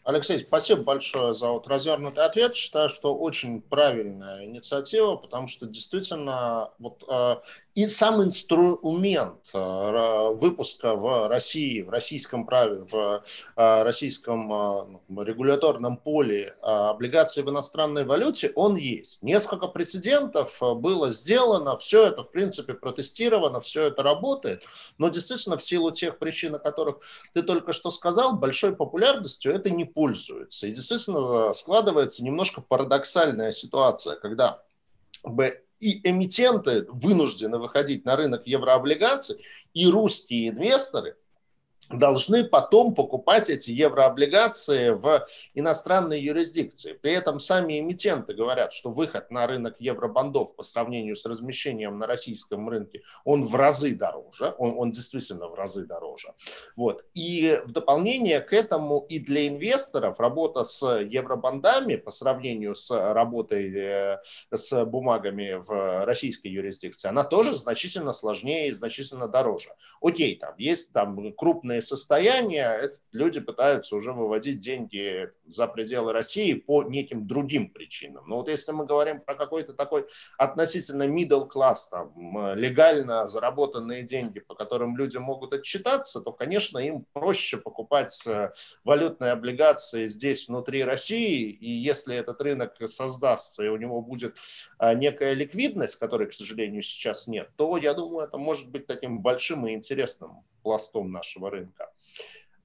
Алексей, 0.10 0.39
спасибо 0.39 0.82
большое 0.82 1.36
за 1.36 1.49
вот 1.49 1.68
развернутый 1.68 2.26
ответ. 2.26 2.55
Считаю, 2.55 2.89
что 2.89 3.16
очень 3.16 3.62
правильная 3.62 4.43
инициатива, 4.43 5.18
потому 5.18 5.47
что 5.47 5.68
действительно 5.68 6.72
вот 6.80 7.03
э, 7.07 7.36
и 7.76 7.86
сам 7.86 8.24
инструмент 8.24 9.39
э, 9.53 10.30
выпуска 10.34 10.95
в 10.95 11.28
России, 11.28 11.82
в 11.82 11.89
российском 11.89 12.47
праве, 12.47 12.86
в 12.91 13.24
э, 13.55 13.84
российском 13.84 14.51
э, 14.51 15.24
регуляторном 15.24 15.97
поле 15.97 16.55
э, 16.62 16.66
облигаций 16.66 17.43
в 17.43 17.49
иностранной 17.49 18.03
валюте, 18.03 18.51
он 18.55 18.78
есть. 18.78 19.22
Несколько 19.22 19.68
прецедентов 19.68 20.57
э, 20.62 20.74
было 20.74 21.12
сделано, 21.12 21.78
все 21.78 22.07
это 22.07 22.24
в 22.24 22.32
принципе 22.32 22.74
протестировано, 22.74 23.62
все 23.62 23.84
это 23.84 24.01
работает, 24.01 24.64
но 24.97 25.10
действительно 25.10 25.57
в 25.57 25.64
силу 25.64 25.91
тех 25.91 26.18
причин, 26.18 26.55
о 26.55 26.60
которых 26.60 26.97
ты 27.34 27.43
только 27.43 27.74
что 27.74 27.91
сказал, 27.91 28.36
большой 28.36 28.76
популярностью 28.76 29.53
это 29.53 29.70
не 29.70 29.86
пользуется. 30.00 30.68
И 30.68 30.72
действительно 30.72 31.52
складывается 31.52 32.24
немножко 32.24 32.62
парадоксальная 32.62 33.52
ситуация, 33.52 34.16
когда 34.16 34.62
и 35.82 36.10
эмитенты 36.10 36.86
вынуждены 36.88 37.58
выходить 37.58 38.06
на 38.06 38.16
рынок 38.16 38.47
еврооблигаций, 38.47 39.43
и 39.74 39.88
русские 39.88 40.50
инвесторы 40.50 41.18
должны 41.90 42.44
потом 42.44 42.94
покупать 42.94 43.50
эти 43.50 43.72
еврооблигации 43.72 44.90
в 44.90 45.26
иностранной 45.54 46.22
юрисдикции. 46.22 46.94
При 46.94 47.14
этом 47.14 47.40
сами 47.40 47.80
эмитенты 47.80 48.34
говорят, 48.34 48.74
что 48.74 48.92
выход 48.92 49.32
на 49.32 49.48
рынок 49.48 49.76
евробандов 49.80 50.56
по 50.56 50.64
сравнению 50.64 51.16
с 51.16 51.26
размещением 51.26 51.98
на 51.98 52.08
российском 52.08 52.70
рынке, 52.70 53.02
он 53.24 53.44
в 53.44 53.56
разы 53.56 53.96
дороже, 53.96 54.54
он, 54.58 54.76
он 54.78 54.92
действительно 54.92 55.48
в 55.48 55.56
разы 55.56 55.86
дороже. 55.86 56.34
Вот. 56.76 57.04
И 57.14 57.60
в 57.66 57.72
дополнение 57.72 58.40
к 58.40 58.54
этому 58.54 59.06
и 59.10 59.20
для 59.20 59.48
инвесторов 59.48 60.20
работа 60.20 60.64
с 60.64 60.86
евробандами 61.00 61.96
по 61.96 62.12
сравнению 62.12 62.76
с 62.76 62.92
работой 62.92 63.74
э, 63.76 64.18
с 64.52 64.86
бумагами 64.86 65.54
в 65.54 66.06
российской 66.06 66.48
юрисдикции, 66.48 67.08
она 67.08 67.24
тоже 67.24 67.56
значительно 67.56 68.14
сложнее 68.14 68.68
и 68.68 68.72
значительно 68.72 69.28
дороже. 69.28 69.70
Окей, 70.02 70.36
там 70.38 70.54
есть 70.58 70.94
там 70.94 71.34
крупные 71.34 71.78
бедственные 71.80 71.82
состояния, 71.82 72.91
люди 73.11 73.39
пытаются 73.39 73.95
уже 73.95 74.11
выводить 74.11 74.59
деньги 74.59 75.30
за 75.47 75.67
пределы 75.67 76.13
России 76.13 76.53
по 76.53 76.84
неким 76.84 77.27
другим 77.27 77.69
причинам. 77.69 78.27
Но 78.27 78.38
вот 78.38 78.49
если 78.49 78.71
мы 78.71 78.86
говорим 78.86 79.21
про 79.21 79.36
какой-то 79.36 79.73
такой 79.73 80.05
относительно 80.38 81.07
middle 81.07 81.47
class, 81.49 81.89
там, 81.89 82.13
легально 82.55 83.27
заработанные 83.27 84.03
деньги, 84.03 84.39
по 84.39 84.55
которым 84.55 84.97
люди 84.97 85.17
могут 85.17 85.53
отчитаться, 85.53 86.21
то, 86.21 86.32
конечно, 86.32 86.80
им 86.80 87.05
проще 87.13 87.57
покупать 87.57 88.23
э, 88.27 88.51
валютные 88.84 89.32
облигации 89.32 90.07
здесь, 90.07 90.47
внутри 90.47 90.84
России, 90.84 91.49
и 91.49 91.69
если 91.69 92.15
этот 92.15 92.41
рынок 92.41 92.75
создастся, 92.86 93.63
и 93.63 93.67
у 93.67 93.77
него 93.77 94.01
будет 94.01 94.38
э, 94.80 94.93
некая 94.95 95.34
ликвидность, 95.34 95.95
которой, 95.95 96.27
к 96.27 96.34
сожалению, 96.34 96.82
сейчас 96.82 97.27
нет, 97.27 97.49
то, 97.55 97.77
я 97.77 97.93
думаю, 97.93 98.27
это 98.27 98.38
может 98.38 98.69
быть 98.69 98.88
таким 98.88 99.19
большим 99.19 99.67
и 99.67 99.73
интересным 99.73 100.43
пластом 100.62 101.12
нашего 101.12 101.49
рынка. 101.49 101.91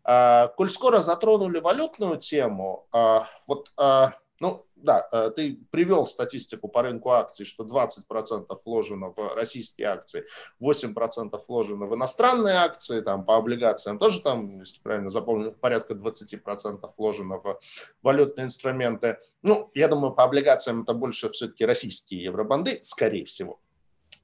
А, 0.04 0.48
коль 0.48 0.70
скоро 0.70 1.00
затронули 1.00 1.60
валютную 1.60 2.18
тему, 2.18 2.86
а, 2.92 3.28
вот, 3.46 3.72
а, 3.76 4.12
ну, 4.40 4.66
да, 4.76 5.30
ты 5.30 5.58
привел 5.70 6.06
статистику 6.06 6.68
по 6.68 6.82
рынку 6.82 7.12
акций, 7.12 7.46
что 7.46 7.64
20% 7.64 8.46
вложено 8.66 9.14
в 9.16 9.34
российские 9.34 9.86
акции, 9.86 10.26
8% 10.60 11.40
вложено 11.48 11.86
в 11.86 11.94
иностранные 11.94 12.56
акции, 12.56 13.00
там 13.00 13.24
по 13.24 13.36
облигациям 13.36 13.98
тоже 13.98 14.20
там, 14.20 14.60
если 14.60 14.80
правильно 14.82 15.08
запомнил, 15.08 15.52
порядка 15.52 15.94
20% 15.94 16.92
вложено 16.98 17.38
в 17.38 17.58
валютные 18.02 18.44
инструменты. 18.44 19.18
Ну, 19.40 19.70
я 19.72 19.88
думаю, 19.88 20.12
по 20.12 20.24
облигациям 20.24 20.82
это 20.82 20.92
больше 20.92 21.30
все-таки 21.30 21.64
российские 21.64 22.24
евробанды, 22.24 22.80
скорее 22.82 23.24
всего. 23.24 23.60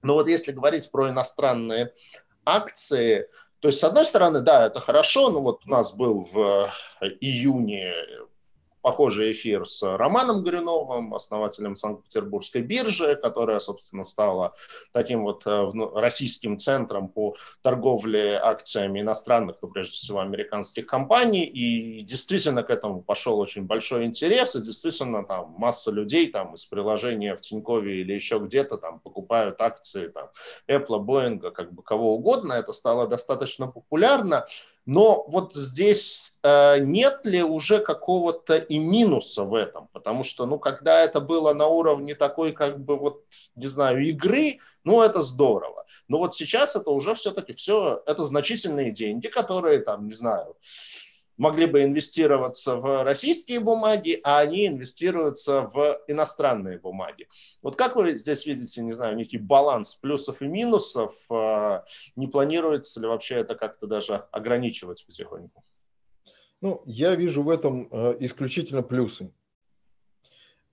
Но 0.02 0.14
вот 0.14 0.28
если 0.28 0.52
говорить 0.52 0.90
про 0.90 1.08
иностранные 1.08 1.94
акции, 2.44 3.28
то 3.60 3.68
есть, 3.68 3.80
с 3.80 3.84
одной 3.84 4.04
стороны, 4.04 4.40
да, 4.40 4.66
это 4.66 4.80
хорошо, 4.80 5.30
но 5.30 5.40
вот 5.40 5.66
у 5.66 5.70
нас 5.70 5.94
был 5.94 6.24
в 6.24 6.70
июне 7.20 7.94
похожий 8.82 9.32
эфир 9.32 9.66
с 9.66 9.82
Романом 9.82 10.42
Горюновым, 10.42 11.14
основателем 11.14 11.76
Санкт-Петербургской 11.76 12.62
биржи, 12.62 13.16
которая, 13.16 13.58
собственно, 13.58 14.04
стала 14.04 14.54
таким 14.92 15.24
вот 15.24 15.46
э, 15.46 15.66
российским 15.94 16.58
центром 16.58 17.08
по 17.08 17.36
торговле 17.62 18.38
акциями 18.38 19.00
иностранных, 19.00 19.56
ну, 19.62 19.68
прежде 19.68 19.96
всего, 19.96 20.20
американских 20.20 20.86
компаний. 20.86 21.44
И 21.44 22.02
действительно 22.02 22.62
к 22.62 22.70
этому 22.70 23.02
пошел 23.02 23.38
очень 23.38 23.64
большой 23.64 24.04
интерес, 24.04 24.56
и 24.56 24.62
действительно 24.62 25.24
там 25.24 25.54
масса 25.58 25.90
людей 25.90 26.30
там 26.30 26.54
из 26.54 26.64
приложения 26.64 27.34
в 27.34 27.40
Тинькове 27.40 28.00
или 28.00 28.12
еще 28.12 28.38
где-то 28.38 28.76
там 28.78 29.00
покупают 29.00 29.60
акции 29.60 30.08
там 30.08 30.30
Apple, 30.68 31.04
Boeing, 31.04 31.50
как 31.50 31.72
бы 31.72 31.82
кого 31.82 32.14
угодно. 32.14 32.54
Это 32.54 32.72
стало 32.72 33.06
достаточно 33.06 33.66
популярно. 33.66 34.46
Но 34.92 35.24
вот 35.28 35.54
здесь 35.54 36.36
э, 36.42 36.80
нет 36.80 37.24
ли 37.24 37.44
уже 37.44 37.78
какого-то 37.78 38.56
и 38.56 38.76
минуса 38.76 39.44
в 39.44 39.54
этом? 39.54 39.86
Потому 39.92 40.24
что, 40.24 40.46
ну, 40.46 40.58
когда 40.58 41.00
это 41.04 41.20
было 41.20 41.54
на 41.54 41.68
уровне 41.68 42.16
такой, 42.16 42.50
как 42.50 42.80
бы, 42.80 42.98
вот, 42.98 43.22
не 43.54 43.68
знаю, 43.68 44.04
игры, 44.04 44.58
ну, 44.82 45.00
это 45.00 45.20
здорово. 45.20 45.86
Но 46.08 46.18
вот 46.18 46.34
сейчас 46.34 46.74
это 46.74 46.90
уже 46.90 47.14
все-таки 47.14 47.52
все, 47.52 48.02
это 48.04 48.24
значительные 48.24 48.90
деньги, 48.90 49.28
которые, 49.28 49.78
там, 49.78 50.08
не 50.08 50.12
знаю, 50.12 50.56
могли 51.40 51.64
бы 51.64 51.82
инвестироваться 51.82 52.76
в 52.76 53.02
российские 53.02 53.60
бумаги, 53.60 54.20
а 54.22 54.40
они 54.40 54.66
инвестируются 54.66 55.62
в 55.72 55.98
иностранные 56.06 56.78
бумаги. 56.78 57.28
Вот 57.62 57.76
как 57.76 57.96
вы 57.96 58.14
здесь 58.14 58.44
видите, 58.44 58.82
не 58.82 58.92
знаю, 58.92 59.16
некий 59.16 59.38
баланс 59.38 59.94
плюсов 59.94 60.42
и 60.42 60.46
минусов? 60.46 61.14
А, 61.30 61.86
не 62.14 62.26
планируется 62.26 63.00
ли 63.00 63.06
вообще 63.06 63.36
это 63.36 63.54
как-то 63.54 63.86
даже 63.86 64.26
ограничивать 64.32 65.06
потихоньку? 65.06 65.64
Ну, 66.60 66.82
я 66.84 67.14
вижу 67.14 67.42
в 67.42 67.48
этом 67.48 67.88
а, 67.90 68.14
исключительно 68.20 68.82
плюсы. 68.82 69.32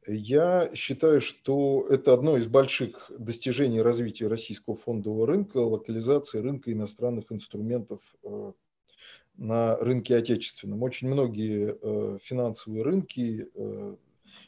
Я 0.06 0.70
считаю, 0.76 1.22
что 1.22 1.88
это 1.90 2.14
одно 2.14 2.36
из 2.36 2.48
больших 2.48 3.10
достижений 3.18 3.82
развития 3.82 4.28
российского 4.28 4.76
фондового 4.76 5.28
рынка, 5.28 5.60
локализация 5.60 6.42
рынка 6.42 6.74
иностранных 6.74 7.32
инструментов 7.32 8.02
а, 8.26 8.52
на 9.38 9.78
рынке 9.78 10.18
отечественном. 10.18 10.84
Очень 10.84 11.10
многие 11.10 11.78
э, 11.80 12.18
финансовые 12.22 12.84
рынки, 12.84 13.48
э, 13.54 13.96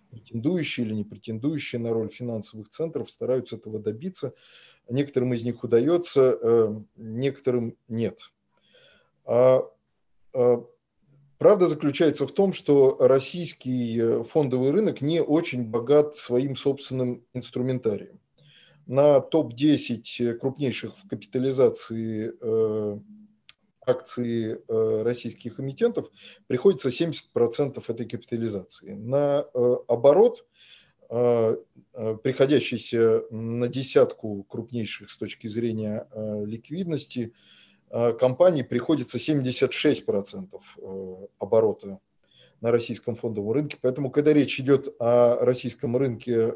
претендующие 0.10 0.86
или 0.86 0.94
не 0.96 1.04
претендующие 1.04 1.80
на 1.80 1.94
роль 1.94 2.10
финансовых 2.10 2.70
центров, 2.70 3.12
стараются 3.12 3.56
этого 3.56 3.80
добиться. 3.80 4.34
Некоторым 4.90 5.34
из 5.34 5.44
них 5.44 5.64
удается, 5.64 6.38
э, 6.42 6.74
некоторым 6.96 7.78
нет. 7.88 8.20
А, 9.26 9.62
а 10.34 10.66
правда 11.38 11.68
заключается 11.68 12.26
в 12.26 12.32
том, 12.32 12.52
что 12.52 12.98
российский 13.00 14.24
фондовый 14.24 14.72
рынок 14.72 15.02
не 15.02 15.22
очень 15.22 15.64
богат 15.66 16.16
своим 16.16 16.56
собственным 16.56 17.24
инструментарием. 17.34 18.20
На 18.88 19.20
топ-10 19.20 20.34
крупнейших 20.40 20.98
в 20.98 21.08
капитализации 21.08 22.34
акции 23.90 24.62
э, 24.68 25.02
российских 25.04 25.60
эмитентов 25.60 26.10
приходится 26.48 26.90
70% 26.90 27.84
этой 27.88 28.08
капитализации. 28.08 28.94
На 28.94 29.46
э, 29.54 29.76
оборот, 29.88 30.46
э, 31.10 31.58
приходящийся 32.24 33.24
на 33.32 33.68
десятку 33.68 34.44
крупнейших 34.44 35.10
с 35.10 35.18
точки 35.18 35.48
зрения 35.48 36.08
ликвидности, 36.46 37.34
компаний 38.20 38.64
приходится 38.64 39.18
76% 39.18 41.30
оборота 41.40 42.00
на 42.62 42.72
российском 42.72 43.16
фондовом 43.16 43.52
рынке. 43.52 43.78
Поэтому, 43.82 44.12
когда 44.12 44.32
речь 44.32 44.60
идет 44.60 44.96
о 45.00 45.44
российском 45.44 45.98
рынке 45.98 46.54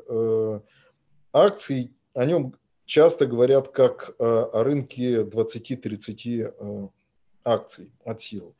акций, 1.33 1.91
о 2.13 2.25
нем 2.25 2.55
часто 2.85 3.25
говорят 3.25 3.69
как 3.69 4.15
о 4.19 4.63
рынке 4.63 5.23
20-30 5.23 6.91
акций 7.43 7.91
от 8.03 8.21
сил. 8.21 8.55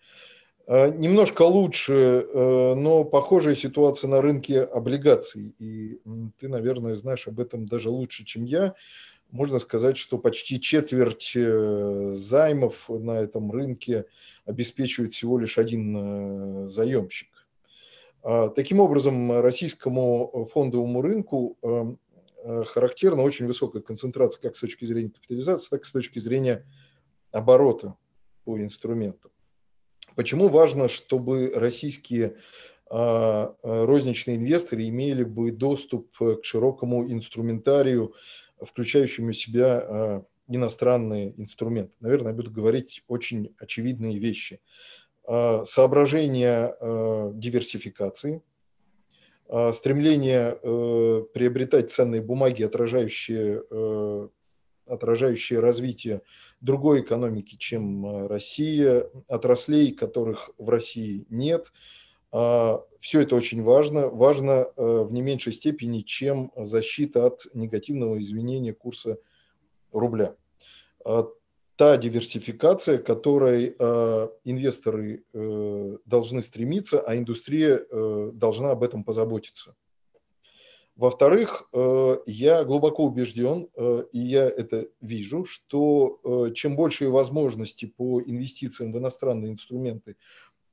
А, 0.66 0.90
немножко 0.90 1.42
лучше, 1.44 1.94
э, 1.94 2.74
но 2.76 3.04
похожая 3.04 3.56
ситуация 3.56 4.08
на 4.08 4.22
рынке 4.22 4.62
облигаций. 4.62 5.56
И 5.60 6.00
ты, 6.38 6.48
наверное, 6.48 6.96
знаешь 6.96 7.28
об 7.28 7.40
этом 7.40 7.66
даже 7.66 7.90
лучше, 7.90 8.24
чем 8.24 8.46
я. 8.46 8.74
Можно 9.30 9.60
сказать, 9.60 9.98
что 9.98 10.18
почти 10.18 10.62
четверть 10.62 11.34
э, 11.36 12.14
займов 12.16 12.88
на 12.88 13.20
этом 13.20 13.52
рынке 13.52 14.06
обеспечивает 14.46 15.14
всего 15.14 15.38
лишь 15.38 15.58
один 15.58 15.98
э, 16.66 16.68
заемщик. 16.70 17.30
А, 18.22 18.48
таким 18.48 18.80
образом, 18.80 19.42
российскому 19.42 20.48
фондовому 20.50 21.02
рынку 21.02 21.58
характерна 22.66 23.22
очень 23.22 23.48
высокая 23.48 23.82
концентрация 23.82 24.42
как 24.42 24.56
с 24.56 24.60
точки 24.60 24.84
зрения 24.84 25.10
капитализации, 25.10 25.70
так 25.70 25.84
и 25.84 25.86
с 25.86 25.92
точки 25.92 26.20
зрения 26.20 26.66
оборота 27.32 27.96
по 28.44 28.60
инструментам. 28.60 29.32
Почему 30.16 30.48
важно, 30.50 30.88
чтобы 30.88 31.52
российские 31.56 32.36
а, 32.90 33.56
а, 33.64 33.86
розничные 33.86 34.38
инвесторы 34.38 34.88
имели 34.88 35.24
бы 35.24 35.52
доступ 35.52 36.16
к 36.16 36.44
широкому 36.44 37.12
инструментарию, 37.12 38.14
включающему 38.62 39.32
в 39.32 39.38
себя 39.38 39.80
а, 39.80 40.26
иностранные 40.48 41.34
инструменты. 41.42 41.94
Наверное, 42.02 42.32
я 42.32 42.36
буду 42.36 42.52
говорить 42.52 43.04
очень 43.08 43.56
очевидные 43.58 44.20
вещи. 44.20 44.60
Соображение 45.26 46.76
диверсификации, 47.34 48.42
стремление 49.72 50.60
э, 50.62 51.24
приобретать 51.34 51.90
ценные 51.92 52.22
бумаги, 52.22 52.64
отражающие, 52.64 53.64
э, 53.72 54.28
отражающие 54.86 55.60
развитие 55.60 56.22
другой 56.62 57.02
экономики, 57.02 57.56
чем 57.56 58.06
э, 58.06 58.28
Россия, 58.28 59.10
отраслей, 59.28 59.92
которых 59.92 60.50
в 60.58 60.70
России 60.70 61.26
нет. 61.30 61.72
А, 62.32 62.84
Все 63.00 63.22
это 63.22 63.36
очень 63.36 63.62
важно. 63.62 64.08
Важно 64.08 64.52
э, 64.76 65.04
в 65.04 65.12
не 65.12 65.22
меньшей 65.22 65.54
степени, 65.54 66.00
чем 66.00 66.52
защита 66.56 67.26
от 67.26 67.48
негативного 67.54 68.18
изменения 68.20 68.74
курса 68.74 69.18
рубля. 69.92 70.36
А, 71.06 71.28
та 71.76 71.98
диверсификация, 71.98 72.98
которой 72.98 73.76
э, 73.78 74.28
инвесторы 74.44 75.24
должны 76.06 76.42
стремиться, 76.42 77.02
а 77.02 77.18
индустрия 77.18 77.82
должна 78.32 78.72
об 78.72 78.84
этом 78.84 79.04
позаботиться. 79.04 79.76
Во-вторых, 81.04 81.68
э, 81.74 82.18
я 82.28 82.64
глубоко 82.64 83.04
убежден, 83.04 83.68
э, 83.76 84.06
и 84.14 84.20
я 84.20 84.46
это 84.46 84.88
вижу, 85.02 85.44
что 85.44 86.22
э, 86.24 86.54
чем 86.54 86.78
больше 86.78 87.10
возможности 87.10 87.88
по 87.88 88.22
инвестициям 88.22 88.94
в 88.94 88.98
иностранные 88.98 89.52
инструменты 89.52 90.16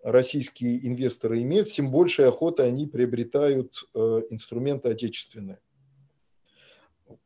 российские 0.04 0.86
инвесторы 0.86 1.42
имеют, 1.42 1.70
тем 1.70 1.90
больше 1.90 2.22
охоты 2.22 2.62
они 2.62 2.86
приобретают 2.86 3.90
инструменты 4.30 4.90
отечественные. 4.90 5.58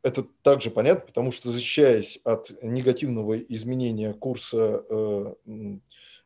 Это 0.01 0.25
также 0.41 0.71
понятно, 0.71 1.05
потому 1.05 1.31
что 1.31 1.51
защищаясь 1.51 2.19
от 2.23 2.57
негативного 2.63 3.37
изменения 3.37 4.13
курса 4.13 4.83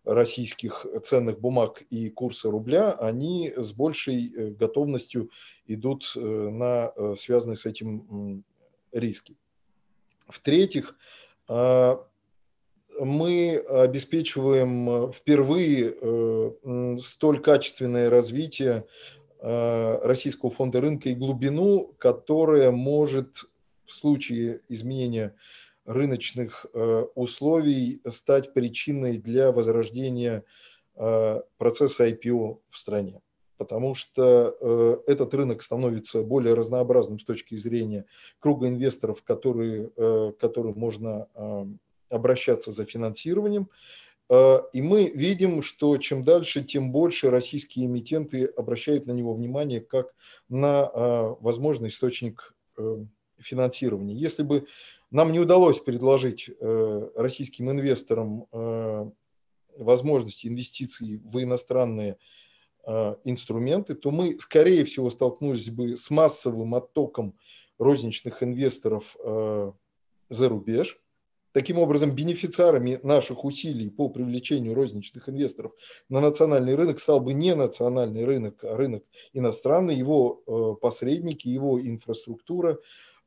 российских 0.06 0.86
ценных 1.04 1.39
бумаг 1.39 1.82
и 1.89 2.10
курса 2.10 2.50
рубля, 2.50 2.91
они 2.91 3.54
с 3.56 3.72
большей 3.74 4.34
э, 4.34 4.50
готовностью 4.50 5.30
идут 5.68 6.14
э, 6.16 6.20
на 6.20 6.91
э, 6.95 7.16
связанные 7.16 7.56
с 7.56 7.66
этим 7.66 8.43
риски. 8.91 9.36
В-третьих, 10.28 10.95
а, 11.47 12.06
мы 13.00 13.58
обеспечиваем 13.58 15.12
впервые 15.14 15.95
столь 16.97 17.39
качественное 17.39 18.10
развитие 18.10 18.86
российского 19.41 20.50
фонда 20.50 20.82
рынка 20.82 21.10
и 21.10 21.16
глубину, 21.16 21.95
которая 21.97 22.72
может 22.72 23.45
в 23.86 23.93
случае 23.93 24.62
изменения 24.68 25.34
рыночных 25.90 26.68
э, 26.72 27.06
условий 27.16 28.00
стать 28.08 28.54
причиной 28.54 29.18
для 29.18 29.52
возрождения 29.52 30.44
э, 30.96 31.42
процесса 31.58 32.08
IPO 32.08 32.60
в 32.70 32.78
стране. 32.78 33.22
Потому 33.58 33.96
что 33.96 34.56
э, 34.62 35.12
этот 35.12 35.34
рынок 35.34 35.64
становится 35.64 36.22
более 36.22 36.54
разнообразным 36.54 37.18
с 37.18 37.24
точки 37.24 37.56
зрения 37.56 38.06
круга 38.38 38.68
инвесторов, 38.68 39.24
которые, 39.24 39.90
которым 40.40 40.78
можно 40.78 41.28
обращаться 42.10 42.72
за 42.72 42.86
финансированием. 42.86 43.70
И 44.74 44.82
мы 44.82 45.12
видим, 45.14 45.64
что 45.64 45.98
чем 45.98 46.24
дальше, 46.24 46.64
тем 46.64 46.92
больше 46.92 47.32
российские 47.32 47.88
эмитенты 47.88 48.46
обращают 48.46 49.08
на 49.08 49.12
него 49.12 49.34
внимание 49.34 49.82
как 49.82 50.14
на 50.50 50.90
возможный 51.42 51.90
источник 51.90 52.56
финансирования. 53.40 54.14
Если 54.14 54.44
бы 54.44 54.68
нам 55.12 55.32
не 55.32 55.39
удалось 55.39 55.80
предложить 55.80 56.49
э, 56.49 57.10
российским 57.16 57.72
инвесторам 57.72 58.45
э, 58.51 59.10
возможности 59.78 60.47
инвестиций 60.47 61.20
в 61.24 61.41
иностранные 61.41 62.18
э, 62.86 63.16
инструменты, 63.24 63.95
то 63.95 64.12
мы, 64.12 64.39
скорее 64.39 64.86
всего, 64.86 65.10
столкнулись 65.10 65.72
бы 65.72 65.97
с 65.97 66.10
массовым 66.12 66.76
оттоком 66.76 67.36
розничных 67.80 68.43
инвесторов 68.43 69.16
за 70.28 70.49
рубеж. 70.49 71.01
Таким 71.53 71.80
образом, 71.80 72.12
бенефициарами 72.12 72.99
наших 73.03 73.45
усилий 73.45 73.89
по 73.89 74.10
привлечению 74.10 74.76
розничных 74.76 75.30
инвесторов 75.30 75.72
на 76.10 76.20
национальный 76.20 76.76
рынок 76.76 76.99
стал 76.99 77.22
бы 77.22 77.34
не 77.34 77.55
национальный 77.55 78.26
рынок, 78.26 78.66
а 78.66 78.76
рынок 78.76 79.05
иностранный, 79.32 79.95
его 79.95 80.76
посредники, 80.82 81.47
его 81.47 81.80
инфраструктура. 81.80 82.80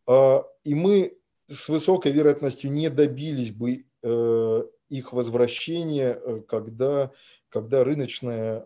И 0.06 0.74
мы 0.74 1.16
с 1.52 1.68
высокой 1.68 2.12
вероятностью 2.12 2.72
не 2.72 2.88
добились 2.88 3.50
бы 3.52 3.84
э, 4.02 4.62
их 4.88 5.12
возвращения, 5.12 6.14
э, 6.14 6.40
когда, 6.48 7.12
когда 7.48 7.84
рыночная 7.84 8.64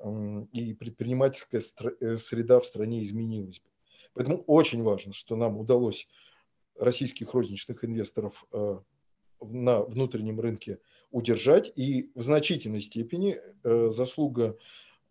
и 0.53 0.73
предпринимательская 0.75 1.61
э, 2.01 2.17
среда 2.17 2.61
в 2.61 2.67
стране 2.67 3.03
изменилась 3.03 3.61
бы. 3.61 3.69
Поэтому 4.15 4.45
очень 4.47 4.83
важно, 4.83 5.13
что 5.13 5.37
нам 5.37 5.59
удалось 5.59 6.09
российских 6.79 7.35
розничных 7.35 7.85
инвесторов 7.85 8.47
на 9.41 9.83
внутреннем 9.83 10.41
рынке 10.41 10.79
удержать. 11.11 11.71
И 11.77 12.11
в 12.15 12.23
значительной 12.23 12.81
степени 12.81 13.39
заслуга, 13.63 14.57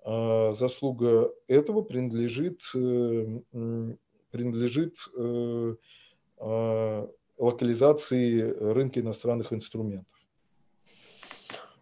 заслуга 0.04 1.32
этого 1.48 1.84
принадлежит, 1.84 2.62
принадлежит 4.32 4.98
локализации 7.38 8.42
рынка 8.42 9.00
иностранных 9.00 9.54
инструментов. 9.54 10.25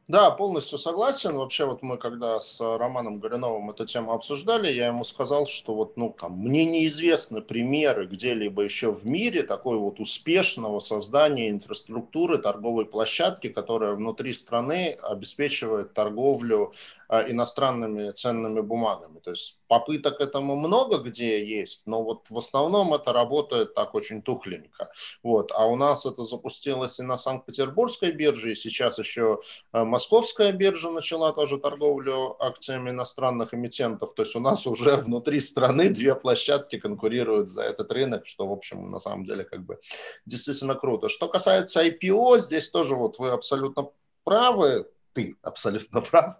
Да, 0.10 0.32
полностью 0.32 0.78
согласен. 0.78 1.38
Вообще, 1.38 1.66
вот 1.66 1.82
мы 1.82 1.98
когда 1.98 2.38
с 2.38 2.60
Романом 2.60 3.20
Горюновым 3.20 3.70
эту 3.70 3.86
тему 3.86 4.12
обсуждали, 4.12 4.70
я 4.70 4.88
ему 4.88 5.06
сказал, 5.06 5.48
что 5.48 5.74
вот, 5.76 5.96
ну, 5.96 6.14
там, 6.20 6.34
мне 6.40 6.66
неизвестны 6.66 7.42
примеры 7.42 8.06
где-либо 8.08 8.64
еще 8.64 8.92
в 8.92 9.06
мире 9.06 9.44
такой 9.44 9.78
вот 9.78 10.02
успешного 10.02 10.80
создания 10.80 11.50
инфраструктуры 11.50 12.38
торговой 12.38 12.86
площадки, 12.86 13.48
которая 13.48 13.94
внутри 13.94 14.34
страны 14.34 14.98
обеспечивает 15.02 15.94
торговлю 15.94 16.74
э, 17.08 17.32
иностранными 17.32 18.12
ценными 18.12 18.60
бумагами. 18.60 19.20
То 19.20 19.30
есть 19.30 19.60
попыток 19.70 20.20
этому 20.20 20.58
много 20.58 20.98
где 20.98 21.46
есть, 21.46 21.84
но 21.88 22.04
вот 22.04 22.26
в 22.30 22.38
основном 22.38 22.94
это 22.94 23.14
работает 23.14 23.74
так 23.74 23.96
очень 23.96 24.22
тухленько. 24.22 24.92
Вот. 25.24 25.54
А 25.56 25.66
у 25.66 25.78
нас 25.78 26.06
это 26.06 26.26
запустилось 26.26 27.00
и 27.00 27.04
на 27.04 27.16
Санкт-Петербургской 27.16 28.12
бирже, 28.12 28.52
и 28.52 28.56
сейчас 28.56 29.00
еще 29.00 29.40
э, 29.72 29.93
Московская 29.94 30.52
биржа 30.52 30.90
начала 30.90 31.34
тоже 31.34 31.60
торговлю 31.60 32.36
акциями 32.40 32.90
иностранных 32.90 33.54
эмитентов. 33.54 34.16
То 34.16 34.24
есть 34.24 34.36
у 34.36 34.40
нас 34.40 34.66
уже 34.66 34.96
внутри 35.06 35.40
страны 35.40 35.92
две 35.92 36.16
площадки 36.16 36.80
конкурируют 36.80 37.48
за 37.48 37.62
этот 37.62 37.92
рынок, 37.92 38.26
что, 38.26 38.48
в 38.48 38.52
общем, 38.52 38.90
на 38.90 38.98
самом 38.98 39.24
деле 39.24 39.44
как 39.44 39.64
бы 39.64 39.78
действительно 40.26 40.74
круто. 40.74 41.10
Что 41.10 41.28
касается 41.28 41.86
IPO, 41.86 42.40
здесь 42.40 42.72
тоже 42.72 42.96
вот 42.96 43.20
вы 43.20 43.30
абсолютно 43.30 43.92
правы 44.24 44.88
ты 45.14 45.38
абсолютно 45.42 46.02
прав. 46.12 46.38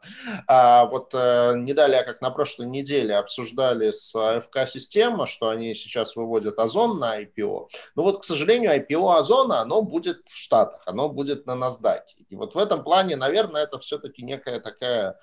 А 0.48 0.86
вот 0.86 1.12
э, 1.14 1.54
не 1.58 1.74
далее, 1.74 2.04
как 2.04 2.22
на 2.22 2.32
прошлой 2.32 2.68
неделе, 2.68 3.16
обсуждали 3.16 3.92
с 3.92 4.16
АФК 4.16 4.68
Система, 4.68 5.26
что 5.26 5.50
они 5.50 5.74
сейчас 5.74 6.16
выводят 6.16 6.60
Озон 6.60 7.00
на 7.00 7.22
IPO. 7.22 7.68
Но 7.96 8.04
вот, 8.04 8.22
к 8.22 8.24
сожалению, 8.24 8.72
IPO 8.76 9.16
Озона, 9.16 9.62
оно 9.62 9.82
будет 9.82 10.28
в 10.28 10.36
Штатах, 10.36 10.84
оно 10.86 11.10
будет 11.10 11.46
на 11.46 11.54
NASDAQ. 11.54 12.02
И 12.30 12.36
вот 12.36 12.56
в 12.56 12.58
этом 12.58 12.84
плане, 12.84 13.16
наверное, 13.16 13.64
это 13.64 13.78
все-таки 13.80 14.24
некая 14.24 14.60
такая 14.60 15.20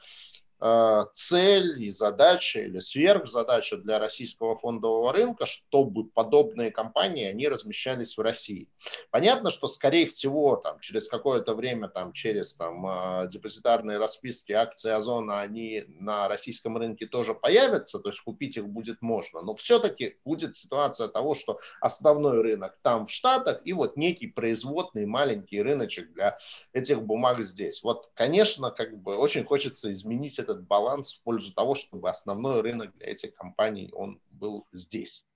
цель 1.13 1.83
и 1.83 1.91
задача 1.91 2.61
или 2.61 2.79
сверхзадача 2.79 3.79
для 3.79 3.99
российского 3.99 4.57
фондового 4.57 5.13
рынка, 5.13 5.47
чтобы 5.47 6.05
подобные 6.05 6.71
компании, 6.71 7.25
они 7.25 7.49
размещались 7.49 8.17
в 8.17 8.21
России. 8.21 8.69
Понятно, 9.11 9.51
что, 9.51 9.69
скорее 9.69 10.07
всего, 10.07 10.57
там, 10.57 10.81
через 10.81 11.09
какое-то 11.09 11.55
время, 11.55 11.89
там, 11.89 12.13
через 12.13 12.55
там, 12.55 12.87
э, 12.87 13.29
депозитарные 13.29 13.99
расписки 13.99 14.53
акции 14.53 14.91
Озона, 14.91 15.41
они 15.41 15.85
на 15.89 16.29
российском 16.29 16.77
рынке 16.77 17.07
тоже 17.07 17.35
появятся, 17.35 17.99
то 17.99 18.11
есть 18.11 18.21
купить 18.21 18.57
их 18.57 18.69
будет 18.69 19.03
можно, 19.03 19.43
но 19.43 19.55
все-таки 19.55 20.19
будет 20.25 20.55
ситуация 20.55 21.09
того, 21.09 21.35
что 21.35 21.59
основной 21.81 22.43
рынок 22.43 22.79
там 22.83 23.07
в 23.07 23.11
Штатах 23.11 23.61
и 23.65 23.73
вот 23.73 23.97
некий 23.97 24.27
производный 24.27 25.07
маленький 25.07 25.63
рыночек 25.63 26.13
для 26.13 26.37
этих 26.73 27.03
бумаг 27.03 27.43
здесь. 27.43 27.83
Вот, 27.83 28.11
конечно, 28.15 28.71
как 28.71 28.97
бы 28.97 29.17
очень 29.17 29.45
хочется 29.45 29.91
изменить 29.91 30.39
это 30.39 30.50
этот 30.51 30.67
баланс 30.67 31.15
в 31.15 31.23
пользу 31.23 31.53
того, 31.55 31.75
чтобы 31.75 32.11
основной 32.11 32.61
рынок 32.61 32.95
для 32.95 33.09
этих 33.09 33.35
компаний 33.35 33.91
он 33.93 34.21
был 34.31 34.67
здесь? 34.73 35.27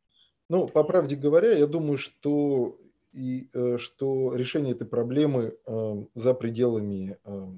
Ну, 0.49 0.67
по 0.67 0.85
правде 0.85 1.17
говоря, 1.17 1.53
я 1.53 1.67
думаю, 1.67 1.97
что, 1.97 2.79
и, 3.13 3.49
э, 3.55 3.79
что 3.79 4.35
решение 4.35 4.75
этой 4.75 4.87
проблемы 4.87 5.57
э, 5.67 6.05
за 6.15 6.35
пределами 6.35 7.19
э, 7.25 7.49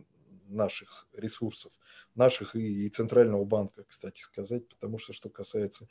наших 0.49 1.09
ресурсов, 1.13 1.73
наших 2.15 2.55
и, 2.55 2.87
и 2.87 2.89
Центрального 2.89 3.45
банка, 3.45 3.85
кстати 3.85 4.21
сказать, 4.23 4.69
потому 4.69 4.99
что, 4.99 5.13
что 5.13 5.29
касается 5.29 5.89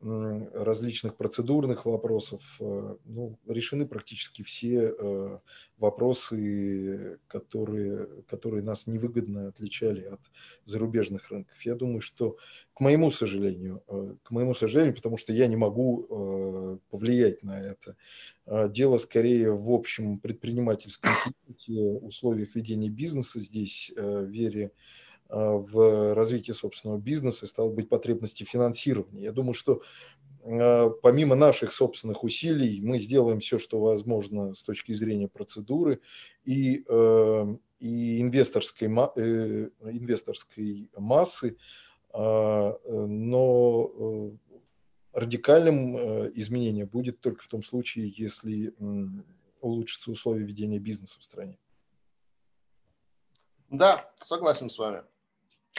различных 0.00 1.16
процедурных 1.16 1.86
вопросов. 1.86 2.42
Э, 2.60 2.96
ну, 3.04 3.38
решены 3.46 3.86
практически 3.86 4.42
все 4.42 4.94
э, 4.96 5.38
вопросы, 5.78 7.18
которые, 7.26 8.06
которые 8.28 8.62
нас 8.62 8.86
невыгодно 8.86 9.48
отличали 9.48 10.02
от 10.02 10.20
зарубежных 10.64 11.30
рынков. 11.30 11.60
Я 11.62 11.74
думаю, 11.74 12.00
что, 12.00 12.36
к 12.74 12.80
моему 12.80 13.10
сожалению, 13.10 13.82
э, 13.88 14.14
к 14.22 14.30
моему 14.30 14.54
сожалению, 14.54 14.94
потому 14.94 15.16
что 15.16 15.32
я 15.32 15.46
не 15.46 15.56
могу 15.56 16.80
повлиять 16.90 17.42
на 17.42 17.60
это, 17.60 17.96
дело 18.70 18.98
скорее 18.98 19.52
в 19.52 19.70
общем 19.70 20.18
предпринимательском 20.18 21.12
условиях 22.02 22.54
ведения 22.54 22.90
бизнеса 22.90 23.40
здесь, 23.40 23.92
вере 23.96 24.72
в 25.28 26.14
развитии 26.14 26.52
собственного 26.52 26.98
бизнеса, 26.98 27.46
стало 27.46 27.70
быть, 27.70 27.88
потребности 27.88 28.44
финансирования. 28.44 29.22
Я 29.22 29.32
думаю, 29.32 29.54
что 29.54 29.82
помимо 31.02 31.34
наших 31.34 31.72
собственных 31.72 32.22
усилий, 32.22 32.80
мы 32.80 33.00
сделаем 33.00 33.40
все, 33.40 33.58
что 33.58 33.80
возможно 33.80 34.54
с 34.54 34.62
точки 34.62 34.92
зрения 34.92 35.26
процедуры 35.26 36.00
и, 36.44 36.84
и 37.80 38.20
инвесторской, 38.20 38.86
инвесторской 38.86 40.88
массы, 40.96 41.56
но 42.12 42.78
радикальным 45.12 45.96
изменением 46.38 46.86
будет 46.86 47.20
только 47.20 47.42
в 47.42 47.48
том 47.48 47.64
случае, 47.64 48.14
если 48.16 48.72
улучшатся 49.60 50.12
условия 50.12 50.44
ведения 50.44 50.78
бизнеса 50.78 51.18
в 51.18 51.24
стране. 51.24 51.58
Да, 53.68 54.08
согласен 54.18 54.68
с 54.68 54.78
вами. 54.78 55.02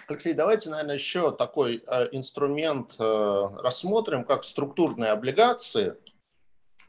Алексей, 0.08 0.34
давайте, 0.34 0.70
наверное, 0.70 0.96
еще 0.96 1.32
такой 1.32 1.84
э, 1.86 2.08
инструмент 2.12 2.96
э, 3.00 3.48
рассмотрим, 3.64 4.24
как 4.24 4.44
структурные 4.44 5.12
облигации– 5.12 5.96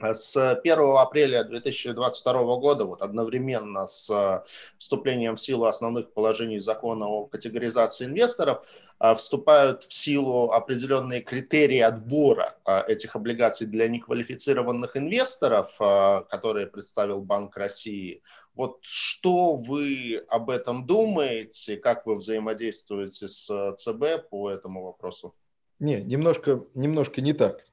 с 0.01 0.36
1 0.36 0.78
апреля 0.96 1.44
2022 1.44 2.32
года, 2.57 2.84
вот 2.84 3.03
одновременно 3.03 3.86
с 3.86 4.09
э, 4.11 4.49
вступлением 4.78 5.34
в 5.34 5.40
силу 5.40 5.64
основных 5.64 6.12
положений 6.12 6.61
закона 6.61 7.09
о 7.09 7.26
категоризации 7.26 8.07
инвесторов, 8.07 8.64
э, 9.01 9.14
вступают 9.16 9.84
в 9.84 9.92
силу 9.92 10.53
определенные 10.53 11.20
критерии 11.20 11.80
отбора 11.80 12.55
э, 12.64 12.82
этих 12.86 13.16
облигаций 13.16 13.66
для 13.66 13.88
неквалифицированных 13.88 14.96
инвесторов, 14.96 15.76
которые 15.78 16.66
представил 16.66 17.22
Банк 17.22 17.57
России. 17.57 18.22
Вот 18.55 18.78
что 18.82 19.57
вы 19.57 20.24
об 20.28 20.51
этом 20.51 20.86
думаете, 20.86 21.76
как 21.76 22.07
вы 22.07 22.16
взаимодействуете 22.16 23.28
с 23.28 23.74
ЦБ 23.76 24.28
по 24.30 24.51
этому 24.51 24.84
вопросу? 24.84 25.34
Не, 25.78 26.03
немножко, 26.03 26.64
немножко 26.74 27.20
не 27.20 27.32
так. 27.32 27.67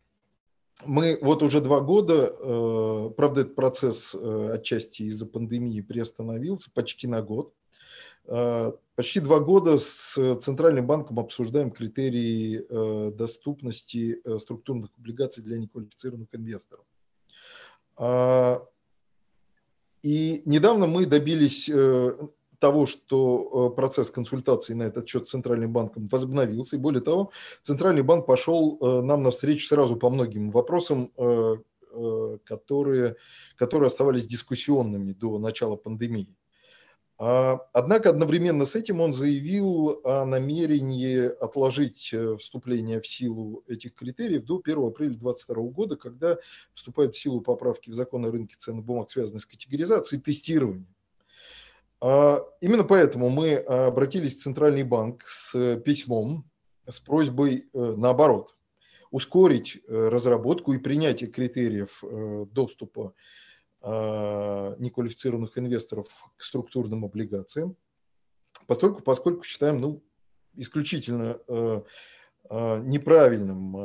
Мы 0.84 1.18
вот 1.22 1.42
уже 1.42 1.62
два 1.62 1.80
года, 1.80 2.34
э, 2.38 3.10
правда, 3.16 3.42
этот 3.42 3.56
процесс 3.56 4.14
э, 4.14 4.52
отчасти 4.56 5.04
из-за 5.04 5.26
пандемии 5.26 5.80
приостановился 5.82 6.70
почти 6.74 7.08
на 7.08 7.22
год. 7.22 7.54
Э, 8.26 8.74
почти 8.96 9.22
два 9.22 9.40
года 9.40 9.78
с 9.78 10.36
Центральным 10.42 10.86
банком 10.86 11.20
обсуждаем 11.20 11.72
критерии 11.72 13.12
доступности 13.12 14.22
структурных 14.38 14.92
облигаций 14.98 15.44
для 15.44 15.58
неквалифицированных 15.58 16.30
инвесторов. 16.34 16.86
И 20.02 20.42
недавно 20.46 20.88
мы 20.88 21.06
добились 21.06 21.70
того, 22.66 22.88
что 22.88 23.70
э, 23.72 23.76
процесс 23.76 24.10
консультаций 24.10 24.74
на 24.74 24.84
этот 24.84 25.08
счет 25.08 25.28
с 25.28 25.30
Центральным 25.30 25.72
банком 25.72 26.08
возобновился. 26.08 26.78
И 26.78 26.80
более 26.80 27.02
того, 27.02 27.30
Центральный 27.62 28.02
банк 28.02 28.26
пошел 28.26 28.80
э, 28.82 29.02
нам 29.02 29.22
навстречу 29.22 29.68
сразу 29.68 29.98
по 29.98 30.10
многим 30.10 30.50
вопросам, 30.50 31.12
э, 31.16 31.58
которые, 32.44 33.18
которые 33.56 33.88
оставались 33.88 34.26
дискуссионными 34.26 35.12
до 35.12 35.38
начала 35.38 35.76
пандемии. 35.76 36.36
А, 37.20 37.60
однако 37.72 38.10
одновременно 38.10 38.66
с 38.66 38.76
этим 38.76 39.00
он 39.00 39.14
заявил 39.14 40.02
о 40.04 40.26
намерении 40.26 41.20
отложить 41.42 42.14
вступление 42.40 43.00
в 43.00 43.08
силу 43.08 43.64
этих 43.68 43.94
критериев 43.94 44.44
до 44.44 44.60
1 44.62 44.88
апреля 44.88 45.14
2022 45.14 45.64
года, 45.70 45.96
когда 45.98 46.38
вступают 46.74 47.16
в 47.16 47.20
силу 47.20 47.42
поправки 47.42 47.92
в 47.92 47.94
закон 47.94 48.26
о 48.26 48.32
рынке 48.32 48.56
ценных 48.58 48.84
бумаг, 48.84 49.12
связанные 49.12 49.40
с 49.40 49.46
категоризацией 49.46 50.20
и 50.20 50.24
тестированием. 50.24 50.95
А, 52.02 52.42
именно 52.62 52.84
поэтому 52.84 53.30
мы 53.30 53.56
обратились 53.56 54.38
в 54.38 54.42
Центральный 54.42 54.84
банк 54.84 55.24
с 55.26 55.78
письмом 55.78 56.50
с 56.88 57.00
просьбой, 57.00 57.70
э, 57.74 57.94
наоборот, 57.98 58.56
ускорить 59.12 59.82
э, 59.88 60.10
разработку 60.10 60.74
и 60.74 60.78
принятие 60.78 61.30
критериев 61.30 62.04
э, 62.04 62.46
доступа 62.52 63.14
а, 63.82 64.76
неквалифицированных 64.80 65.58
инвесторов 65.60 66.08
к 66.38 66.42
структурным 66.42 67.06
облигациям, 67.06 67.78
поскольку, 68.66 69.04
поскольку 69.04 69.44
считаем 69.44 69.80
ну, 69.80 70.04
исключительно 70.56 71.40
неправильным 72.50 73.76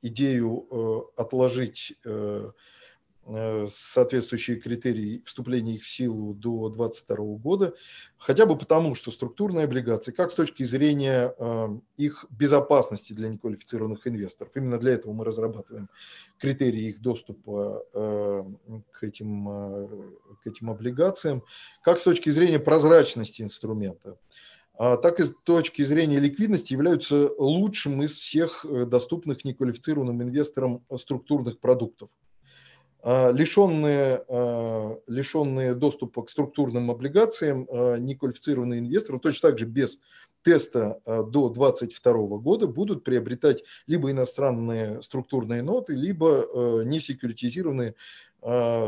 идею 0.00 1.10
отложить 1.16 1.98
Э, 2.04 2.52
соответствующие 3.66 4.58
критерии 4.58 5.22
вступления 5.24 5.76
их 5.76 5.84
в 5.84 5.88
силу 5.88 6.34
до 6.34 6.68
2022 6.68 7.16
года, 7.36 7.74
хотя 8.18 8.46
бы 8.46 8.56
потому, 8.56 8.94
что 8.94 9.10
структурные 9.10 9.64
облигации, 9.64 10.12
как 10.12 10.30
с 10.30 10.34
точки 10.34 10.62
зрения 10.64 11.34
э, 11.38 11.68
их 11.96 12.26
безопасности 12.30 13.12
для 13.12 13.28
неквалифицированных 13.28 14.06
инвесторов, 14.06 14.52
именно 14.56 14.78
для 14.78 14.92
этого 14.92 15.12
мы 15.12 15.24
разрабатываем 15.24 15.88
критерии 16.38 16.88
их 16.88 17.00
доступа 17.00 17.84
э, 17.94 18.44
к 18.90 19.02
этим, 19.04 19.46
к 20.42 20.46
этим 20.46 20.70
облигациям, 20.70 21.44
как 21.82 21.98
с 21.98 22.02
точки 22.02 22.30
зрения 22.30 22.58
прозрачности 22.58 23.42
инструмента, 23.42 24.18
а 24.74 24.96
так 24.96 25.20
и 25.20 25.24
с 25.24 25.34
точки 25.44 25.82
зрения 25.82 26.18
ликвидности 26.18 26.72
являются 26.72 27.30
лучшим 27.38 28.02
из 28.02 28.16
всех 28.16 28.64
доступных 28.88 29.44
неквалифицированным 29.44 30.22
инвесторам 30.22 30.84
структурных 30.96 31.60
продуктов. 31.60 32.08
А, 33.02 33.30
лишенные, 33.32 34.22
а, 34.28 34.98
лишенные 35.06 35.74
доступа 35.74 36.22
к 36.22 36.30
структурным 36.30 36.90
облигациям, 36.90 37.66
а, 37.70 37.96
неквалифицированные 37.96 38.80
инвесторы, 38.80 39.18
точно 39.18 39.50
так 39.50 39.58
же 39.58 39.64
без 39.64 40.00
теста 40.42 41.02
до 41.04 41.50
2022 41.50 42.38
года 42.38 42.66
будут 42.66 43.04
приобретать 43.04 43.62
либо 43.86 44.10
иностранные 44.10 45.02
структурные 45.02 45.62
ноты, 45.62 45.92
либо 45.92 46.82
несекуритизированные 46.82 47.94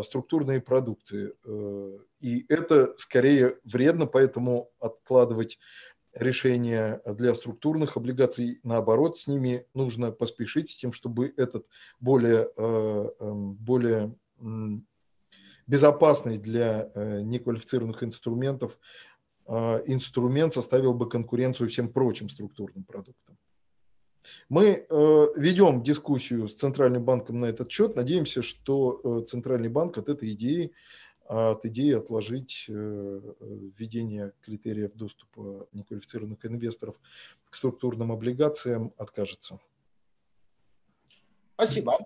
структурные 0.03 0.63
продукты. 0.63 1.35
И 2.21 2.47
это 2.49 2.95
скорее 2.97 3.59
вредно, 3.65 4.07
поэтому 4.07 4.71
откладывать 4.81 5.59
решения 6.15 7.01
для 7.07 7.35
структурных 7.35 7.97
облигаций. 7.97 8.61
Наоборот, 8.63 9.17
с 9.17 9.27
ними 9.27 9.67
нужно 9.75 10.13
поспешить 10.13 10.71
с 10.71 10.77
тем, 10.77 10.93
чтобы 10.93 11.33
этот 11.37 11.67
более, 12.01 12.49
э, 12.57 13.11
эм, 13.21 13.55
более 13.55 14.15
безопасный 15.67 16.39
для 16.39 16.91
э, 16.95 17.21
неквалифицированных 17.23 18.03
инструментов 18.03 18.79
э, 19.47 19.83
инструмент 19.87 20.53
составил 20.53 20.95
бы 20.95 21.09
конкуренцию 21.09 21.69
всем 21.69 21.89
прочим 21.89 22.29
структурным 22.29 22.85
продуктам. 22.85 23.39
Мы 24.49 24.87
ведем 25.37 25.83
дискуссию 25.83 26.47
с 26.47 26.55
Центральным 26.55 27.05
банком 27.05 27.41
на 27.41 27.47
этот 27.47 27.69
счет. 27.73 27.97
Надеемся, 27.97 28.41
что 28.41 29.25
Центральный 29.27 29.69
банк 29.69 29.99
от 29.99 30.09
этой 30.09 30.33
идеи 30.35 30.73
от 31.27 31.64
идеи 31.64 31.95
отложить 31.95 32.66
э, 32.68 32.73
введение 33.41 34.33
критериев 34.43 34.93
доступа 34.95 35.66
неквалифицированных 35.73 36.45
инвесторов 36.45 36.97
к 37.49 37.55
структурным 37.55 38.12
облигациям 38.12 38.93
откажется. 38.97 39.59
Спасибо. 41.55 41.99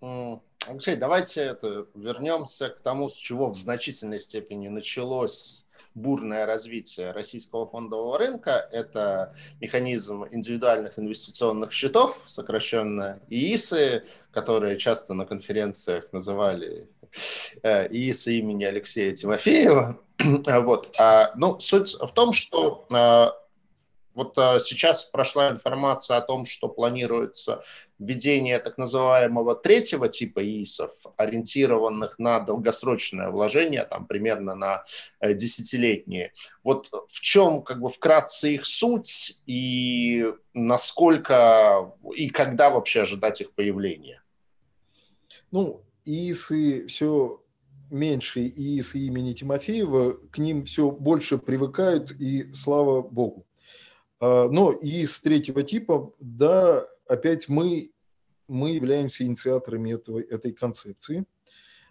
Алексей, 0.00 0.96
давайте 0.96 1.42
это, 1.42 1.86
вернемся 1.94 2.68
к 2.68 2.80
тому, 2.80 3.08
с 3.08 3.14
чего 3.14 3.50
в 3.50 3.56
значительной 3.56 4.20
степени 4.20 4.68
началось 4.68 5.64
бурное 5.94 6.46
развитие 6.46 7.12
российского 7.12 7.66
фондового 7.66 8.18
рынка. 8.18 8.68
Это 8.72 9.34
механизм 9.60 10.24
индивидуальных 10.30 10.98
инвестиционных 10.98 11.72
счетов, 11.72 12.20
сокращенно 12.26 13.20
ИИСы, 13.28 14.04
которые 14.30 14.76
часто 14.76 15.14
на 15.14 15.26
конференциях 15.26 16.12
называли 16.12 16.88
Э, 17.62 17.88
и 17.88 18.12
с 18.12 18.26
имени 18.26 18.64
Алексея 18.64 19.12
Тимофеева. 19.12 19.98
Вот. 20.46 20.94
А, 20.98 21.32
ну, 21.36 21.58
суть 21.60 21.94
в 21.94 22.12
том, 22.12 22.34
что 22.34 22.86
а, 22.92 23.32
вот 24.14 24.36
а, 24.38 24.58
сейчас 24.58 25.04
прошла 25.04 25.50
информация 25.50 26.16
о 26.16 26.20
том, 26.20 26.44
что 26.44 26.68
планируется 26.68 27.62
введение 27.98 28.58
так 28.58 28.76
называемого 28.78 29.54
третьего 29.54 30.08
типа 30.08 30.44
ИИСов, 30.44 30.92
ориентированных 31.16 32.18
на 32.18 32.40
долгосрочное 32.40 33.30
вложение, 33.30 33.84
там 33.84 34.06
примерно 34.06 34.54
на 34.54 34.84
э, 35.20 35.34
десятилетние. 35.34 36.32
Вот 36.64 36.88
в 37.08 37.20
чем 37.20 37.62
как 37.62 37.80
бы 37.80 37.88
вкратце 37.88 38.54
их 38.54 38.66
суть 38.66 39.38
и 39.46 40.32
насколько 40.54 41.92
и 42.14 42.30
когда 42.30 42.70
вообще 42.70 43.02
ожидать 43.02 43.40
их 43.40 43.52
появления? 43.52 44.22
Ну, 45.50 45.84
ИИСы 46.04 46.86
все 46.86 47.42
меньше 47.90 48.40
ИИСы 48.40 48.98
имени 49.00 49.34
Тимофеева, 49.34 50.14
к 50.30 50.38
ним 50.38 50.64
все 50.64 50.90
больше 50.90 51.38
привыкают, 51.38 52.12
и 52.12 52.52
слава 52.52 53.02
богу. 53.02 53.46
А, 54.20 54.48
но 54.48 54.72
ИИС 54.72 55.20
третьего 55.20 55.62
типа, 55.62 56.12
да, 56.20 56.86
опять 57.08 57.48
мы, 57.48 57.90
мы 58.48 58.72
являемся 58.72 59.24
инициаторами 59.24 59.92
этого, 59.92 60.20
этой 60.20 60.52
концепции. 60.52 61.24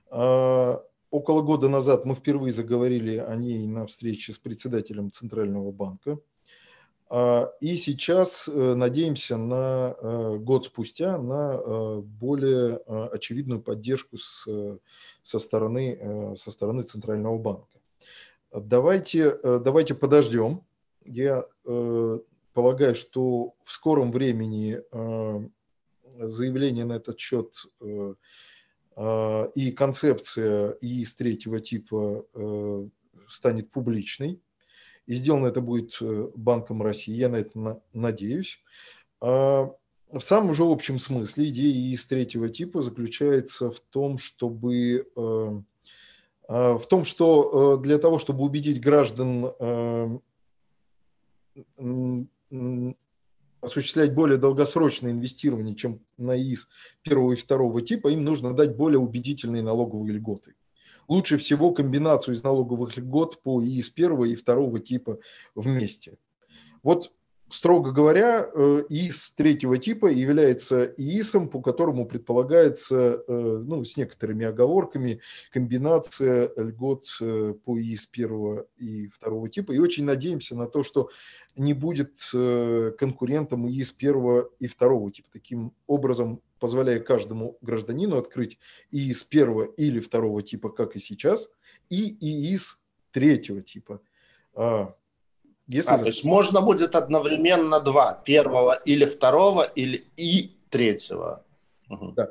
А, 0.10 0.82
около 1.10 1.42
года 1.42 1.68
назад 1.70 2.06
мы 2.06 2.16
впервые 2.16 2.52
заговорили 2.52 3.18
о 3.18 3.36
ней 3.36 3.68
на 3.68 3.88
встрече 3.88 4.32
с 4.32 4.38
председателем 4.38 5.12
Центрального 5.12 5.72
банка. 5.72 6.20
А, 7.12 7.52
и 7.60 7.76
сейчас 7.76 8.48
э, 8.48 8.74
надеемся 8.76 9.36
на 9.38 9.96
э, 10.00 10.38
год 10.38 10.66
спустя 10.66 11.18
на 11.18 11.60
э, 11.60 12.02
более 12.02 12.78
очевидную 13.12 13.62
поддержку 13.64 14.18
с, 14.18 14.48
со, 15.24 15.40
стороны, 15.40 16.36
со 16.38 16.52
стороны 16.52 16.84
Центрального 16.84 17.38
банка. 17.40 17.80
Давайте, 18.54 19.38
давайте 19.44 19.94
подождем. 19.94 20.64
Я 21.12 21.44
полагаю, 22.54 22.96
что 22.96 23.54
в 23.64 23.72
скором 23.72 24.12
времени 24.12 24.80
заявление 26.20 26.86
на 26.86 26.94
этот 26.94 27.20
счет 27.20 27.54
и 29.56 29.72
концепция 29.72 30.78
ИИС 30.82 31.16
третьего 31.16 31.60
типа 31.60 32.26
станет 33.28 33.72
публичной 33.72 34.42
и 35.10 35.16
сделано 35.16 35.48
это 35.48 35.62
будет 35.62 35.98
э, 36.02 36.30
Банком 36.36 36.84
России, 36.84 37.16
я 37.16 37.30
на 37.30 37.38
это 37.38 37.82
надеюсь. 37.94 38.60
А 39.20 39.72
в 40.12 40.20
самом 40.20 40.54
же 40.54 40.64
общем 40.64 41.00
смысле 41.00 41.48
идея 41.48 41.94
из 41.94 42.06
третьего 42.06 42.48
типа 42.48 42.84
заключается 42.84 43.72
в 43.72 43.80
том, 43.80 44.20
чтобы 44.20 45.08
э, 45.16 45.62
в 46.48 46.84
том, 46.88 47.04
что 47.06 47.80
э, 47.80 47.84
для 47.84 47.98
того, 47.98 48.20
чтобы 48.20 48.44
убедить 48.44 48.80
граждан 48.80 50.22
осуществлять 53.62 54.14
более 54.14 54.38
долгосрочное 54.38 55.12
инвестирование, 55.12 55.76
чем 55.76 56.02
на 56.18 56.38
ИИС 56.38 56.70
первого 57.04 57.34
и 57.34 57.36
второго 57.36 57.82
типа, 57.82 58.08
им 58.10 58.24
нужно 58.24 58.54
дать 58.54 58.76
более 58.76 59.00
убедительные 59.00 59.64
налоговые 59.64 60.14
льготы 60.14 60.56
лучше 61.10 61.38
всего 61.38 61.72
комбинацию 61.72 62.36
из 62.36 62.44
налоговых 62.44 62.96
льгот 62.96 63.42
по 63.42 63.62
ИИС 63.62 63.90
первого 63.90 64.26
и 64.26 64.36
второго 64.36 64.80
типа 64.80 65.20
вместе. 65.56 66.18
Вот 66.84 67.12
строго 67.52 67.92
говоря, 67.92 68.50
э, 68.54 68.84
ИИС 68.90 69.32
третьего 69.32 69.78
типа 69.78 70.08
является 70.08 70.86
ИИСом, 70.98 71.50
по 71.50 71.62
которому 71.62 72.06
предполагается, 72.06 73.24
э, 73.28 73.64
ну, 73.66 73.84
с 73.84 73.98
некоторыми 73.98 74.46
оговорками, 74.46 75.22
комбинация 75.52 76.52
льгот 76.56 77.06
э, 77.22 77.54
по 77.64 77.80
ИИС 77.80 78.06
первого 78.08 78.68
и 78.78 79.08
второго 79.08 79.50
типа. 79.50 79.72
И 79.72 79.80
очень 79.80 80.06
надеемся 80.06 80.56
на 80.56 80.68
то, 80.68 80.84
что 80.84 81.10
не 81.56 81.74
будет 81.74 82.20
конкурентом 82.98 83.68
ИИС 83.68 83.92
первого 83.92 84.50
и 84.60 84.68
второго 84.68 85.12
типа. 85.12 85.30
Таким 85.34 85.74
образом, 85.88 86.42
позволяя 86.60 87.00
каждому 87.00 87.58
гражданину 87.62 88.18
открыть 88.18 88.58
ИИС 88.92 89.24
первого 89.24 89.64
или 89.64 90.00
второго 90.00 90.42
типа, 90.42 90.70
как 90.70 90.96
и 90.96 91.00
сейчас, 91.00 91.50
и 91.90 92.16
ИИС 92.22 92.86
третьего 93.12 93.62
типа. 93.62 94.02
Если... 95.70 95.92
А, 95.92 96.00
то 96.00 96.06
есть 96.06 96.24
можно 96.24 96.62
будет 96.62 96.96
одновременно 96.96 97.80
два, 97.80 98.14
первого 98.14 98.74
или 98.74 99.06
второго, 99.06 99.62
или 99.62 100.08
и 100.18 100.56
третьего. 100.72 101.44
Угу. 101.90 102.14
Да. 102.16 102.30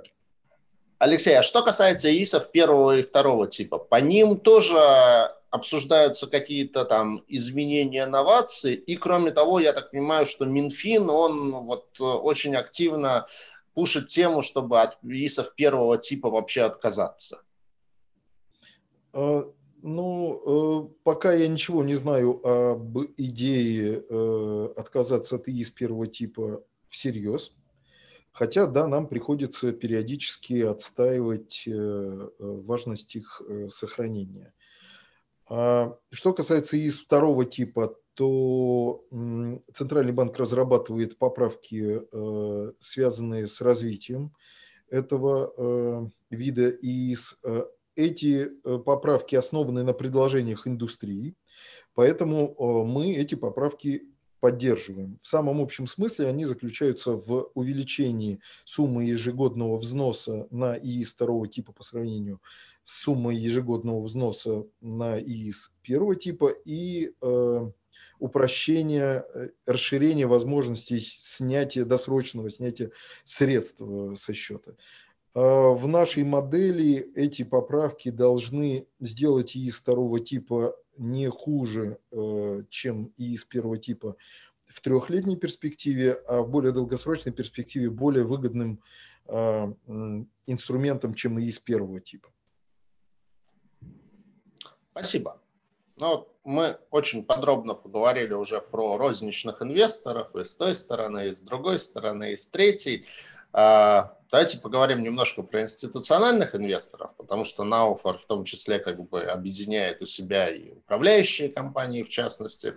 Алексей, 0.98 1.38
а 1.38 1.44
что 1.44 1.62
касается 1.62 2.10
ИСов 2.10 2.50
первого 2.50 2.98
и 2.98 3.02
второго 3.02 3.46
типа, 3.46 3.78
по 3.78 4.00
ним 4.00 4.36
тоже 4.38 5.30
обсуждаются 5.50 6.26
какие-то 6.26 6.84
там 6.84 7.22
изменения, 7.28 8.06
новации, 8.06 8.74
и 8.74 8.96
кроме 8.96 9.30
того, 9.30 9.60
я 9.60 9.72
так 9.72 9.92
понимаю, 9.92 10.26
что 10.26 10.44
Минфин, 10.44 11.08
он 11.08 11.52
вот 11.52 12.00
очень 12.00 12.56
активно 12.56 13.28
пушит 13.72 14.08
тему, 14.08 14.42
чтобы 14.42 14.80
от 14.80 14.98
ИСов 15.04 15.54
первого 15.54 15.96
типа 15.96 16.28
вообще 16.28 16.62
отказаться. 16.62 17.40
Ну, 19.82 20.88
э, 20.90 20.94
пока 21.04 21.32
я 21.32 21.46
ничего 21.46 21.84
не 21.84 21.94
знаю 21.94 22.44
об 22.44 22.98
идее 23.16 24.02
э, 24.08 24.68
отказаться 24.76 25.36
от 25.36 25.48
ИИС 25.48 25.70
первого 25.70 26.06
типа 26.06 26.64
всерьез. 26.88 27.54
Хотя, 28.32 28.66
да, 28.66 28.88
нам 28.88 29.06
приходится 29.06 29.72
периодически 29.72 30.62
отстаивать 30.62 31.64
э, 31.66 32.28
важность 32.38 33.16
их 33.16 33.40
сохранения. 33.68 34.52
А 35.48 35.96
что 36.10 36.32
касается 36.34 36.76
ИИС 36.76 37.00
второго 37.00 37.44
типа, 37.44 37.96
то 38.14 39.04
Центральный 39.72 40.12
банк 40.12 40.36
разрабатывает 40.38 41.18
поправки, 41.18 42.02
связанные 42.80 43.46
с 43.46 43.60
развитием 43.60 44.34
этого 44.90 46.10
вида 46.28 46.68
ИИС 46.68 47.40
эти 47.98 48.48
э, 48.64 48.78
поправки 48.78 49.34
основаны 49.34 49.82
на 49.82 49.92
предложениях 49.92 50.68
индустрии, 50.68 51.34
поэтому 51.94 52.54
э, 52.56 52.86
мы 52.86 53.12
эти 53.12 53.34
поправки 53.34 54.02
поддерживаем. 54.38 55.18
В 55.20 55.26
самом 55.26 55.60
общем 55.60 55.88
смысле 55.88 56.28
они 56.28 56.44
заключаются 56.44 57.12
в 57.12 57.50
увеличении 57.54 58.40
суммы 58.64 59.04
ежегодного 59.04 59.76
взноса 59.76 60.46
на 60.52 60.78
ИИС 60.78 61.12
второго 61.12 61.48
типа 61.48 61.72
по 61.72 61.82
сравнению 61.82 62.40
с 62.84 63.02
суммой 63.02 63.36
ежегодного 63.36 64.00
взноса 64.00 64.64
на 64.80 65.18
ИИС 65.18 65.74
первого 65.82 66.14
типа 66.14 66.52
и 66.64 67.14
э, 67.20 67.70
упрощение, 68.20 69.24
э, 69.34 69.48
расширение 69.66 70.28
возможностей 70.28 71.00
снятия, 71.00 71.84
досрочного 71.84 72.48
снятия 72.48 72.92
средств 73.24 73.82
со 74.14 74.32
счета. 74.34 74.74
А, 75.34 75.70
в 75.70 75.86
нашей 75.86 76.24
модели 76.24 77.10
эти 77.14 77.42
поправки 77.42 78.10
должны 78.10 78.86
сделать 79.00 79.56
ИИС 79.56 79.80
второго 79.80 80.20
типа 80.20 80.76
не 80.96 81.28
хуже, 81.28 81.98
э, 82.10 82.62
чем 82.70 83.12
ИИС 83.16 83.44
первого 83.44 83.78
типа 83.78 84.16
в 84.66 84.80
трехлетней 84.80 85.36
перспективе, 85.36 86.12
а 86.28 86.42
в 86.42 86.50
более 86.50 86.72
долгосрочной 86.72 87.32
перспективе 87.32 87.88
более 87.88 88.24
выгодным 88.24 88.82
а, 89.26 89.72
инструментом, 90.46 91.14
чем 91.14 91.38
ИИС 91.38 91.58
первого 91.60 92.00
типа. 92.00 92.28
Спасибо. 94.90 95.40
Ну, 95.98 96.28
мы 96.44 96.78
очень 96.90 97.24
подробно 97.24 97.74
поговорили 97.74 98.32
уже 98.32 98.60
про 98.60 98.96
розничных 98.96 99.62
инвесторов 99.62 100.34
и 100.34 100.44
с 100.44 100.56
той 100.56 100.74
стороны, 100.74 101.28
и 101.28 101.32
с 101.32 101.40
другой 101.40 101.78
стороны, 101.78 102.32
и 102.32 102.36
с 102.36 102.46
третьей. 102.46 103.04
Давайте 104.30 104.58
поговорим 104.58 105.02
немножко 105.02 105.42
про 105.42 105.62
институциональных 105.62 106.54
инвесторов, 106.54 107.14
потому 107.16 107.44
что 107.44 107.64
Науфор 107.64 108.18
в 108.18 108.26
том 108.26 108.44
числе 108.44 108.78
как 108.78 109.08
бы 109.08 109.22
объединяет 109.22 110.02
у 110.02 110.06
себя 110.06 110.50
и 110.50 110.72
управляющие 110.72 111.50
компании 111.50 112.02
в 112.02 112.10
частности. 112.10 112.76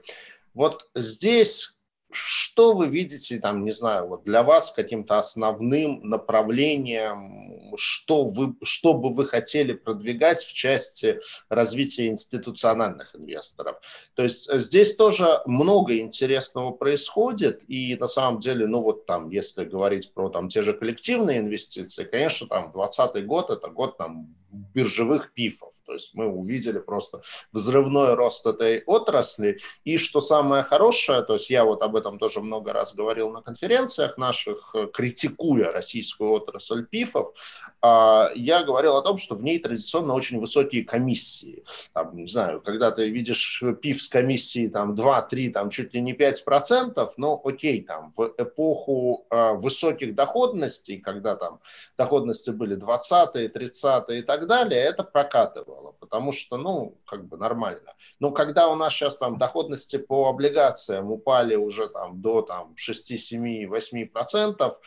Вот 0.53 0.89
здесь 0.95 1.75
что 2.13 2.73
вы 2.73 2.87
видите, 2.87 3.39
там, 3.39 3.63
не 3.63 3.71
знаю, 3.71 4.07
вот 4.07 4.23
для 4.23 4.43
вас 4.43 4.71
каким-то 4.71 5.19
основным 5.19 6.01
направлением, 6.07 7.71
что, 7.77 8.29
вы, 8.29 8.55
что 8.63 8.93
бы 8.93 9.13
вы 9.13 9.25
хотели 9.25 9.73
продвигать 9.73 10.43
в 10.43 10.53
части 10.53 11.19
развития 11.49 12.07
институциональных 12.07 13.15
инвесторов? 13.15 13.77
То 14.15 14.23
есть 14.23 14.49
э, 14.49 14.59
здесь 14.59 14.95
тоже 14.95 15.41
много 15.45 15.97
интересного 15.97 16.71
происходит, 16.71 17.63
и 17.67 17.95
на 17.95 18.07
самом 18.07 18.39
деле, 18.39 18.67
ну 18.67 18.81
вот 18.81 19.05
там, 19.05 19.29
если 19.29 19.65
говорить 19.65 20.13
про 20.13 20.29
там 20.29 20.49
те 20.49 20.61
же 20.61 20.73
коллективные 20.73 21.39
инвестиции, 21.39 22.03
конечно, 22.03 22.47
там 22.47 22.71
2020 22.71 23.25
год– 23.25 23.49
это 23.49 23.69
год 23.69 23.97
там 23.97 24.35
биржевых 24.51 25.33
пифов. 25.33 25.73
То 25.85 25.93
есть 25.93 26.13
мы 26.13 26.27
увидели 26.27 26.79
просто 26.79 27.21
взрывной 27.51 28.13
рост 28.13 28.45
этой 28.45 28.83
отрасли. 28.85 29.57
И 29.83 29.97
что 29.97 30.21
самое 30.21 30.63
хорошее, 30.63 31.21
то 31.21 31.33
есть 31.33 31.49
я 31.49 31.65
вот 31.65 31.81
об 31.81 31.95
этом 31.95 32.17
тоже 32.17 32.41
много 32.41 32.73
раз 32.73 32.93
говорил 32.93 33.31
на 33.31 33.41
конференциях 33.41 34.17
наших, 34.17 34.73
критикуя 34.93 35.71
российскую 35.71 36.31
отрасль 36.31 36.85
пифов, 36.85 37.33
а, 37.81 38.29
я 38.35 38.63
говорил 38.63 38.95
о 38.95 39.01
том, 39.01 39.17
что 39.17 39.35
в 39.35 39.43
ней 39.43 39.59
традиционно 39.59 40.13
очень 40.13 40.39
высокие 40.39 40.83
комиссии. 40.83 41.63
Там, 41.93 42.15
не 42.15 42.27
знаю, 42.27 42.61
когда 42.61 42.91
ты 42.91 43.09
видишь 43.09 43.63
пиф 43.81 44.01
с 44.01 44.07
комиссией 44.07 44.69
там 44.69 44.93
2-3, 44.93 45.49
там 45.51 45.69
чуть 45.69 45.93
ли 45.93 46.01
не 46.01 46.13
5%, 46.13 47.09
ну 47.17 47.41
окей, 47.43 47.81
там 47.81 48.13
в 48.15 48.33
эпоху 48.37 49.25
а, 49.29 49.53
высоких 49.53 50.15
доходностей, 50.15 50.97
когда 50.97 51.35
там 51.35 51.59
доходности 51.97 52.51
были 52.51 52.77
20-е, 52.77 53.49
30-е 53.49 54.19
и 54.19 54.21
так 54.21 54.40
так 54.41 54.49
далее, 54.49 54.81
это 54.81 55.03
прокатывало, 55.03 55.93
потому 55.99 56.31
что, 56.31 56.57
ну, 56.57 56.97
как 57.05 57.25
бы 57.25 57.37
нормально. 57.37 57.93
Но 58.19 58.31
когда 58.31 58.69
у 58.69 58.75
нас 58.75 58.93
сейчас 58.93 59.17
там 59.17 59.37
доходности 59.37 59.97
по 59.97 60.29
облигациям 60.29 61.11
упали 61.11 61.55
уже 61.55 61.87
там 61.87 62.21
до 62.21 62.41
там 62.41 62.73
6, 62.75 63.19
7, 63.19 63.67
8 63.67 64.07
процентов, 64.07 64.79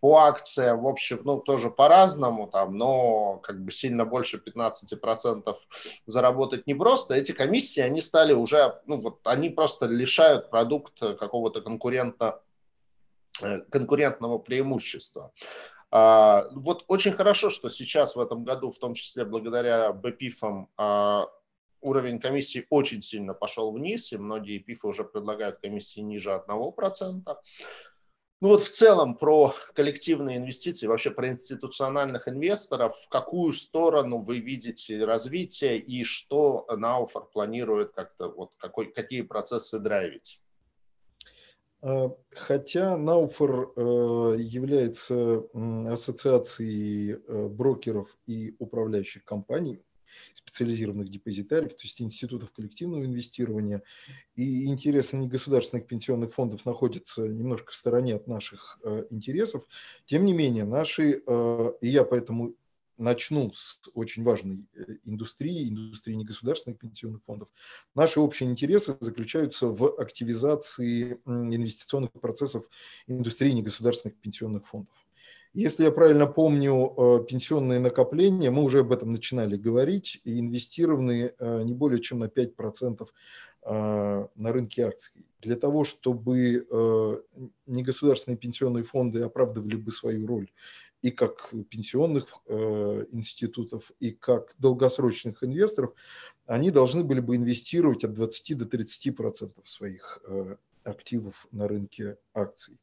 по 0.00 0.18
акциям, 0.18 0.82
в 0.82 0.86
общем, 0.86 1.22
ну, 1.24 1.40
тоже 1.40 1.70
по-разному, 1.70 2.46
там, 2.46 2.76
но 2.76 3.38
как 3.38 3.60
бы 3.64 3.72
сильно 3.72 4.04
больше 4.04 4.36
15% 4.36 5.56
заработать 6.06 6.66
не 6.66 6.74
просто. 6.74 7.14
Эти 7.14 7.32
комиссии, 7.32 7.80
они 7.80 8.00
стали 8.00 8.32
уже, 8.32 8.80
ну, 8.86 9.00
вот 9.00 9.20
они 9.24 9.50
просто 9.50 9.86
лишают 9.86 10.50
продукт 10.50 11.00
какого-то 11.00 11.62
конкурента, 11.62 12.42
э, 13.42 13.60
конкурентного 13.70 14.38
преимущества. 14.38 15.32
А, 15.90 16.48
вот 16.52 16.84
очень 16.88 17.12
хорошо, 17.12 17.50
что 17.50 17.68
сейчас 17.68 18.16
в 18.16 18.20
этом 18.20 18.44
году, 18.44 18.70
в 18.70 18.78
том 18.78 18.94
числе 18.94 19.24
благодаря 19.24 19.92
БПИФам, 19.92 20.68
а, 20.76 21.26
уровень 21.80 22.18
комиссии 22.18 22.66
очень 22.70 23.02
сильно 23.02 23.34
пошел 23.34 23.72
вниз, 23.72 24.12
и 24.12 24.18
многие 24.18 24.58
ПИФы 24.58 24.86
уже 24.86 25.04
предлагают 25.04 25.60
комиссии 25.60 26.00
ниже 26.00 26.30
1%. 26.30 27.38
Ну 28.40 28.48
вот 28.50 28.62
в 28.62 28.70
целом 28.70 29.16
про 29.16 29.52
коллективные 29.74 30.36
инвестиции, 30.36 30.86
вообще 30.86 31.10
про 31.10 31.28
институциональных 31.28 32.28
инвесторов, 32.28 32.96
в 32.96 33.08
какую 33.08 33.52
сторону 33.52 34.18
вы 34.18 34.38
видите 34.38 35.04
развитие 35.04 35.80
и 35.80 36.04
что 36.04 36.64
Науфор 36.70 37.28
планирует 37.30 37.90
как-то, 37.90 38.28
вот 38.28 38.52
какой, 38.58 38.92
какие 38.92 39.22
процессы 39.22 39.80
драйвить? 39.80 40.40
А, 41.80 42.12
хотя 42.32 42.96
Науфор 42.96 43.72
э, 43.76 44.36
является 44.38 45.44
ассоциацией 45.92 47.12
э, 47.12 47.48
брокеров 47.48 48.16
и 48.26 48.54
управляющих 48.58 49.24
компаний, 49.24 49.80
специализированных 50.34 51.10
депозитариев, 51.10 51.74
то 51.74 51.82
есть 51.84 52.00
институтов 52.02 52.50
коллективного 52.50 53.04
инвестирования. 53.04 53.82
И 54.34 54.66
интересы 54.66 55.16
негосударственных 55.16 55.86
пенсионных 55.86 56.32
фондов 56.32 56.66
находятся 56.66 57.28
немножко 57.28 57.70
в 57.70 57.76
стороне 57.76 58.16
от 58.16 58.26
наших 58.26 58.80
э, 58.82 59.04
интересов. 59.10 59.64
Тем 60.04 60.24
не 60.24 60.32
менее, 60.32 60.64
наши, 60.64 61.22
и 61.80 61.88
я 61.88 62.04
поэтому 62.04 62.54
начну 62.98 63.50
с 63.52 63.80
очень 63.94 64.22
важной 64.22 64.66
э, 64.74 64.96
индустрии, 65.04 65.68
индустрии 65.68 66.14
негосударственных 66.14 66.78
пенсионных 66.78 67.22
фондов. 67.24 67.48
Наши 67.94 68.20
общие 68.20 68.50
интересы 68.50 68.96
заключаются 69.00 69.68
в 69.68 69.98
активизации 69.98 71.20
инвестиционных 71.24 72.12
процессов 72.12 72.68
индустрии 73.06 73.52
негосударственных 73.52 74.18
пенсионных 74.18 74.66
фондов. 74.66 74.94
Если 75.54 75.84
я 75.84 75.90
правильно 75.90 76.26
помню, 76.26 76.94
э, 76.96 77.24
пенсионные 77.26 77.80
накопления, 77.80 78.50
мы 78.50 78.62
уже 78.62 78.80
об 78.80 78.92
этом 78.92 79.12
начинали 79.12 79.56
говорить, 79.56 80.20
и 80.24 80.40
инвестированы 80.40 81.32
э, 81.38 81.62
не 81.62 81.72
более 81.72 82.00
чем 82.00 82.18
на 82.18 82.26
5% 82.26 83.06
э, 83.64 84.26
на 84.34 84.52
рынке 84.52 84.84
акций. 84.84 85.24
Для 85.40 85.54
того, 85.54 85.84
чтобы 85.84 86.66
негосударственные 87.66 88.38
пенсионные 88.38 88.82
фонды 88.82 89.22
оправдывали 89.22 89.76
бы 89.76 89.92
свою 89.92 90.26
роль 90.26 90.50
и 91.02 91.10
как 91.10 91.50
пенсионных 91.70 92.26
институтов, 93.12 93.92
и 94.00 94.10
как 94.10 94.54
долгосрочных 94.58 95.44
инвесторов, 95.44 95.92
они 96.46 96.70
должны 96.70 97.04
были 97.04 97.20
бы 97.20 97.36
инвестировать 97.36 98.04
от 98.04 98.14
20 98.14 98.58
до 98.58 98.64
30% 98.64 99.52
своих 99.64 100.20
активов 100.84 101.46
на 101.52 101.68
рынке 101.68 102.18
акций. 102.34 102.78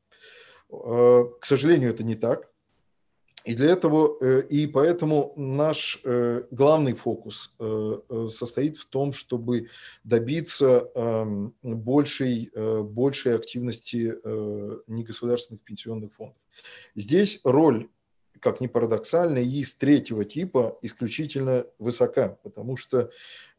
К 0.69 1.39
сожалению, 1.43 1.89
это 1.89 2.03
не 2.03 2.15
так. 2.15 2.51
И 3.45 3.53
для 3.53 3.69
этого, 3.69 4.17
э, 4.21 4.41
и 4.49 4.65
поэтому 4.65 5.31
наш 5.35 6.01
э, 6.03 6.41
главный 6.49 6.93
фокус 6.93 7.53
э, 7.59 8.27
состоит 8.27 8.75
в 8.75 8.87
том, 8.87 9.13
чтобы 9.13 9.69
добиться 10.03 10.89
эм, 10.95 11.53
большей, 11.61 12.51
большей 12.55 13.35
активности 13.35 14.15
негосударственных 14.87 15.61
пенсионных 15.61 16.13
фондов. 16.13 16.37
Здесь 16.95 17.41
роль, 17.43 17.89
как 18.45 18.61
ни 18.61 18.67
парадоксально, 18.67 19.39
ИИС 19.39 19.73
третьего 19.73 20.23
типа 20.23 20.77
исключительно 20.83 21.65
высока, 21.79 22.37
потому 22.43 22.77
что 22.77 23.09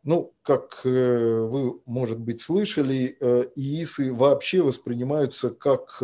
ну, 0.05 0.33
как 0.43 0.85
вы, 0.85 1.81
может 1.85 2.21
быть, 2.21 2.41
слышали, 2.41 3.17
ИИСы 3.57 4.13
вообще 4.13 4.63
воспринимаются 4.63 5.51
как 5.51 6.01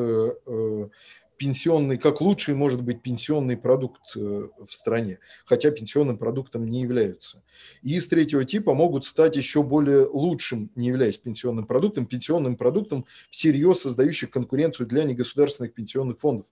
пенсионный, 1.43 1.99
как 1.99 2.20
лучший 2.20 2.55
может 2.55 2.83
быть 2.83 3.03
пенсионный 3.03 3.57
продукт 3.57 4.16
э, 4.16 4.20
в 4.20 4.72
стране, 4.72 5.18
хотя 5.45 5.72
пенсионным 5.72 6.16
продуктом 6.16 6.68
не 6.68 6.83
являются. 6.83 7.43
И 7.83 7.97
из 7.97 8.07
третьего 8.07 8.45
типа 8.45 8.74
могут 8.74 9.07
стать 9.07 9.35
еще 9.35 9.64
более 9.64 10.07
лучшим, 10.07 10.70
не 10.76 10.87
являясь 10.87 11.18
пенсионным 11.18 11.66
продуктом, 11.66 12.07
пенсионным 12.07 12.57
продуктом, 12.57 13.07
всерьез 13.30 13.80
создающих 13.80 14.30
конкуренцию 14.30 14.87
для 14.87 15.03
негосударственных 15.03 15.74
пенсионных 15.74 16.20
фондов 16.20 16.47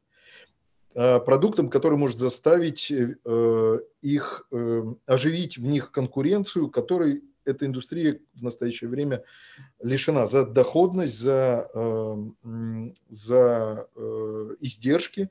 продуктом, 0.94 1.70
который 1.70 1.96
может 1.96 2.18
заставить 2.18 2.90
э, 2.90 3.78
их, 4.02 4.46
э, 4.50 4.82
оживить 5.06 5.58
в 5.58 5.64
них 5.64 5.92
конкуренцию, 5.92 6.68
который 6.68 7.22
эта 7.44 7.66
индустрия 7.66 8.20
в 8.34 8.42
настоящее 8.42 8.90
время 8.90 9.24
лишена 9.82 10.26
за 10.26 10.44
доходность, 10.44 11.18
за, 11.18 11.70
за 13.08 13.88
э, 13.96 14.56
издержки. 14.60 15.30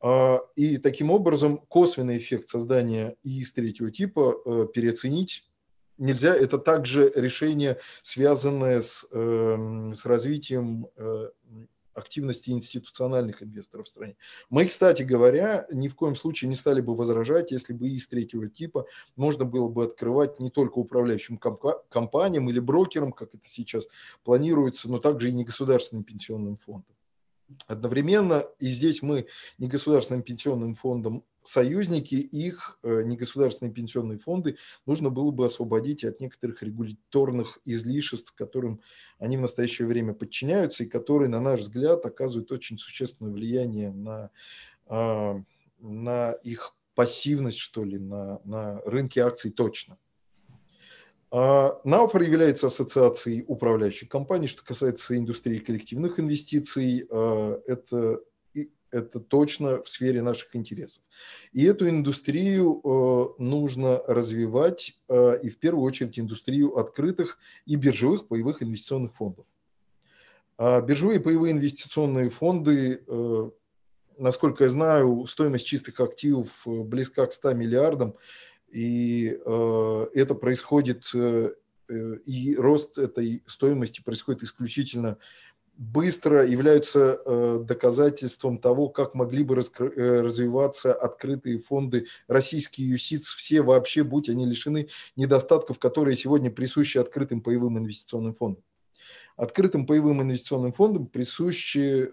А, 0.00 0.40
и 0.56 0.76
таким 0.78 1.10
образом 1.10 1.58
косвенный 1.68 2.18
эффект 2.18 2.48
создания 2.48 3.16
ИИС 3.22 3.52
третьего 3.52 3.90
типа 3.90 4.36
э, 4.44 4.66
переоценить 4.72 5.48
нельзя. 5.98 6.34
Это 6.34 6.58
также 6.58 7.10
решение, 7.14 7.78
связанное 8.02 8.80
с, 8.80 9.08
с 9.10 10.06
развитием 10.06 10.88
э, 10.96 11.30
активности 11.96 12.50
институциональных 12.50 13.42
инвесторов 13.42 13.86
в 13.86 13.88
стране. 13.88 14.16
Мы, 14.50 14.66
кстати 14.66 15.02
говоря, 15.02 15.66
ни 15.70 15.88
в 15.88 15.94
коем 15.94 16.14
случае 16.14 16.48
не 16.48 16.54
стали 16.54 16.80
бы 16.80 16.94
возражать, 16.94 17.50
если 17.50 17.72
бы 17.72 17.88
из 17.88 18.08
третьего 18.08 18.48
типа 18.48 18.86
можно 19.16 19.44
было 19.44 19.68
бы 19.68 19.84
открывать 19.84 20.40
не 20.40 20.50
только 20.50 20.78
управляющим 20.78 21.38
компаниям 21.38 22.50
или 22.50 22.58
брокерам, 22.58 23.12
как 23.12 23.34
это 23.34 23.46
сейчас 23.46 23.86
планируется, 24.24 24.90
но 24.90 24.98
также 24.98 25.30
и 25.30 25.32
негосударственным 25.32 26.04
пенсионным 26.04 26.56
фондам. 26.56 26.95
Одновременно, 27.68 28.44
и 28.58 28.68
здесь 28.68 29.02
мы 29.02 29.26
негосударственным 29.58 30.22
пенсионным 30.22 30.74
фондом 30.74 31.24
союзники, 31.42 32.16
их 32.16 32.78
э, 32.82 33.02
негосударственные 33.04 33.72
пенсионные 33.72 34.18
фонды 34.18 34.56
нужно 34.84 35.10
было 35.10 35.30
бы 35.30 35.44
освободить 35.44 36.04
от 36.04 36.20
некоторых 36.20 36.62
регуляторных 36.62 37.60
излишеств, 37.64 38.32
которым 38.34 38.80
они 39.18 39.36
в 39.36 39.42
настоящее 39.42 39.86
время 39.86 40.12
подчиняются 40.12 40.84
и 40.84 40.88
которые, 40.88 41.28
на 41.28 41.40
наш 41.40 41.60
взгляд, 41.60 42.04
оказывают 42.04 42.50
очень 42.50 42.78
существенное 42.78 43.32
влияние 43.32 43.92
на, 43.92 44.30
а, 44.86 45.40
на 45.78 46.32
их 46.42 46.74
пассивность, 46.94 47.58
что 47.58 47.84
ли, 47.84 47.98
на, 47.98 48.40
на 48.44 48.80
рынке 48.80 49.20
акций 49.20 49.52
точно. 49.52 49.98
А, 51.30 51.80
Науфор 51.84 52.22
является 52.22 52.66
ассоциацией 52.66 53.44
управляющих 53.46 54.08
компаний. 54.08 54.46
Что 54.46 54.64
касается 54.64 55.16
индустрии 55.16 55.58
коллективных 55.58 56.20
инвестиций, 56.20 57.06
а, 57.10 57.60
это, 57.66 58.20
это 58.90 59.20
точно 59.20 59.82
в 59.82 59.88
сфере 59.88 60.22
наших 60.22 60.54
интересов. 60.54 61.02
И 61.52 61.64
эту 61.64 61.88
индустрию 61.88 62.80
а, 62.84 63.34
нужно 63.38 64.00
развивать, 64.06 64.98
и 65.08 65.50
в 65.50 65.58
первую 65.58 65.84
очередь 65.84 66.18
индустрию 66.18 66.76
открытых 66.76 67.38
и 67.64 67.76
биржевых 67.76 68.28
паевых 68.28 68.62
инвестиционных 68.62 69.14
фондов. 69.14 69.46
Биржевые 70.58 71.20
паевые 71.20 71.52
инвестиционные 71.52 72.30
фонды, 72.30 73.04
насколько 74.16 74.64
я 74.64 74.70
знаю, 74.70 75.26
стоимость 75.26 75.66
чистых 75.66 76.00
активов 76.00 76.62
близка 76.64 77.26
к 77.26 77.32
100 77.32 77.52
миллиардам– 77.52 78.14
и 78.70 79.38
э, 79.44 80.06
это 80.14 80.34
происходит, 80.34 81.10
э, 81.14 81.52
э, 81.88 82.16
и 82.24 82.56
рост 82.56 82.98
этой 82.98 83.42
стоимости 83.46 84.02
происходит 84.02 84.42
исключительно 84.42 85.18
быстро, 85.78 86.46
являются 86.46 87.60
доказательством 87.66 88.56
того, 88.56 88.88
как 88.88 89.14
могли 89.14 89.44
бы 89.44 89.56
развиваться 89.56 90.94
открытые 90.94 91.58
фонды, 91.58 92.06
российские 92.28 92.88
юсиц, 92.88 93.28
все 93.28 93.60
вообще, 93.60 94.02
будь 94.02 94.30
они 94.30 94.46
лишены 94.46 94.88
недостатков, 95.16 95.78
которые 95.78 96.16
сегодня 96.16 96.50
присущи 96.50 96.96
открытым 96.96 97.42
паевым 97.42 97.76
инвестиционным 97.76 98.34
фондам. 98.34 98.64
Открытым 99.36 99.84
паевым 99.84 100.22
инвестиционным 100.22 100.72
фондам 100.72 101.08
присущи 101.08 102.10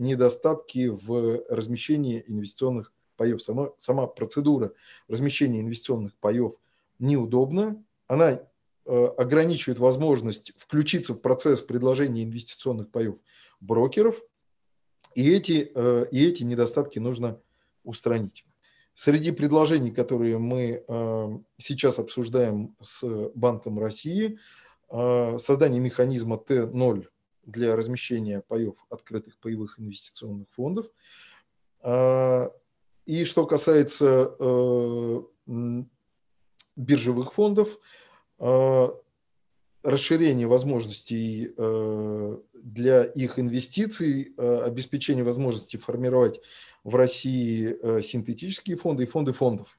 недостатки 0.00 0.86
в 0.86 1.42
размещении 1.48 2.22
инвестиционных 2.28 2.92
паев, 3.22 3.40
сама, 3.40 3.70
сама 3.78 4.08
процедура 4.08 4.72
размещения 5.06 5.60
инвестиционных 5.60 6.16
паев 6.16 6.54
неудобна. 6.98 7.80
Она 8.08 8.32
э, 8.32 9.04
ограничивает 9.16 9.78
возможность 9.78 10.52
включиться 10.56 11.14
в 11.14 11.20
процесс 11.20 11.62
предложения 11.62 12.24
инвестиционных 12.24 12.90
паев 12.90 13.14
брокеров, 13.60 14.20
и 15.14 15.32
эти, 15.32 15.70
э, 15.72 16.06
и 16.10 16.26
эти 16.26 16.42
недостатки 16.42 16.98
нужно 16.98 17.40
устранить. 17.84 18.44
Среди 18.94 19.30
предложений, 19.30 19.92
которые 19.92 20.38
мы 20.38 20.82
э, 20.86 21.38
сейчас 21.58 22.00
обсуждаем 22.00 22.74
с 22.80 23.30
Банком 23.34 23.78
России, 23.78 24.38
создание 24.90 25.80
механизма 25.80 26.36
Т0 26.36 27.06
для 27.44 27.76
размещения 27.76 28.42
паев 28.46 28.74
открытых 28.90 29.38
паевых 29.38 29.80
инвестиционных 29.80 30.50
фондов, 30.50 30.84
и 33.06 33.24
что 33.24 33.46
касается 33.46 34.34
э, 34.38 35.22
биржевых 36.76 37.32
фондов, 37.32 37.78
э, 38.38 38.88
расширение 39.82 40.46
возможностей 40.46 41.52
э, 41.56 42.38
для 42.54 43.02
их 43.02 43.38
инвестиций, 43.38 44.34
обеспечение 44.36 45.24
возможности 45.24 45.76
формировать 45.76 46.40
в 46.84 46.94
России 46.94 48.00
синтетические 48.00 48.76
фонды 48.76 49.04
и 49.04 49.06
фонды 49.06 49.32
фондов. 49.32 49.76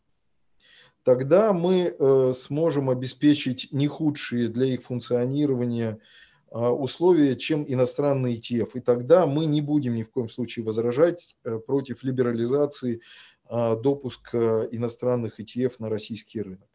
тогда 1.04 1.54
мы 1.54 1.96
э, 1.98 2.34
сможем 2.36 2.90
обеспечить 2.90 3.70
не 3.72 3.88
худшие 3.88 4.50
для 4.50 4.66
их 4.66 4.84
функционирования 4.84 5.92
а, 5.92 6.23
условия, 6.60 7.36
чем 7.36 7.66
иностранный 7.68 8.36
ETF. 8.36 8.72
И 8.76 8.80
тогда 8.80 9.26
мы 9.26 9.46
не 9.46 9.62
будем 9.62 9.96
ни 9.96 10.04
в 10.04 10.12
коем 10.12 10.30
случае 10.30 10.66
возражать 10.66 11.36
э, 11.44 11.58
против 11.58 12.04
либерализации 12.04 13.02
а, 13.46 13.76
допуска 13.76 14.68
иностранных 14.72 15.40
ETF 15.40 15.76
на 15.80 15.90
российский 15.90 16.42
рынок. 16.42 16.70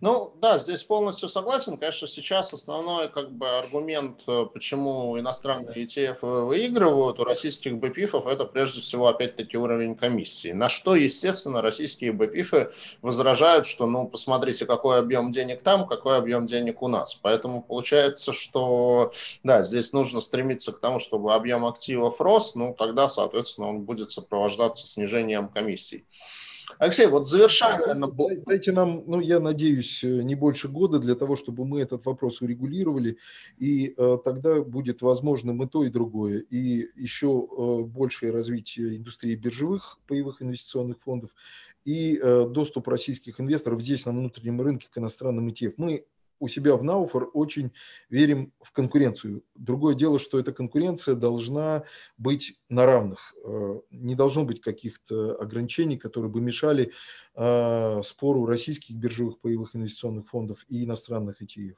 Ну, 0.00 0.34
да, 0.42 0.58
здесь 0.58 0.82
полностью 0.82 1.28
согласен. 1.28 1.78
Конечно, 1.78 2.06
сейчас 2.08 2.52
основной 2.52 3.08
как 3.08 3.30
бы, 3.30 3.48
аргумент, 3.48 4.22
э, 4.26 4.44
почему 4.52 5.18
иностранные 5.18 5.84
ETF 5.84 6.46
выигрывают 6.46 7.20
у 7.20 7.24
российских 7.24 7.78
БПИФов, 7.78 8.26
это 8.26 8.44
прежде 8.44 8.80
всего, 8.80 9.06
опять-таки, 9.06 9.56
уровень 9.56 9.94
комиссии. 9.94 10.52
На 10.52 10.68
что, 10.68 10.96
естественно, 10.96 11.62
российские 11.62 12.12
БПИФы 12.12 12.72
возражают, 13.02 13.66
что, 13.66 13.86
ну, 13.86 14.06
посмотрите, 14.08 14.66
какой 14.66 14.98
объем 14.98 15.30
денег 15.30 15.62
там, 15.62 15.86
какой 15.86 16.18
объем 16.18 16.44
денег 16.44 16.82
у 16.82 16.88
нас. 16.88 17.14
Поэтому 17.14 17.62
получается, 17.62 18.32
что, 18.32 19.12
да, 19.44 19.62
здесь 19.62 19.92
нужно 19.92 20.20
стремиться 20.20 20.72
к 20.72 20.80
тому, 20.80 20.98
чтобы 20.98 21.34
объем 21.34 21.64
активов 21.64 22.20
рос, 22.20 22.56
ну, 22.56 22.74
тогда, 22.76 23.06
соответственно, 23.06 23.68
он 23.68 23.82
будет 23.82 24.10
сопровождаться 24.10 24.86
снижением 24.86 25.48
комиссий. 25.48 26.04
Алексей, 26.78 27.06
вот 27.06 27.26
завершая, 27.26 27.78
наверное... 27.78 28.10
Дайте 28.46 28.72
нам, 28.72 29.04
ну, 29.06 29.20
я 29.20 29.40
надеюсь, 29.40 30.04
э, 30.04 30.22
не 30.22 30.34
больше 30.34 30.68
года 30.68 30.98
для 30.98 31.14
того, 31.14 31.36
чтобы 31.36 31.64
мы 31.64 31.80
этот 31.80 32.04
вопрос 32.04 32.40
урегулировали, 32.42 33.18
и 33.58 33.94
э, 33.96 34.18
тогда 34.24 34.62
будет 34.62 35.02
возможным 35.02 35.62
и 35.62 35.68
то, 35.68 35.84
и 35.84 35.90
другое. 35.90 36.38
И 36.38 36.88
еще 36.96 37.46
э, 37.50 37.82
большее 37.84 38.32
развитие 38.32 38.96
индустрии 38.96 39.34
биржевых 39.34 39.98
паевых 40.06 40.42
инвестиционных 40.42 41.00
фондов, 41.00 41.30
и 41.84 42.18
э, 42.20 42.46
доступ 42.48 42.88
российских 42.88 43.40
инвесторов 43.40 43.82
здесь 43.82 44.06
на 44.06 44.12
внутреннем 44.12 44.60
рынке 44.60 44.88
к 44.90 44.98
иностранным 44.98 45.48
ETF. 45.48 45.74
Мы 45.76 46.06
у 46.38 46.48
себя 46.48 46.76
в 46.76 46.84
Науфор 46.84 47.30
очень 47.34 47.72
верим 48.08 48.52
в 48.60 48.72
конкуренцию. 48.72 49.44
Другое 49.54 49.94
дело, 49.94 50.18
что 50.18 50.38
эта 50.38 50.52
конкуренция 50.52 51.14
должна 51.14 51.84
быть 52.16 52.54
на 52.68 52.86
равных. 52.86 53.34
Э, 53.44 53.80
не 53.90 54.14
должно 54.14 54.44
быть 54.44 54.60
каких-то 54.60 55.36
ограничений, 55.36 55.96
которые 55.96 56.30
бы 56.30 56.40
мешали 56.40 56.92
э, 57.34 58.02
спору 58.02 58.46
российских 58.46 58.96
биржевых 58.96 59.40
паевых 59.40 59.74
инвестиционных 59.74 60.28
фондов 60.28 60.64
и 60.68 60.84
иностранных 60.84 61.42
ETF. 61.42 61.76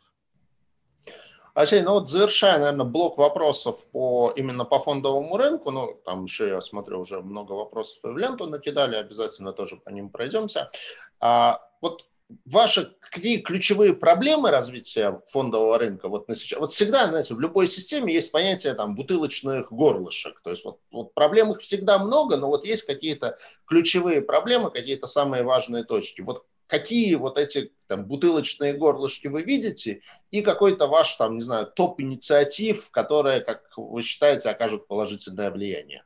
Алексей, 1.57 1.81
ну 1.81 1.93
вот 1.93 2.07
завершая, 2.07 2.59
наверное, 2.59 2.85
блок 2.85 3.17
вопросов 3.17 3.87
по, 3.87 4.31
именно 4.37 4.67
по 4.67 4.79
фондовому 4.79 5.39
рынку, 5.39 5.71
ну, 5.71 5.95
там 6.05 6.25
еще, 6.25 6.49
я 6.49 6.61
смотрю, 6.61 7.01
уже 7.01 7.23
много 7.23 7.53
вопросов 7.53 7.99
в 8.03 8.19
ленту 8.19 8.47
накидали, 8.47 8.95
обязательно 8.95 9.55
тоже 9.55 9.77
по 9.77 9.89
ним 9.89 10.11
пройдемся. 10.11 10.71
А, 11.19 11.63
вот 11.81 12.05
ваши 12.45 12.97
какие 13.01 13.39
ключевые 13.39 13.95
проблемы 13.95 14.51
развития 14.51 15.23
фондового 15.29 15.79
рынка 15.79 16.09
вот 16.09 16.29
на 16.29 16.35
сейчас? 16.35 16.61
Вот 16.61 16.73
всегда, 16.73 17.07
знаете, 17.07 17.35
в 17.35 17.41
любой 17.41 17.67
системе 17.67 18.13
есть 18.13 18.33
понятие 18.33 18.75
там 18.75 18.95
бутылочных 18.95 19.73
горлышек. 19.73 20.41
То 20.43 20.51
есть 20.51 20.65
вот, 20.65 20.81
вот 20.91 21.15
проблем 21.15 21.53
их 21.53 21.61
всегда 21.61 21.99
много, 21.99 22.37
но 22.37 22.49
вот 22.49 22.65
есть 22.65 22.83
какие-то 22.83 23.37
ключевые 23.67 24.23
проблемы, 24.23 24.71
какие-то 24.71 25.07
самые 25.07 25.45
важные 25.45 25.85
точки. 25.85 26.21
Вот 26.23 26.45
какие 26.67 27.15
вот 27.15 27.39
эти 27.39 27.73
там, 27.87 28.05
бутылочные 28.07 28.75
горлышки 28.75 29.29
вы 29.29 29.43
видите 29.43 30.03
и 30.31 30.43
какой-то 30.43 30.89
ваш, 30.89 31.15
там, 31.17 31.37
не 31.37 31.43
знаю, 31.43 31.67
топ 31.67 32.01
инициатив, 32.01 32.91
которые, 32.91 33.41
как 33.41 33.71
вы 33.77 34.03
считаете, 34.03 34.51
окажут 34.51 34.89
положительное 34.89 35.51
влияние? 35.51 36.05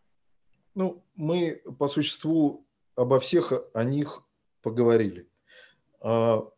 Ну, 0.74 1.02
мы 1.14 1.62
по 1.78 1.88
существу 1.88 2.66
обо 2.94 3.20
всех 3.20 3.52
о 3.72 3.84
них 3.84 4.22
поговорили. 4.62 5.29
А, 6.00 6.48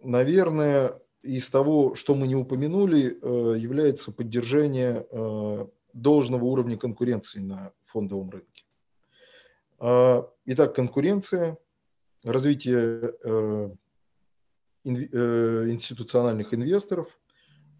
наверное, 0.00 1.00
из 1.22 1.48
того, 1.50 1.94
что 1.94 2.14
мы 2.14 2.26
не 2.26 2.34
упомянули, 2.34 3.18
э, 3.20 3.58
является 3.58 4.12
поддержание 4.12 5.06
э, 5.10 5.66
должного 5.92 6.44
уровня 6.44 6.76
конкуренции 6.76 7.40
на 7.40 7.72
фондовом 7.84 8.30
рынке. 8.30 8.64
А, 9.78 10.28
итак, 10.46 10.74
конкуренция, 10.74 11.58
развитие 12.24 13.14
э, 13.24 13.70
институциональных 14.84 16.54
инвесторов, 16.54 17.08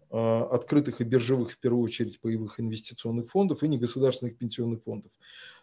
а, 0.09 0.45
открытых 0.51 1.01
и 1.01 1.03
биржевых, 1.03 1.51
в 1.51 1.59
первую 1.59 1.83
очередь, 1.83 2.21
паевых 2.21 2.59
инвестиционных 2.61 3.29
фондов 3.29 3.63
и 3.63 3.67
негосударственных 3.67 4.37
пенсионных 4.37 4.83
фондов 4.83 5.11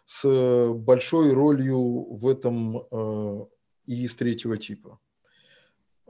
с 0.05 0.73
большой 0.73 1.33
ролью 1.33 2.13
в 2.13 2.27
этом 2.27 3.47
и 3.85 4.03
из 4.03 4.15
третьего 4.15 4.57
типа. 4.57 4.99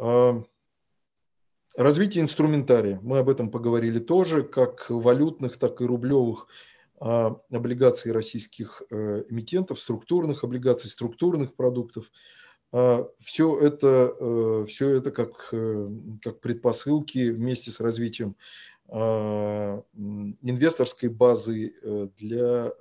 А, 0.02 0.44
развитие 1.78 2.24
инструментария. 2.24 3.00
Мы 3.04 3.20
об 3.20 3.30
этом 3.30 3.52
поговорили 3.52 4.00
тоже, 4.00 4.42
как 4.44 4.90
валютных, 4.90 5.58
так 5.58 5.80
и 5.80 5.86
рублевых 5.86 6.48
а, 7.00 7.40
облигаций 7.52 8.12
российских 8.12 8.82
э, 8.90 9.24
эмитентов, 9.30 9.80
структурных 9.80 10.44
облигаций, 10.44 10.90
структурных 10.90 11.56
продуктов. 11.56 12.12
А, 12.72 13.08
все 13.20 13.60
это, 13.60 14.16
э, 14.20 14.66
все 14.68 14.90
это 14.90 15.12
как, 15.12 15.50
э, 15.52 15.90
как 16.24 16.42
предпосылки 16.42 17.30
вместе 17.30 17.70
с 17.72 17.80
развитием 17.80 18.36
инвесторской 20.42 21.08
базы 21.08 21.74
для 22.18 22.74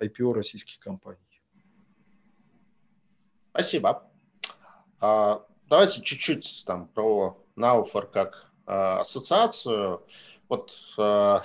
IPO 0.00 0.32
российских 0.32 0.80
компаний. 0.80 1.20
Спасибо. 3.52 4.10
Давайте 5.68 6.02
чуть-чуть 6.02 6.64
там 6.66 6.88
про 6.88 7.36
Науфор 7.56 8.06
как 8.06 8.50
э, 8.66 8.72
ассоциацию. 8.72 10.02
Вот 10.48 10.72
э, 10.98 11.38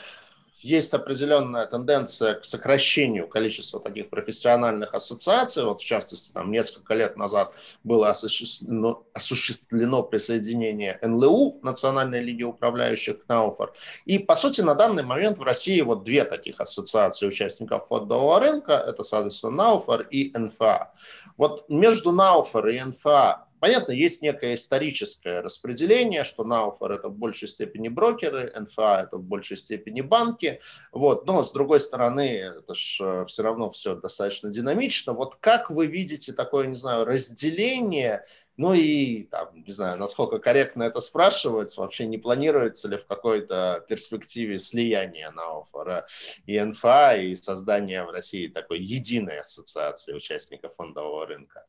есть 0.60 0.94
определенная 0.94 1.68
тенденция 1.68 2.36
к 2.36 2.46
сокращению 2.46 3.28
количества 3.28 3.80
таких 3.80 4.10
профессиональных 4.10 4.94
ассоциаций. 4.94 5.64
Вот, 5.64 5.82
в 5.82 5.86
частности, 5.86 6.32
там 6.32 6.52
несколько 6.52 6.96
лет 6.96 7.16
назад 7.16 7.54
было 7.84 8.10
осуществлено, 8.10 9.04
осуществлено 9.14 10.02
присоединение 10.04 10.98
НЛУ, 11.02 11.60
Национальной 11.62 12.22
лиги 12.22 12.44
управляющих, 12.44 13.24
к 13.24 13.30
Науфор. 13.30 13.74
И, 14.06 14.18
по 14.18 14.36
сути, 14.36 14.62
на 14.62 14.74
данный 14.74 15.04
момент 15.04 15.38
в 15.38 15.44
России 15.44 15.80
вот 15.82 16.04
две 16.04 16.24
таких 16.24 16.60
ассоциации 16.60 17.28
участников 17.28 17.88
фондового 17.88 18.40
рынка. 18.40 18.74
Это, 18.74 19.04
соответственно, 19.04 19.54
Науфор 19.54 20.02
и 20.02 20.36
НФА. 20.36 20.92
Вот 21.38 21.70
между 21.70 22.12
Науфор 22.12 22.68
и 22.70 22.82
НФА 22.82 23.47
Понятно, 23.60 23.92
есть 23.92 24.22
некое 24.22 24.54
историческое 24.54 25.42
распределение, 25.42 26.24
что 26.24 26.44
Науфор 26.44 26.92
это 26.92 27.10
в 27.10 27.16
большей 27.16 27.48
степени 27.48 27.88
брокеры, 27.88 28.54
НФА 28.56 29.02
это 29.08 29.18
в 29.18 29.24
большей 29.24 29.58
степени 29.58 30.02
банки, 30.02 30.60
вот, 30.92 31.26
но 31.26 31.44
с 31.44 31.52
другой 31.52 31.80
стороны, 31.80 32.40
это 32.40 32.76
же 32.76 33.26
все 33.26 33.42
равно 33.42 33.70
все 33.72 33.96
достаточно 33.96 34.52
динамично. 34.52 35.14
Вот 35.14 35.36
как 35.36 35.72
вы 35.72 35.88
видите 35.88 36.34
такое, 36.34 36.68
не 36.68 36.76
знаю, 36.76 37.06
разделение, 37.06 38.26
ну 38.58 38.74
и, 38.76 39.24
там, 39.24 39.64
не 39.66 39.74
знаю, 39.74 39.98
насколько 39.98 40.38
корректно 40.38 40.84
это 40.84 41.00
спрашивать, 41.00 41.76
вообще 41.78 42.06
не 42.06 42.20
планируется 42.20 42.88
ли 42.88 42.98
в 42.98 43.08
какой-то 43.08 43.84
перспективе 43.90 44.60
слияние 44.60 45.32
Науфора 45.32 46.06
и 46.46 46.60
НФА 46.60 47.18
и 47.18 47.36
создание 47.36 48.04
в 48.04 48.12
России 48.12 48.48
такой 48.48 48.80
единой 48.80 49.40
ассоциации 49.40 50.14
участников 50.14 50.76
фондового 50.76 51.26
рынка? 51.26 51.66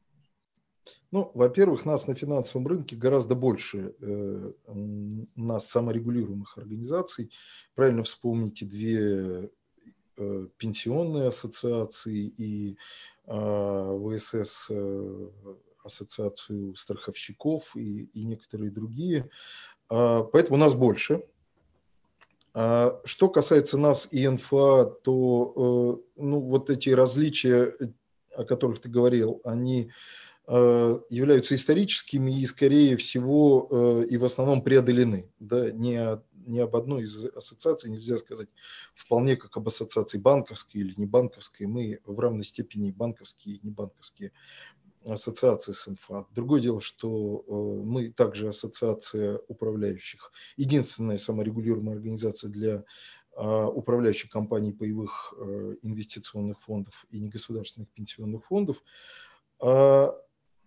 Ну, 1.11 1.30
во-первых, 1.34 1.84
нас 1.84 2.07
на 2.07 2.14
финансовом 2.14 2.66
рынке 2.66 2.97
гораздо 2.97 3.34
больше 3.34 3.95
э, 4.01 4.53
нас 5.36 5.68
саморегулируемых 5.68 6.59
организаций. 6.59 7.30
Правильно 7.74 8.03
вспомните 8.03 8.66
две 8.66 9.51
э, 10.16 10.47
пенсионные 10.57 11.28
ассоциации 11.28 12.32
и 12.36 12.76
э, 13.26 14.16
ВСС 14.16 14.66
э, 14.70 15.28
ассоциацию 15.85 16.74
страховщиков 16.74 17.74
и, 17.77 18.05
и 18.12 18.24
некоторые 18.24 18.70
другие. 18.70 19.28
Э, 19.90 20.24
поэтому 20.32 20.56
нас 20.56 20.74
больше. 20.74 21.23
А 22.55 23.01
что 23.05 23.28
касается 23.28 23.78
нас 23.78 24.09
и 24.10 24.27
НФА, 24.27 24.85
то 25.02 26.02
э, 26.16 26.23
ну, 26.23 26.40
вот 26.40 26.70
эти 26.70 26.90
различия, 26.90 27.73
о 28.35 28.44
которых 28.44 28.81
ты 28.81 28.89
говорил, 28.89 29.40
они 29.44 29.90
являются 30.48 31.54
историческими 31.54 32.40
и, 32.40 32.46
скорее 32.46 32.96
всего, 32.96 33.68
э, 33.70 34.06
и 34.08 34.16
в 34.16 34.24
основном 34.24 34.62
преодолены. 34.62 35.30
Да, 35.38 35.70
не, 35.70 36.00
не 36.46 36.60
об 36.60 36.74
одной 36.74 37.02
из 37.02 37.22
ассоциаций 37.26 37.90
нельзя 37.90 38.16
сказать 38.16 38.48
вполне 38.94 39.36
как 39.36 39.58
об 39.58 39.68
ассоциации 39.68 40.16
банковской 40.16 40.80
или 40.80 40.94
не 40.96 41.04
банковской. 41.04 41.66
Мы 41.66 42.00
в 42.06 42.18
равной 42.18 42.44
степени 42.44 42.90
банковские 42.90 43.56
и 43.56 43.60
не 43.62 43.70
банковские 43.70 44.32
ассоциации 45.04 45.72
с 45.72 45.86
НФА. 45.86 46.26
Другое 46.34 46.62
дело, 46.62 46.80
что 46.80 47.44
э, 47.46 47.84
мы 47.84 48.08
также 48.08 48.48
ассоциация 48.48 49.40
управляющих, 49.48 50.32
единственная 50.56 51.18
саморегулируемая 51.18 51.96
организация 51.96 52.50
для 52.50 52.84
управляющих 53.40 54.30
компаний 54.30 54.72
паевых 54.72 55.32
инвестиционных 55.82 56.60
фондов 56.60 57.06
и 57.08 57.20
негосударственных 57.20 57.88
пенсионных 57.90 58.44
фондов. 58.44 58.82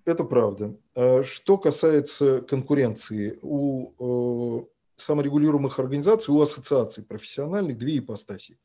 А 0.05 0.11
это 0.11 0.23
правда. 0.23 0.75
Что 1.23 1.57
касается 1.57 2.41
конкуренции, 2.41 3.39
у 3.41 4.67
саморегулируемых 4.95 5.79
организаций, 5.79 6.33
у 6.33 6.41
ассоциаций 6.41 7.03
профессиональных 7.03 7.77
две 7.79 7.97
ипостаси. 7.97 8.59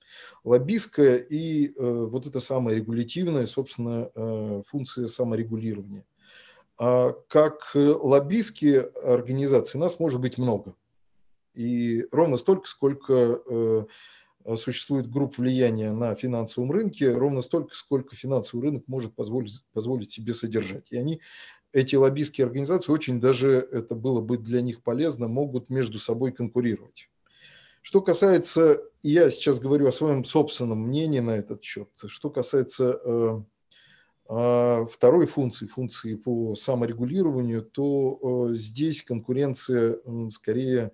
Лоббистская 0.45 1.17
и 1.17 1.73
вот 1.79 2.27
эта 2.27 2.41
самая 2.41 2.77
регулятивная, 2.77 3.47
собственно, 3.47 4.63
функция 4.67 5.07
саморегулирования. 5.07 6.05
А 6.79 7.13
как 7.29 7.71
лоббистские 7.75 8.81
организации 8.83 9.79
нас 9.79 9.99
может 9.99 10.21
быть 10.21 10.37
много. 10.37 10.75
И 11.55 12.05
ровно 12.13 12.37
столько, 12.37 12.69
сколько 12.69 13.87
существует 14.55 15.11
групп 15.11 15.39
влияния 15.39 15.93
на 15.93 16.15
финансовом 16.15 16.71
рынке, 16.71 17.13
ровно 17.13 17.41
столько, 17.41 17.75
сколько 17.75 18.15
финансовый 18.15 18.63
рынок 18.63 18.85
может 18.87 19.15
позволить, 19.15 19.65
позволить 19.73 20.13
себе 20.13 20.35
содержать. 20.35 20.87
И 20.91 20.97
они, 20.97 21.21
эти 21.73 21.97
лоббистские 21.97 22.47
организации, 22.47 22.93
очень 22.93 23.21
даже 23.21 23.69
это 23.73 23.95
было 23.95 24.21
бы 24.21 24.39
для 24.39 24.61
них 24.61 24.83
полезно, 24.83 25.29
могут 25.29 25.71
между 25.71 25.99
собой 25.99 26.33
конкурировать. 26.33 27.11
Что 27.87 28.03
касается, 28.03 28.83
я 29.05 29.31
сейчас 29.31 29.61
говорю 29.61 29.87
о 29.87 29.93
своем 29.93 30.25
собственном 30.25 30.89
мнении 30.89 31.21
на 31.21 31.37
этот 31.37 31.63
счет, 31.63 31.89
что 32.07 32.31
касается 32.31 33.01
э, 33.05 33.43
э, 34.29 34.87
второй 34.91 35.27
функции, 35.27 35.67
функции 35.67 36.17
по 36.17 36.57
саморегулированию, 36.57 37.63
то 37.63 38.49
э, 38.51 38.55
здесь 38.57 39.03
конкуренция 39.03 39.99
э, 40.05 40.31
скорее 40.33 40.91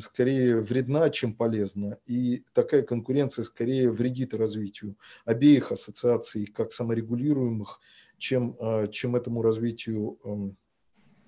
скорее 0.00 0.60
вредна, 0.60 1.08
чем 1.10 1.34
полезна. 1.34 1.98
И 2.06 2.44
такая 2.52 2.82
конкуренция 2.82 3.44
скорее 3.44 3.90
вредит 3.90 4.34
развитию 4.34 4.96
обеих 5.24 5.70
ассоциаций, 5.72 6.46
как 6.46 6.72
саморегулируемых, 6.72 7.80
чем, 8.18 8.56
а, 8.60 8.88
чем 8.88 9.16
этому 9.16 9.42
развитию 9.42 10.18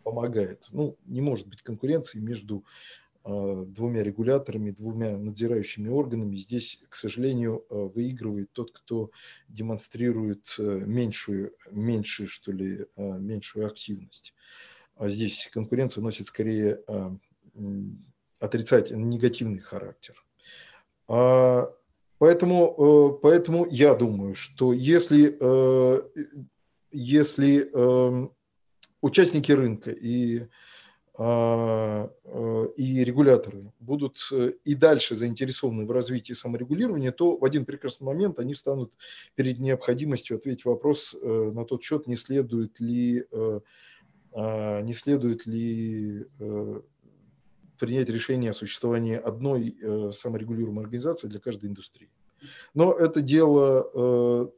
помогает. 0.02 0.66
Ну, 0.70 0.96
не 1.06 1.20
может 1.20 1.48
быть 1.48 1.62
конкуренции 1.62 2.18
между 2.18 2.64
а, 3.24 3.64
двумя 3.64 4.02
регуляторами, 4.02 4.70
двумя 4.70 5.16
надзирающими 5.16 5.88
органами. 5.88 6.36
Здесь, 6.36 6.84
к 6.88 6.94
сожалению, 6.94 7.64
а, 7.70 7.88
выигрывает 7.88 8.52
тот, 8.52 8.70
кто 8.70 9.10
демонстрирует 9.48 10.54
э, 10.58 10.82
меньшую, 10.86 11.54
меньшую, 11.70 12.28
что 12.28 12.52
ли, 12.52 12.86
меньшую 12.96 13.66
активность. 13.66 14.34
А 14.96 15.08
здесь 15.08 15.48
конкуренция 15.52 16.02
носит 16.02 16.26
скорее 16.26 16.80
отрицательный, 18.44 19.04
негативный 19.04 19.60
характер. 19.60 20.14
А, 21.08 21.70
поэтому, 22.18 23.14
э, 23.16 23.18
поэтому 23.22 23.66
я 23.70 23.94
думаю, 23.94 24.34
что 24.34 24.72
если, 24.72 25.36
э, 25.38 26.02
если 26.90 27.68
эм, 27.72 28.32
участники 29.02 29.50
рынка 29.52 29.90
и, 29.90 30.46
а, 31.18 32.10
э, 32.24 32.68
и 32.76 33.04
регуляторы 33.04 33.72
будут 33.80 34.18
и 34.64 34.74
дальше 34.74 35.14
заинтересованы 35.14 35.86
в 35.86 35.90
развитии 35.90 36.32
саморегулирования, 36.32 37.12
то 37.12 37.36
в 37.36 37.44
один 37.44 37.64
прекрасный 37.64 38.04
момент 38.04 38.38
они 38.38 38.54
станут 38.54 38.92
перед 39.34 39.58
необходимостью 39.58 40.36
ответить 40.36 40.64
вопрос 40.64 41.16
на 41.22 41.64
тот 41.64 41.82
счет, 41.82 42.06
не 42.06 42.16
следует 42.16 42.80
ли, 42.80 43.26
а, 44.32 44.80
не 44.82 44.92
следует 44.92 45.46
ли 45.46 46.26
принять 47.84 48.08
решение 48.08 48.52
о 48.52 48.54
существовании 48.54 49.14
одной 49.14 49.76
э, 49.78 50.10
саморегулируемой 50.10 50.84
организации 50.84 51.28
для 51.28 51.38
каждой 51.38 51.68
индустрии. 51.68 52.10
Но 52.72 52.94
это 52.94 53.20
дело, 53.20 53.90
э, 53.94 54.48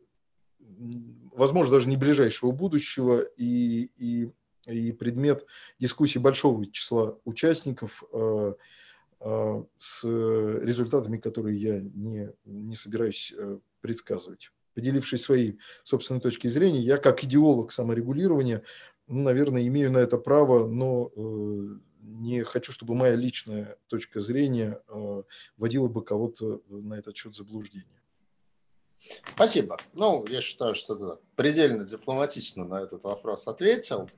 возможно, 1.35 1.75
даже 1.75 1.89
не 1.89 1.97
ближайшего 1.97 2.53
будущего 2.53 3.23
и, 3.37 3.91
и, 3.97 4.31
и 4.67 4.93
предмет 4.93 5.45
дискуссии 5.81 6.21
большого 6.21 6.71
числа 6.71 7.19
участников 7.25 8.05
э, 8.13 8.55
с 9.79 10.05
результатами, 10.05 11.17
которые 11.17 11.59
я 11.59 11.81
не, 11.81 12.31
не 12.45 12.77
собираюсь 12.77 13.35
предсказывать. 13.81 14.53
Поделившись 14.75 15.23
своей 15.23 15.59
собственной 15.83 16.21
точки 16.21 16.47
зрения, 16.47 16.81
я 16.81 16.99
как 16.99 17.25
идеолог 17.25 17.73
саморегулирования, 17.73 18.63
ну, 19.09 19.23
наверное, 19.23 19.67
имею 19.67 19.91
на 19.91 19.99
это 19.99 20.19
право, 20.19 20.69
но 20.69 21.11
не 22.07 22.45
хочу, 22.45 22.73
чтобы 22.73 22.95
моя 22.95 23.17
личная 23.17 23.77
точка 23.89 24.21
зрения 24.21 24.81
э, 24.89 25.23
вводила 25.57 25.89
бы 25.89 26.03
кого-то 26.03 26.63
на 26.69 26.95
этот 26.95 27.17
счет 27.17 27.35
заблуждения. 27.35 28.03
Спасибо. 29.35 29.77
Ну, 29.93 30.25
я 30.29 30.41
считаю, 30.41 30.75
что 30.75 30.95
ты 30.95 31.23
предельно 31.37 31.85
дипломатично 31.85 32.65
на 32.65 32.81
этот 32.81 33.05
вопрос 33.05 33.47
ответил. 33.47 34.09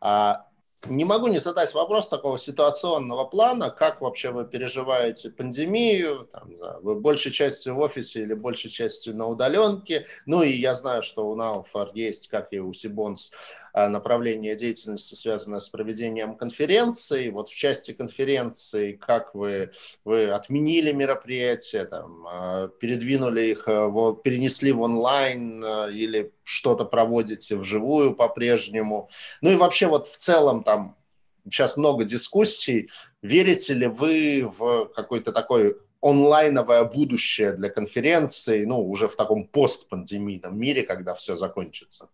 А, 0.00 0.46
не 0.88 1.04
могу 1.04 1.26
не 1.28 1.38
задать 1.38 1.74
вопрос 1.74 2.08
такого 2.08 2.38
ситуационного 2.38 3.24
плана. 3.24 3.70
Как 3.70 4.00
вообще 4.00 4.30
вы 4.30 4.44
переживаете 4.44 5.30
пандемию? 5.30 6.28
Там, 6.32 6.56
да, 6.56 6.78
вы 6.80 7.00
большей 7.00 7.32
частью 7.32 7.74
в 7.74 7.80
офисе 7.80 8.22
или 8.22 8.34
большей 8.34 8.70
частью 8.70 9.16
на 9.16 9.26
удаленке? 9.26 10.06
Ну 10.26 10.42
и 10.42 10.52
я 10.52 10.74
знаю, 10.74 11.02
что 11.02 11.28
у 11.28 11.34
Науфар 11.34 11.90
есть, 11.94 12.28
как 12.28 12.52
и 12.52 12.60
у 12.60 12.72
Сибонс, 12.72 13.32
направление 13.76 14.56
деятельности, 14.56 15.14
связанное 15.14 15.60
с 15.60 15.68
проведением 15.68 16.34
конференций. 16.34 17.28
Вот 17.28 17.50
в 17.50 17.54
части 17.54 17.92
конференции, 17.92 18.92
как 18.92 19.34
вы, 19.34 19.70
вы 20.04 20.30
отменили 20.30 20.92
мероприятия, 20.92 21.84
там, 21.84 22.26
а, 22.26 22.68
передвинули 22.68 23.42
их, 23.50 23.64
а, 23.66 24.14
перенесли 24.14 24.72
в 24.72 24.80
онлайн 24.80 25.62
или 25.90 26.32
что-то 26.42 26.86
проводите 26.86 27.56
вживую 27.56 28.14
по-прежнему. 28.14 29.08
Ну 29.42 29.50
и 29.50 29.56
вообще 29.56 29.86
вот 29.88 30.08
в 30.08 30.16
целом 30.16 30.62
там 30.62 30.96
сейчас 31.44 31.76
много 31.76 32.04
дискуссий. 32.04 32.88
Верите 33.22 33.74
ли 33.74 33.86
вы 33.86 34.50
в 34.58 34.86
какой-то 34.94 35.32
такой 35.32 35.76
онлайновое 36.00 36.84
будущее 36.84 37.52
для 37.52 37.68
конференции, 37.68 38.64
ну, 38.64 38.88
уже 38.88 39.08
в 39.08 39.16
таком 39.16 39.46
постпандемийном 39.46 40.58
мире, 40.58 40.82
когда 40.82 41.14
все 41.14 41.36
закончится? 41.36 42.08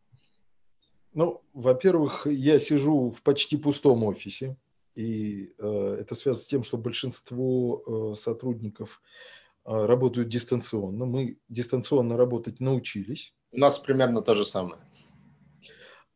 Ну, 1.14 1.42
во-первых, 1.52 2.26
я 2.26 2.58
сижу 2.58 3.10
в 3.10 3.22
почти 3.22 3.56
пустом 3.56 4.04
офисе, 4.04 4.56
и 4.94 5.52
э, 5.58 5.96
это 6.00 6.14
связано 6.14 6.42
с 6.42 6.46
тем, 6.46 6.62
что 6.62 6.78
большинство 6.78 7.82
э, 8.12 8.14
сотрудников 8.14 9.02
э, 9.64 9.86
работают 9.86 10.28
дистанционно. 10.28 11.04
Мы 11.04 11.38
дистанционно 11.48 12.16
работать 12.16 12.60
научились. 12.60 13.34
У 13.52 13.58
нас 13.58 13.78
примерно 13.78 14.22
то 14.22 14.34
же 14.34 14.44
самое. 14.44 14.80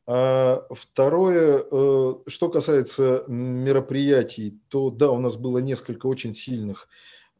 А 0.06 0.64
второе, 0.70 1.64
э, 1.70 2.14
что 2.26 2.48
касается 2.48 3.24
мероприятий, 3.26 4.60
то 4.68 4.90
да, 4.90 5.10
у 5.10 5.18
нас 5.18 5.36
было 5.36 5.58
несколько 5.58 6.06
очень 6.06 6.32
сильных, 6.32 6.88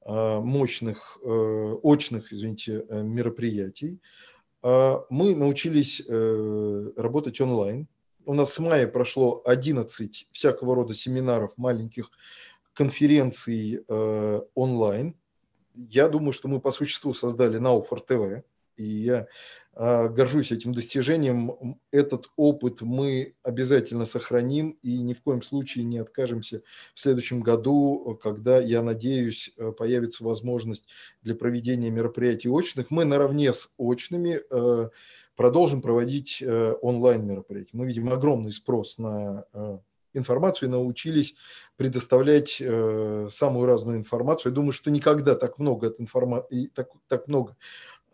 э, 0.04 0.38
мощных, 0.40 1.18
э, 1.22 1.74
очных, 1.82 2.32
извините, 2.32 2.84
э, 2.88 3.02
мероприятий. 3.02 4.00
Мы 5.10 5.36
научились 5.36 6.02
э, 6.08 6.90
работать 6.96 7.40
онлайн. 7.40 7.86
У 8.24 8.34
нас 8.34 8.52
с 8.54 8.58
мая 8.58 8.88
прошло 8.88 9.42
11 9.44 10.28
всякого 10.32 10.74
рода 10.74 10.92
семинаров, 10.92 11.52
маленьких 11.56 12.10
конференций 12.72 13.84
э, 13.88 14.40
онлайн. 14.54 15.14
Я 15.74 16.08
думаю, 16.08 16.32
что 16.32 16.48
мы 16.48 16.60
по 16.60 16.70
существу 16.70 17.14
создали 17.14 17.58
Науфор 17.58 18.00
ТВ. 18.00 18.42
И 18.76 18.84
я 18.84 19.18
а, 19.18 19.26
горжусь 19.76 20.52
этим 20.52 20.72
достижением. 20.72 21.78
Этот 21.90 22.30
опыт 22.36 22.80
мы 22.80 23.34
обязательно 23.42 24.06
сохраним 24.06 24.78
и 24.82 25.02
ни 25.02 25.12
в 25.12 25.20
коем 25.20 25.42
случае 25.42 25.84
не 25.84 25.98
откажемся 25.98 26.62
в 26.94 27.00
следующем 27.00 27.42
году, 27.42 28.18
когда, 28.22 28.58
я 28.58 28.80
надеюсь, 28.80 29.52
э, 29.58 29.72
появится 29.72 30.24
возможность 30.24 30.86
для 31.20 31.34
проведения 31.34 31.90
мероприятий 31.90 32.48
очных. 32.48 32.90
Мы 32.90 33.04
наравне 33.04 33.52
с 33.52 33.74
очными 33.76 34.40
э, 34.50 34.88
продолжим 35.36 35.82
проводить 35.82 36.40
э, 36.40 36.72
онлайн-мероприятия. 36.80 37.76
Мы 37.76 37.86
видим 37.86 38.10
огромный 38.10 38.52
спрос 38.52 38.96
на 38.96 39.44
информацию 40.14 40.70
и 40.70 40.72
научились 40.72 41.34
предоставлять 41.76 42.62
самую 43.28 43.66
разную 43.66 43.98
информацию. 43.98 44.50
Я 44.50 44.54
думаю, 44.54 44.72
что 44.72 44.90
никогда 44.90 45.34
так 45.34 45.58
много, 45.58 45.88
от 45.88 46.00
информа... 46.00 46.46
так, 46.74 46.88
так 47.08 47.28
много 47.28 47.54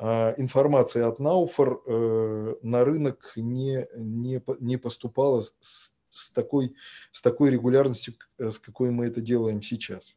а 0.04 0.34
информация 0.36 1.06
от 1.06 1.20
Науфор 1.20 1.80
э, 1.86 2.54
на 2.62 2.84
рынок 2.84 3.34
не, 3.36 3.86
не, 3.96 4.42
не 4.58 4.76
поступала 4.76 5.44
с, 5.60 5.94
с, 6.10 6.32
такой, 6.32 6.74
с 7.12 7.22
такой 7.22 7.50
регулярностью, 7.50 8.14
э, 8.36 8.50
с 8.50 8.58
какой 8.58 8.90
мы 8.90 9.06
это 9.06 9.20
делаем 9.20 9.62
сейчас. 9.62 10.16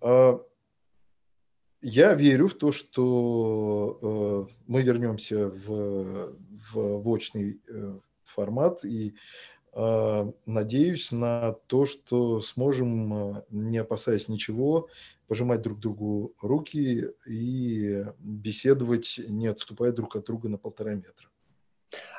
А 0.00 0.40
я 1.80 2.14
верю 2.14 2.48
в 2.48 2.54
то, 2.54 2.72
что 2.72 3.98
э, 4.02 4.52
мы 4.66 4.82
вернемся 4.82 5.50
в, 5.50 6.34
в, 6.72 6.74
в 6.74 7.08
очный 7.08 7.60
формат 8.24 8.84
и 8.84 9.14
надеюсь 9.72 11.12
на 11.12 11.52
то, 11.66 11.86
что 11.86 12.40
сможем, 12.40 13.44
не 13.50 13.78
опасаясь 13.78 14.28
ничего, 14.28 14.88
пожимать 15.28 15.62
друг 15.62 15.78
другу 15.78 16.34
руки 16.42 17.10
и 17.26 18.04
беседовать, 18.18 19.20
не 19.28 19.46
отступая 19.46 19.92
друг 19.92 20.16
от 20.16 20.26
друга 20.26 20.48
на 20.48 20.58
полтора 20.58 20.94
метра. 20.94 21.28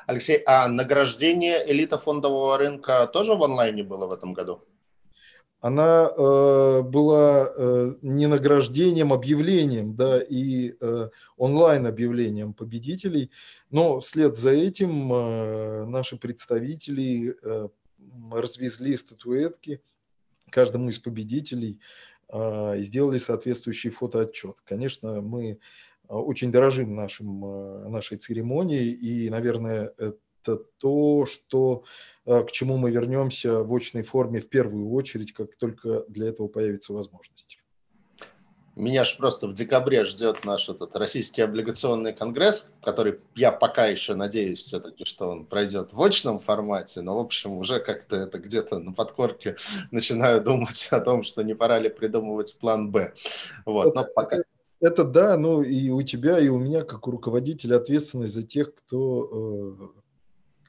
Алексей, 0.08 0.42
а 0.46 0.68
награждение 0.68 1.70
элита 1.70 1.98
фондового 1.98 2.58
рынка 2.58 3.08
тоже 3.08 3.36
в 3.36 3.44
онлайне 3.44 3.84
было 3.84 4.08
в 4.08 4.14
этом 4.14 4.34
году? 4.34 4.64
Она 5.62 6.10
э, 6.10 6.82
была 6.82 7.50
э, 7.56 7.94
не 8.02 8.28
награждением, 8.28 9.14
объявлением, 9.14 9.96
да, 9.96 10.20
и 10.20 10.74
э, 10.82 11.10
онлайн 11.38 11.86
объявлением 11.86 12.54
победителей, 12.54 13.30
но 13.70 14.00
вслед 14.00 14.38
за 14.38 14.52
этим 14.52 15.14
э, 15.14 15.86
наши 15.86 16.18
представители 16.18 17.38
э, 17.42 17.70
развезли 18.32 18.98
статуэтки 18.98 19.82
каждому 20.50 20.90
из 20.90 20.98
победителей 20.98 21.80
э, 22.28 22.76
сделали 22.80 23.18
соответствующий 23.18 23.92
фотоотчет. 23.92 24.58
Конечно, 24.66 25.22
мы 25.22 25.60
а, 26.12 26.18
очень 26.18 26.52
дорожим 26.52 26.94
нашим, 26.94 27.46
а, 27.46 27.88
нашей 27.88 28.18
церемонией, 28.18 28.92
и, 28.92 29.30
наверное, 29.30 29.94
это 30.42 30.64
то, 30.78 31.26
что, 31.26 31.84
а, 32.26 32.44
к 32.44 32.52
чему 32.52 32.78
мы 32.78 32.92
вернемся 32.92 33.64
в 33.64 33.74
очной 33.74 34.04
форме 34.04 34.40
в 34.40 34.50
первую 34.50 34.92
очередь, 34.92 35.34
как 35.34 35.56
только 35.56 36.06
для 36.08 36.28
этого 36.30 36.48
появится 36.48 36.94
возможность. 36.94 37.62
Меня 38.76 39.04
же 39.04 39.18
просто 39.18 39.48
в 39.48 39.54
декабре 39.54 40.06
ждет 40.06 40.46
наш 40.46 40.70
этот 40.70 40.96
российский 40.96 41.42
облигационный 41.42 42.14
конгресс, 42.14 42.70
который 42.82 43.20
я 43.36 43.52
пока 43.52 43.88
еще 43.88 44.16
надеюсь 44.16 44.62
все-таки, 44.62 45.04
что 45.04 45.28
он 45.28 45.46
пройдет 45.46 45.92
в 45.92 46.02
очном 46.02 46.40
формате, 46.40 47.02
но, 47.02 47.18
в 47.18 47.20
общем, 47.20 47.58
уже 47.58 47.82
как-то 47.82 48.16
это 48.16 48.40
где-то 48.40 48.80
на 48.80 48.94
подкорке 48.94 49.58
начинаю 49.92 50.42
думать 50.42 50.88
о 50.92 51.02
том, 51.02 51.24
что 51.24 51.44
не 51.44 51.54
пора 51.54 51.80
ли 51.80 51.90
придумывать 51.90 52.58
план 52.60 52.92
«Б». 52.92 53.14
Вот, 53.66 53.94
но 53.94 54.06
пока... 54.16 54.38
Это 54.80 55.04
да, 55.04 55.38
ну 55.38 55.62
и 55.62 55.90
у 55.92 56.02
тебя, 56.02 56.40
и 56.40 56.48
у 56.48 56.58
меня, 56.58 56.84
как 56.84 57.08
у 57.08 57.12
руководителя, 57.12 57.76
ответственность 57.76 58.34
за 58.34 58.42
тех, 58.42 58.74
кто, 58.74 59.92
э, 59.94 60.01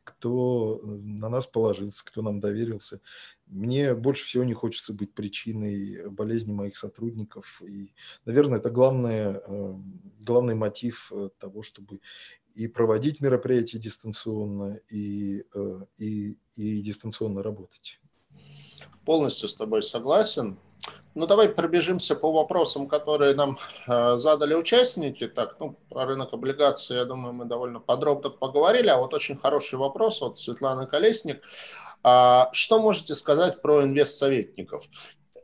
кто 0.04 0.80
на 0.82 1.28
нас 1.28 1.46
положился, 1.46 2.04
кто 2.04 2.22
нам 2.22 2.40
доверился. 2.40 3.00
Мне 3.46 3.94
больше 3.94 4.24
всего 4.24 4.44
не 4.44 4.54
хочется 4.54 4.92
быть 4.92 5.14
причиной 5.14 6.08
болезни 6.08 6.52
моих 6.52 6.76
сотрудников. 6.76 7.62
И, 7.62 7.94
наверное, 8.24 8.58
это 8.58 8.70
главное, 8.70 9.42
э, 9.46 9.74
главный 10.20 10.54
мотив 10.54 11.12
э, 11.12 11.28
того, 11.38 11.62
чтобы 11.62 12.00
и 12.54 12.66
проводить 12.68 13.20
мероприятия 13.20 13.78
дистанционно, 13.78 14.78
и, 14.90 15.46
и, 15.96 16.36
и 16.54 16.82
дистанционно 16.82 17.42
работать. 17.42 17.98
Полностью 19.06 19.48
с 19.48 19.54
тобой 19.54 19.82
согласен. 19.82 20.58
Ну, 21.14 21.26
давай 21.26 21.48
пробежимся 21.48 22.14
по 22.14 22.32
вопросам, 22.32 22.88
которые 22.88 23.34
нам 23.34 23.58
э, 23.86 24.16
задали 24.16 24.54
участники. 24.54 25.28
Так, 25.28 25.56
ну, 25.60 25.76
про 25.90 26.06
рынок 26.06 26.32
облигаций, 26.32 26.96
я 26.96 27.04
думаю, 27.04 27.34
мы 27.34 27.44
довольно 27.44 27.80
подробно 27.80 28.30
поговорили. 28.30 28.88
А 28.88 28.96
вот 28.96 29.12
очень 29.12 29.36
хороший 29.36 29.78
вопрос 29.78 30.22
от 30.22 30.38
Светланы 30.38 30.86
Колесник. 30.86 31.42
А, 32.02 32.48
что 32.52 32.80
можете 32.80 33.14
сказать 33.14 33.60
про 33.60 33.84
инвестсоветников? 33.84 34.84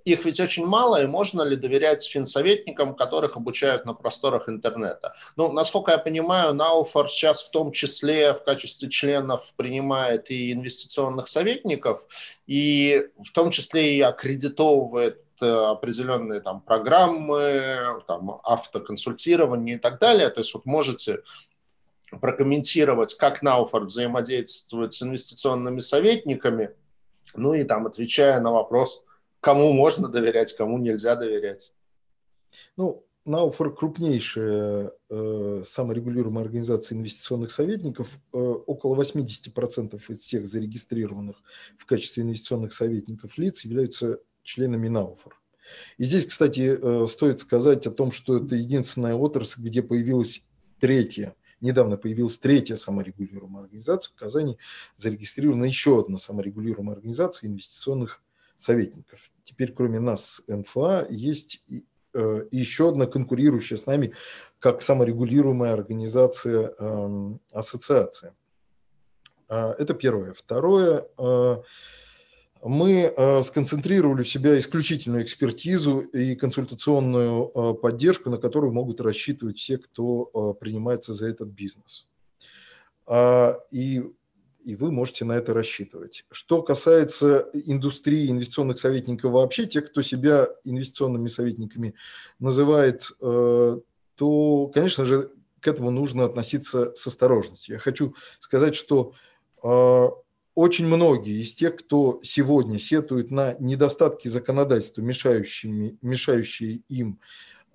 Их 0.05 0.24
ведь 0.24 0.40
очень 0.40 0.65
мало, 0.65 1.02
и 1.02 1.06
можно 1.06 1.43
ли 1.43 1.55
доверять 1.55 2.02
финсоветникам, 2.02 2.94
которых 2.94 3.36
обучают 3.36 3.85
на 3.85 3.93
просторах 3.93 4.48
интернета? 4.48 5.12
Ну, 5.36 5.52
насколько 5.52 5.90
я 5.90 5.98
понимаю, 5.98 6.55
Науфор 6.55 7.10
сейчас 7.10 7.43
в 7.43 7.51
том 7.51 7.73
числе 7.73 8.32
в 8.32 8.43
качестве 8.43 8.89
членов 8.89 9.52
принимает 9.56 10.31
и 10.31 10.52
инвестиционных 10.52 11.28
советников, 11.28 12.06
и 12.47 13.09
в 13.23 13.32
том 13.32 13.51
числе 13.51 13.98
и 13.98 14.01
аккредитовывает 14.01 15.27
определенные 15.43 16.40
там 16.40 16.60
программы, 16.60 18.01
там 18.06 18.40
автоконсультирование 18.43 19.77
и 19.77 19.78
так 19.78 19.98
далее. 19.98 20.31
То 20.31 20.40
есть 20.40 20.55
вот 20.55 20.66
можете 20.66 21.23
прокомментировать, 22.20 23.15
как 23.15 23.43
Науфорд 23.43 23.86
взаимодействует 23.86 24.93
с 24.93 25.02
инвестиционными 25.02 25.81
советниками, 25.81 26.70
ну 27.35 27.55
и 27.55 27.65
там 27.65 27.86
отвечая 27.86 28.40
на 28.40 28.52
вопрос, 28.52 29.05
кому 29.40 29.73
можно 29.73 30.09
доверять, 30.09 30.55
кому 30.56 30.78
нельзя 30.78 31.16
доверять. 31.16 31.73
Ну, 32.77 33.05
Науфор 33.28 33.74
крупнейшая 33.74 34.93
э, 35.10 35.62
саморегулируемая 35.65 36.44
организация 36.44 36.97
инвестиционных 36.97 37.51
советников. 37.51 38.19
Э, 38.32 38.39
около 38.39 38.97
80% 39.01 40.01
из 40.09 40.20
всех 40.20 40.47
зарегистрированных 40.47 41.36
в 41.77 41.85
качестве 41.85 42.23
инвестиционных 42.23 42.73
советников 42.73 43.36
лиц 43.36 43.65
являются 43.65 44.19
членами 44.48 44.88
НАУФОР. 44.88 45.38
И 45.98 46.04
здесь, 46.04 46.24
кстати, 46.24 46.78
э, 46.80 47.06
стоит 47.06 47.40
сказать 47.40 47.86
о 47.86 47.90
том, 47.90 48.10
что 48.10 48.38
это 48.38 48.54
единственная 48.54 49.14
отрасль, 49.14 49.62
где 49.62 49.82
появилась 49.82 50.48
третья, 50.80 51.34
недавно 51.60 51.98
появилась 51.98 52.38
третья 52.38 52.76
саморегулируемая 52.76 53.64
организация. 53.64 54.10
В 54.10 54.14
Казани 54.14 54.56
зарегистрирована 54.96 55.64
еще 55.64 56.00
одна 56.00 56.16
саморегулируемая 56.16 56.96
организация 56.96 57.48
инвестиционных 57.48 58.22
советников. 58.56 59.30
Теперь, 59.44 59.72
кроме 59.74 60.00
нас, 60.00 60.42
НФА, 60.48 61.08
есть 61.10 61.62
э, 62.14 62.46
еще 62.50 62.88
одна 62.88 63.06
конкурирующая 63.06 63.76
с 63.76 63.84
нами 63.84 64.14
как 64.60 64.80
саморегулируемая 64.80 65.74
организация 65.74 66.72
эм, 66.78 67.40
ассоциация. 67.52 68.34
А, 69.48 69.74
это 69.78 69.92
первое. 69.92 70.32
Второе 70.32 71.06
э,– 71.18 71.56
мы 72.62 73.12
э, 73.16 73.43
сконцентрировали 73.43 74.22
у 74.22 74.24
себя 74.24 74.59
исключительную 74.59 75.22
экспертизу 75.22 76.01
и 76.01 76.35
консультационную 76.35 77.51
э, 77.55 77.74
поддержку, 77.74 78.30
на 78.30 78.39
которую 78.39 78.72
могут 78.72 79.01
рассчитывать 79.01 79.59
все, 79.59 79.78
кто 79.78 80.30
э, 80.32 80.60
принимается 80.60 81.14
за 81.14 81.28
этот 81.28 81.48
бизнес. 81.48 82.09
А, 83.06 83.56
и, 83.70 84.02
и 84.64 84.76
вы 84.76 84.90
можете 84.90 85.24
на 85.24 85.32
это 85.32 85.55
рассчитывать. 85.55 86.24
Что 86.30 86.62
касается 86.62 87.48
индустрии 87.52 88.30
инвестиционных 88.30 88.78
советников 88.78 89.32
вообще, 89.32 89.66
тех, 89.66 89.90
кто 89.90 90.02
себя 90.02 90.48
инвестиционными 90.64 91.28
советниками 91.28 91.94
называет, 92.39 93.10
то, 93.18 94.66
конечно 94.74 95.05
же, 95.06 95.30
к 95.60 95.68
этому 95.68 95.90
нужно 95.90 96.24
относиться 96.24 96.94
с 96.94 97.06
осторожностью. 97.06 97.76
Я 97.76 97.80
хочу 97.80 98.14
сказать, 98.39 98.74
что 98.74 99.14
очень 100.59 100.86
многие 100.86 101.40
из 101.40 101.55
тех, 101.55 101.76
кто 101.76 102.18
сегодня 102.24 102.80
сетует 102.80 103.30
на 103.30 103.55
недостатки 103.60 104.26
законодательства, 104.26 105.02
мешающие, 105.02 105.97
мешающие 106.02 106.80
им 106.89 107.20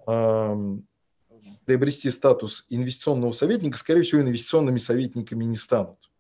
э, 0.06 0.78
приобрести 1.64 2.12
статус 2.12 2.66
инвестиционного 2.68 3.32
советника, 3.32 3.78
скорее 3.78 4.02
всего, 4.02 4.20
инвестиционными 4.20 4.80
советниками 4.80 5.46
не 5.46 5.56
станут. 5.56 6.12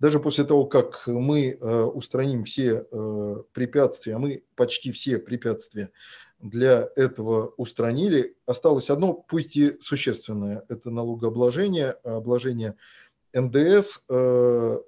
Даже 0.00 0.18
после 0.18 0.42
того, 0.42 0.66
как 0.66 1.06
мы 1.06 1.50
э, 1.50 1.82
устраним 1.84 2.42
все 2.42 2.84
э, 2.90 3.36
препятствия, 3.52 4.16
а 4.16 4.18
мы 4.18 4.42
почти 4.56 4.90
все 4.90 5.18
препятствия 5.18 5.92
для 6.40 6.88
этого 6.96 7.54
устранили, 7.56 8.34
осталось 8.44 8.90
одно, 8.90 9.14
пусть 9.14 9.56
и 9.56 9.78
существенное, 9.78 10.64
это 10.68 10.90
налогообложение, 10.90 11.90
обложение 12.02 12.74
НДС 13.34 14.04
э, 14.08 14.78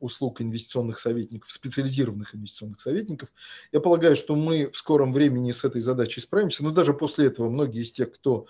услуг 0.00 0.40
инвестиционных 0.42 0.98
советников, 0.98 1.50
специализированных 1.50 2.34
инвестиционных 2.34 2.80
советников. 2.80 3.30
Я 3.72 3.80
полагаю, 3.80 4.16
что 4.16 4.36
мы 4.36 4.70
в 4.70 4.76
скором 4.76 5.12
времени 5.12 5.50
с 5.50 5.64
этой 5.64 5.80
задачей 5.80 6.20
справимся, 6.20 6.62
но 6.62 6.70
даже 6.70 6.92
после 6.92 7.26
этого 7.26 7.48
многие 7.48 7.82
из 7.82 7.92
тех, 7.92 8.12
кто 8.12 8.46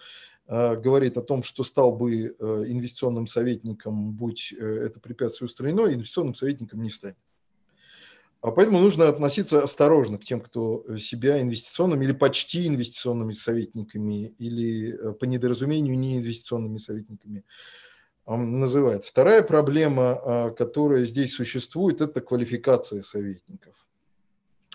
э, 0.49 0.77
говорит 0.77 1.17
о 1.17 1.23
том, 1.23 1.43
что 1.43 1.63
стал 1.63 1.93
бы 1.93 2.37
э, 2.39 2.65
инвестиционным 2.67 3.27
советником, 3.27 4.13
будь 4.13 4.53
это 4.53 4.99
препятствие 4.99 5.47
устранено, 5.47 5.93
инвестиционным 5.93 6.35
советником 6.35 6.83
не 6.83 6.91
станет. 6.91 7.17
А 8.43 8.51
поэтому 8.51 8.79
нужно 8.79 9.09
относиться 9.09 9.63
осторожно 9.63 10.19
к 10.19 10.25
тем, 10.25 10.41
кто 10.41 10.85
себя 10.99 11.41
инвестиционными 11.41 12.05
или 12.05 12.13
почти 12.13 12.67
инвестиционными 12.67 13.33
советниками, 13.33 14.35
или 14.39 15.15
по 15.15 15.25
недоразумению 15.25 15.99
не 15.99 16.19
инвестиционными 16.19 16.77
советниками 16.77 17.45
называет. 18.27 19.05
Вторая 19.05 19.43
проблема, 19.43 20.21
а, 20.23 20.51
которая 20.51 21.05
здесь 21.05 21.35
существует, 21.35 22.01
это 22.01 22.21
квалификация 22.21 23.03
советников. 23.03 23.75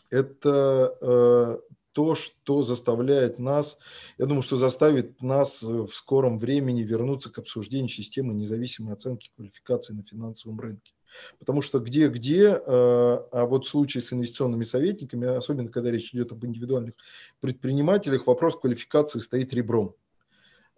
Это 0.09 0.95
а, 1.01 1.59
то, 1.91 2.15
что 2.15 2.63
заставляет 2.63 3.39
нас, 3.39 3.77
я 4.17 4.25
думаю, 4.25 4.41
что 4.41 4.55
заставит 4.55 5.21
нас 5.21 5.61
в 5.61 5.89
скором 5.89 6.39
времени 6.39 6.83
вернуться 6.83 7.29
к 7.29 7.39
обсуждению 7.39 7.89
системы 7.89 8.33
независимой 8.33 8.93
оценки 8.93 9.29
квалификации 9.35 9.93
на 9.93 10.03
финансовом 10.03 10.59
рынке. 10.59 10.93
Потому 11.39 11.61
что 11.61 11.79
где-где, 11.79 12.53
а, 12.53 13.27
а 13.33 13.45
вот 13.45 13.65
в 13.65 13.69
случае 13.69 14.01
с 14.01 14.13
инвестиционными 14.13 14.63
советниками, 14.63 15.27
особенно 15.27 15.69
когда 15.69 15.91
речь 15.91 16.13
идет 16.13 16.31
об 16.31 16.45
индивидуальных 16.45 16.93
предпринимателях, 17.41 18.27
вопрос 18.27 18.57
квалификации 18.57 19.19
стоит 19.19 19.53
ребром. 19.53 19.93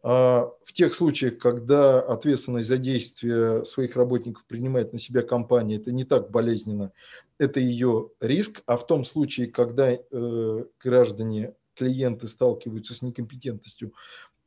А 0.03 0.51
в 0.65 0.73
тех 0.73 0.93
случаях, 0.93 1.37
когда 1.37 2.01
ответственность 2.01 2.67
за 2.67 2.77
действия 2.77 3.63
своих 3.63 3.95
работников 3.95 4.45
принимает 4.45 4.91
на 4.91 4.99
себя 4.99 5.21
компания, 5.21 5.77
это 5.77 5.93
не 5.93 6.03
так 6.03 6.29
болезненно, 6.29 6.91
это 7.37 7.61
ее 7.61 8.09
риск. 8.19 8.61
А 8.65 8.75
в 8.75 8.85
том 8.85 9.05
случае, 9.05 9.47
когда 9.47 9.91
э, 9.93 10.65
граждане, 10.83 11.55
клиенты 11.75 12.27
сталкиваются 12.27 12.93
с 12.93 13.01
некомпетентностью 13.01 13.93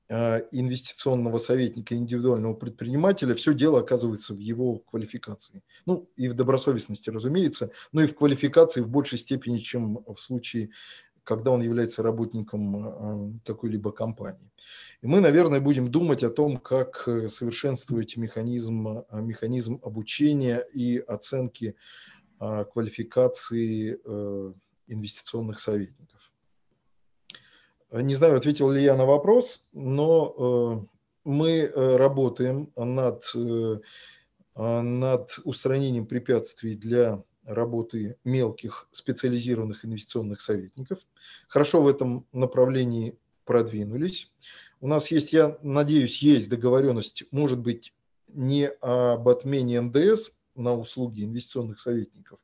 инвестиционного 0.09 1.39
советника, 1.39 1.97
индивидуального 1.97 2.55
предпринимателя, 2.55 3.35
все 3.35 3.53
дело 3.55 3.81
оказывается 3.81 4.35
в 4.35 4.39
его 4.39 4.79
квалификации. 4.79 5.65
Ну, 5.85 6.09
и 6.15 6.29
в 6.29 6.35
добросовестности, 6.35 7.11
разумеется, 7.11 7.71
но 7.91 8.03
и 8.03 8.07
в 8.07 8.15
квалификации 8.15 8.83
в 8.83 8.89
большей 8.89 9.19
степени, 9.19 9.59
чем 9.59 10.05
в 10.07 10.17
случае, 10.19 10.71
когда 11.27 11.51
он 11.51 11.61
является 11.61 12.03
работником 12.03 13.41
какой-либо 13.45 13.93
компании. 13.93 14.51
И 15.03 15.07
мы, 15.07 15.21
наверное, 15.21 15.61
будем 15.61 15.91
думать 15.91 16.23
о 16.23 16.31
том, 16.31 16.57
как 16.57 17.03
совершенствовать 17.29 18.17
механизм, 18.17 19.05
механизм 19.13 19.81
обучения 19.83 20.65
и 20.73 20.99
оценки 20.99 21.75
квалификации 22.39 23.99
э, 24.05 24.53
инвестиционных 24.89 25.59
советников. 25.59 26.17
Не 27.93 28.15
знаю, 28.15 28.37
ответил 28.37 28.71
ли 28.71 28.83
я 28.83 28.97
на 28.97 29.07
вопрос, 29.07 29.65
но 29.73 30.85
э, 30.85 30.87
мы 31.25 31.51
э, 31.61 31.97
работаем 31.97 32.73
над, 32.77 33.25
э, 33.35 33.79
над 34.55 35.39
устранением 35.45 36.07
препятствий 36.07 36.75
для 36.75 37.23
работы 37.47 38.17
мелких 38.25 38.89
специализированных 38.91 39.85
инвестиционных 39.85 40.41
советников. 40.41 40.99
Хорошо 41.49 41.83
в 41.83 41.89
этом 41.89 42.27
направлении 42.33 43.17
продвинулись. 43.45 44.33
У 44.81 44.89
нас 44.89 45.11
есть, 45.11 45.33
я 45.33 45.59
надеюсь, 45.63 46.21
есть 46.23 46.49
договоренность, 46.49 47.25
может 47.31 47.61
быть, 47.61 47.95
не 48.29 48.69
об 48.69 49.29
отмене 49.29 49.81
НДС 49.81 50.33
на 50.55 50.75
услуги 50.75 51.25
инвестиционных 51.25 51.79
советников, 51.79 52.39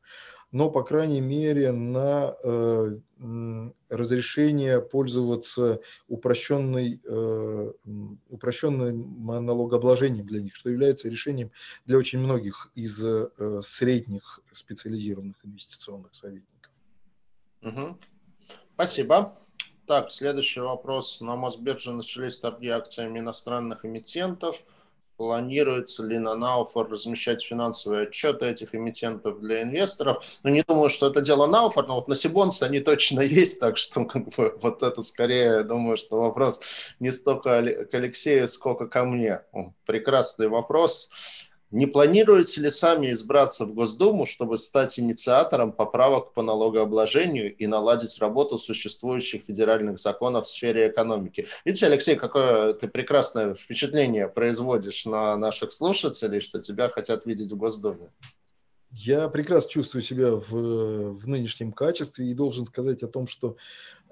но, 0.53 0.71
по 0.71 0.85
крайней 0.85 1.23
мере, 1.23 1.73
на 1.73 2.37
э, 2.45 2.99
разрешение 3.89 4.83
пользоваться 4.83 5.81
упрощенной, 6.09 7.01
э, 7.05 7.73
упрощенным 8.29 9.27
налогообложением 9.27 10.27
для 10.27 10.43
них, 10.43 10.55
что 10.55 10.69
является 10.69 11.09
решением 11.09 11.51
для 11.87 11.97
очень 11.97 12.19
многих 12.19 12.71
из 12.75 13.03
э, 13.03 13.61
средних 13.63 14.41
специализированных 14.53 15.37
инвестиционных 15.43 16.15
советников. 16.15 16.73
Угу. 17.63 17.99
Спасибо. 18.75 19.39
Так, 19.87 20.13
следующий 20.13 20.61
вопрос. 20.61 21.21
На 21.23 21.35
Мосбирже 21.35 21.93
начались 21.93 22.37
торги 22.39 22.69
акциями 22.69 23.19
иностранных 23.19 23.87
эмитентов– 23.87 24.63
Планируется 25.17 26.05
ли 26.05 26.19
на 26.19 26.35
Науфор 26.35 26.91
размещать 26.91 27.43
финансовые 27.43 28.09
отчеты 28.09 28.47
этих 28.47 28.75
эмитентов 28.75 29.41
для 29.41 29.63
инвесторов? 29.63 30.25
Ну, 30.43 30.51
не 30.51 30.63
думаю, 30.63 30.91
что 30.91 31.09
это 31.09 31.21
дело 31.21 31.47
Науфор, 31.47 31.87
но 31.87 31.97
вот 31.97 32.09
на 32.09 32.15
Сибонсе 32.15 32.65
они 32.65 32.81
точно 32.81 33.21
есть, 33.23 33.61
так 33.61 33.77
что 33.77 34.05
как 34.05 34.29
бы, 34.31 34.59
вот 34.61 34.83
это 34.83 35.03
скорее, 35.03 35.63
думаю, 35.63 35.97
что 35.97 36.21
вопрос 36.21 36.61
не 37.01 37.11
столько 37.11 37.63
к 37.85 37.95
Алексею, 37.95 38.49
сколько 38.49 38.87
ко 38.87 39.05
мне. 39.05 39.43
Прекрасный 39.87 40.49
вопрос. 40.49 41.11
Не 41.73 41.87
планируете 41.87 42.61
ли 42.61 42.69
сами 42.69 43.13
избраться 43.13 43.65
в 43.65 43.73
Госдуму, 43.73 44.27
чтобы 44.27 44.59
стать 44.59 44.99
инициатором 44.99 45.73
поправок 45.73 46.35
по 46.35 46.43
налогообложению 46.43 47.57
и 47.57 47.67
наладить 47.67 48.19
работу 48.19 48.59
существующих 48.59 49.45
федеральных 49.45 49.99
законов 49.99 50.45
в 50.45 50.49
сфере 50.51 50.89
экономики? 50.89 51.47
Видите, 51.65 51.87
Алексей, 51.87 52.17
какое 52.17 52.75
ты 52.75 52.89
прекрасное 52.89 53.55
впечатление 53.55 54.29
производишь 54.29 55.07
на 55.07 55.35
наших 55.39 55.73
слушателей, 55.73 56.41
что 56.41 56.61
тебя 56.61 56.91
хотят 56.91 57.25
видеть 57.25 57.51
в 57.51 57.57
Госдуме. 57.57 58.11
Я 58.91 59.31
прекрасно 59.31 59.71
чувствую 59.71 60.03
себя 60.03 60.33
в, 60.33 60.51
в 60.51 61.27
нынешнем 61.27 61.73
качестве 61.73 62.27
и 62.27 62.35
должен 62.35 62.67
сказать 62.67 63.03
о 63.03 63.09
том, 63.09 63.27
что 63.27 63.57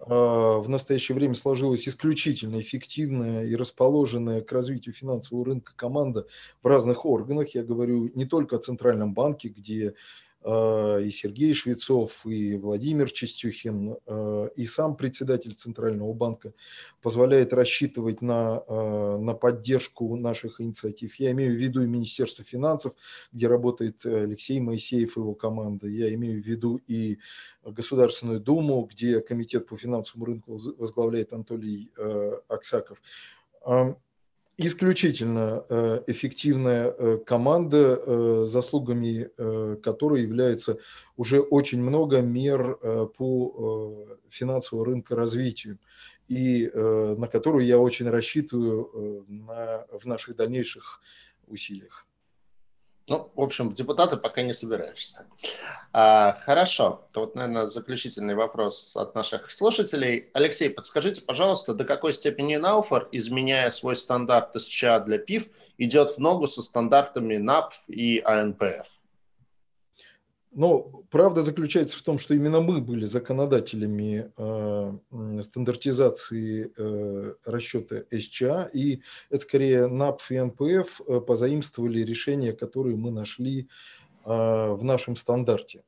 в 0.07 0.65
настоящее 0.69 1.15
время 1.15 1.35
сложилась 1.35 1.87
исключительно 1.87 2.61
эффективная 2.61 3.45
и 3.45 3.55
расположенная 3.55 4.41
к 4.41 4.51
развитию 4.51 4.95
финансового 4.95 5.45
рынка 5.45 5.73
команда 5.77 6.27
в 6.63 6.67
разных 6.67 7.05
органах. 7.05 7.55
Я 7.55 7.63
говорю 7.63 8.11
не 8.15 8.25
только 8.25 8.57
о 8.57 8.61
Центральном 8.61 9.13
банке, 9.13 9.49
где 9.49 9.89
а, 9.89 9.93
и 10.43 11.11
Сергей 11.11 11.53
Швецов, 11.53 12.25
и 12.25 12.57
Владимир 12.57 13.11
Чистюхин, 13.11 13.97
а, 14.07 14.47
и 14.57 14.65
сам 14.65 14.97
председатель 14.97 15.53
Центрального 15.55 16.15
банка 16.15 16.55
позволяет 17.03 17.53
рассчитывать 17.53 18.23
на, 18.23 18.63
а, 18.67 19.19
на 19.19 19.35
поддержку 19.35 20.17
наших 20.17 20.63
инициатив. 20.63 21.17
Я 21.17 21.33
имею 21.33 21.53
в 21.53 21.57
виду 21.57 21.83
и 21.83 21.87
Министерство 21.87 22.43
финансов, 22.43 22.95
где 23.33 23.49
работает 23.49 24.05
Алексей 24.07 24.61
Моисеев 24.61 25.17
и 25.17 25.21
его 25.21 25.35
команда. 25.35 25.89
Я 25.89 26.13
имею 26.15 26.43
в 26.43 26.47
виду 26.47 26.81
и 26.87 27.19
Государственную 27.63 28.41
Думу, 28.41 28.89
где 28.91 29.21
Комитет 29.21 29.67
по 29.67 29.77
финансовому 29.77 30.25
рынку 30.25 30.59
возглавляет 30.79 31.35
Анатолий 31.35 31.91
Аксаков 32.49 32.99
исключительно 34.61 35.65
э, 35.69 36.03
эффективная 36.07 36.91
э, 36.91 37.19
команда, 37.25 38.01
э, 38.05 38.45
заслугами 38.45 39.31
которой 39.83 40.23
является 40.23 40.77
уже 41.17 41.41
очень 41.41 41.83
много 41.83 42.21
мер 42.21 42.77
по 43.17 44.07
финансовому 44.29 44.85
рынку 44.85 45.15
развитию 45.15 45.79
и 46.29 46.71
на 46.75 47.27
которую 47.27 47.67
я 47.67 47.79
очень 47.79 48.09
рассчитываю 48.09 49.25
на, 49.29 49.87
в 49.93 50.07
наших 50.07 50.37
дальнейших 50.37 51.01
усилиях. 51.47 52.07
Ну, 53.11 53.29
в 53.35 53.41
общем, 53.41 53.69
в 53.69 53.75
депутаты 53.75 54.17
пока 54.17 54.43
не 54.43 54.53
собираешься. 54.53 55.27
А, 55.93 56.37
хорошо. 56.47 57.09
То 57.13 57.23
вот, 57.23 57.35
наверное, 57.35 57.67
заключительный 57.67 58.37
вопрос 58.37 58.97
от 58.97 59.17
наших 59.17 59.51
слушателей. 59.51 60.29
Алексей, 60.33 60.71
подскажите, 60.71 61.21
пожалуйста, 61.21 61.75
до 61.75 61.85
какой 61.85 62.13
степени 62.13 62.55
Науфор, 62.55 63.09
изменяя 63.11 63.69
свой 63.71 63.97
стандарт 63.97 64.55
СЧА 64.55 65.01
для 65.01 65.19
ПИФ, 65.19 65.49
идет 65.77 66.11
в 66.11 66.19
ногу 66.19 66.47
со 66.47 66.63
стандартами 66.63 67.37
НАПФ 67.37 67.77
и 67.89 68.23
АНПФ? 68.25 69.00
Но 70.53 71.05
правда 71.11 71.43
заключается 71.43 71.97
в 71.97 72.03
том, 72.03 72.19
что 72.19 72.35
именно 72.35 72.61
мы 72.61 72.81
были 72.81 73.07
законодателями 73.07 74.33
э, 74.37 75.43
стандартизации 75.43 76.73
э, 76.77 77.35
расчета 77.45 78.03
СЧА, 78.11 78.69
и 78.73 79.03
это 79.31 79.43
скорее 79.43 79.87
НАПФ 79.87 80.31
и 80.33 80.41
НПФ 80.41 81.01
э, 81.07 81.21
позаимствовали 81.21 82.01
решения, 82.01 82.53
которые 82.53 82.97
мы 82.97 83.13
нашли 83.13 83.69
э, 84.25 84.29
в 84.73 84.83
нашем 84.83 85.15
стандарте. 85.15 85.85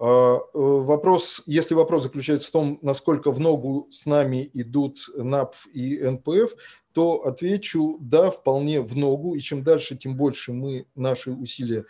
Э, 0.00 0.36
вопрос, 0.52 1.42
если 1.46 1.72
вопрос 1.72 2.02
заключается 2.02 2.48
в 2.48 2.52
том, 2.52 2.78
насколько 2.82 3.32
в 3.32 3.40
ногу 3.40 3.88
с 3.90 4.04
нами 4.04 4.50
идут 4.52 4.98
НАПФ 5.16 5.66
и 5.72 5.98
НПФ, 5.98 6.54
то 6.92 7.24
отвечу, 7.24 7.96
да, 8.00 8.30
вполне 8.30 8.82
в 8.82 8.96
ногу, 8.96 9.34
и 9.34 9.40
чем 9.40 9.62
дальше, 9.62 9.96
тем 9.96 10.16
больше 10.16 10.52
мы 10.52 10.86
наши 10.94 11.30
усилия 11.30 11.84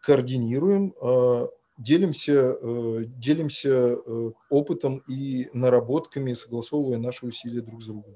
координируем, 0.00 0.94
а, 1.00 1.48
делимся, 1.80 2.56
э, 2.60 3.04
делимся 3.06 3.70
э, 3.70 4.30
опытом 4.50 4.98
и 5.08 5.48
наработками, 5.52 6.34
согласовывая 6.34 6.98
наши 6.98 7.26
усилия 7.26 7.62
друг 7.62 7.82
с 7.82 7.86
другом. 7.86 8.14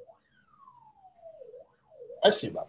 Спасибо. 2.19 2.69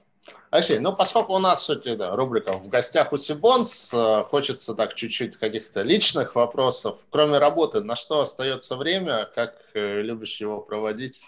Алексей, 0.50 0.80
ну 0.80 0.96
поскольку 0.96 1.34
у 1.34 1.40
нас 1.40 1.62
все-таки 1.62 1.96
да, 1.96 2.16
рубрика 2.16 2.54
«В 2.54 2.68
гостях 2.68 3.14
у 3.14 3.18
Сибонс», 3.18 3.94
э, 3.94 4.24
хочется 4.24 4.74
так 4.74 4.94
чуть-чуть 4.96 5.36
каких-то 5.38 5.82
личных 5.82 6.36
вопросов. 6.36 7.00
Кроме 7.10 7.38
работы, 7.38 7.82
на 7.82 7.96
что 7.96 8.22
остается 8.22 8.78
время, 8.78 9.30
как 9.36 9.56
любишь 9.74 10.40
его 10.40 10.62
проводить? 10.62 11.26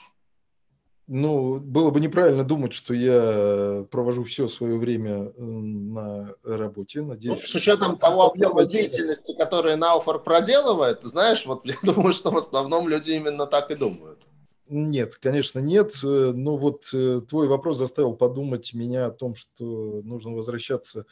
Ну, 1.08 1.62
было 1.62 1.90
бы 1.90 2.02
неправильно 2.02 2.44
думать, 2.44 2.74
что 2.74 2.94
я 2.94 3.86
провожу 3.90 4.26
все 4.26 4.50
свое 4.50 4.76
время 4.76 5.32
на 5.38 6.36
работе. 6.44 7.02
Надеюсь, 7.02 7.42
ну, 7.42 7.48
с 7.48 7.56
учетом 7.56 7.96
что... 7.96 8.08
того 8.08 8.24
объема 8.32 8.66
деятельности, 8.66 9.34
который 9.34 9.78
Науфор 9.78 10.22
проделывает, 10.22 11.04
знаешь, 11.04 11.46
вот 11.46 11.66
я 11.66 11.76
думаю, 11.82 12.12
что 12.12 12.32
в 12.32 12.38
основном 12.38 12.90
люди 12.90 13.12
именно 13.12 13.46
так 13.46 13.72
и 13.72 13.76
думают. 13.76 14.20
Нет, 14.68 15.16
конечно, 15.16 15.60
нет. 15.60 15.94
Но 16.04 16.58
вот 16.58 16.90
э, 16.94 17.22
твой 17.22 17.48
вопрос 17.48 17.78
заставил 17.78 18.14
подумать 18.14 18.74
меня 18.74 19.06
о 19.06 19.12
том, 19.12 19.34
что 19.34 20.02
нужно 20.04 20.32
возвращаться 20.32 21.06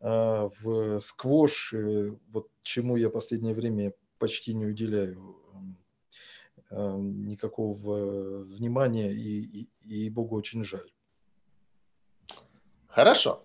а, 0.00 0.50
в 0.60 0.98
сквош, 0.98 1.72
э, 1.72 2.16
вот 2.32 2.48
чему 2.64 2.96
я 2.96 3.10
последнее 3.10 3.54
время 3.54 3.92
почти 4.18 4.54
не 4.54 4.66
уделяю 4.66 5.35
Э, 5.35 5.35
никакого 6.76 8.44
внимания, 8.44 9.10
и, 9.10 9.62
и, 9.62 10.06
и 10.06 10.10
Богу 10.10 10.36
очень 10.36 10.64
жаль. 10.64 10.90
Хорошо. 12.88 13.42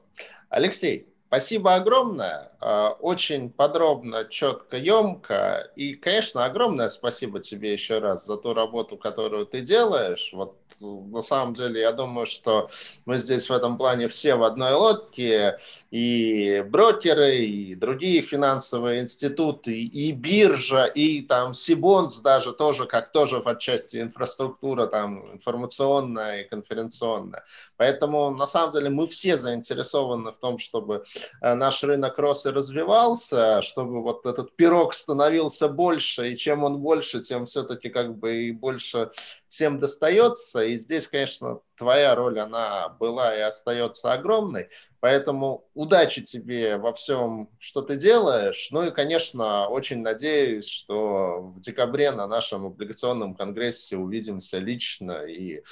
Алексей, 0.50 1.11
Спасибо 1.32 1.76
огромное, 1.76 2.52
э, 2.60 2.88
очень 3.00 3.52
подробно, 3.52 4.26
четко, 4.26 4.76
емко. 4.76 5.72
И, 5.78 5.94
конечно, 5.94 6.44
огромное 6.44 6.90
спасибо 6.90 7.40
тебе 7.40 7.72
еще 7.72 8.00
раз 8.00 8.26
за 8.26 8.36
ту 8.36 8.54
работу, 8.54 8.98
которую 8.98 9.46
ты 9.46 9.62
делаешь. 9.62 10.32
Вот 10.34 10.58
на 10.82 11.22
самом 11.22 11.54
деле, 11.54 11.82
я 11.82 11.92
думаю, 11.94 12.26
что 12.26 12.70
мы 13.06 13.18
здесь 13.18 13.50
в 13.50 13.54
этом 13.54 13.78
плане 13.78 14.08
все 14.08 14.36
в 14.36 14.44
одной 14.44 14.74
лодке. 14.74 15.58
И 15.90 16.64
брокеры, 16.70 17.38
и 17.40 17.76
другие 17.76 18.22
финансовые 18.22 19.02
институты, 19.02 19.84
и 19.84 20.12
биржа, 20.14 20.86
и 20.86 21.22
там 21.22 21.54
Сибонс 21.54 22.20
даже 22.22 22.54
тоже, 22.54 22.86
как 22.86 23.12
тоже 23.12 23.42
в 23.42 23.48
отчасти 23.48 24.02
инфраструктура 24.02 24.88
там 24.88 25.26
информационная 25.34 26.42
и 26.42 26.48
конференционная. 26.48 27.44
Поэтому, 27.76 28.32
на 28.32 28.46
самом 28.46 28.72
деле, 28.72 28.90
мы 28.90 29.06
все 29.06 29.36
заинтересованы 29.36 30.32
в 30.32 30.40
том, 30.40 30.58
чтобы 30.58 31.04
наш 31.42 31.84
рынок 31.84 32.18
рос 32.18 32.46
и 32.46 32.50
развивался, 32.50 33.62
чтобы 33.62 34.02
вот 34.02 34.26
этот 34.26 34.56
пирог 34.56 34.94
становился 34.94 35.68
больше, 35.68 36.32
и 36.32 36.38
чем 36.38 36.64
он 36.64 36.80
больше, 36.80 37.22
тем 37.22 37.46
все-таки 37.46 37.90
как 37.90 38.18
бы 38.18 38.44
и 38.44 38.52
больше 38.52 39.12
всем 39.48 39.80
достается. 39.80 40.64
И 40.64 40.78
здесь, 40.78 41.08
конечно, 41.08 41.60
твоя 41.76 42.16
роль, 42.16 42.40
она 42.40 42.90
была 42.90 43.36
и 43.36 43.42
остается 43.42 44.14
огромной. 44.14 44.70
Поэтому 45.00 45.68
удачи 45.74 46.22
тебе 46.22 46.78
во 46.78 46.94
всем, 46.94 47.50
что 47.60 47.82
ты 47.82 47.96
делаешь. 47.96 48.70
Ну 48.72 48.84
и, 48.84 48.92
конечно, 48.92 49.68
очень 49.68 50.02
надеюсь, 50.02 50.68
что 50.68 51.42
в 51.56 51.60
декабре 51.60 52.12
на 52.12 52.28
нашем 52.28 52.68
облигационном 52.68 53.36
конгрессе 53.36 53.98
увидимся 53.98 54.60
лично 54.60 55.24
и 55.24 55.64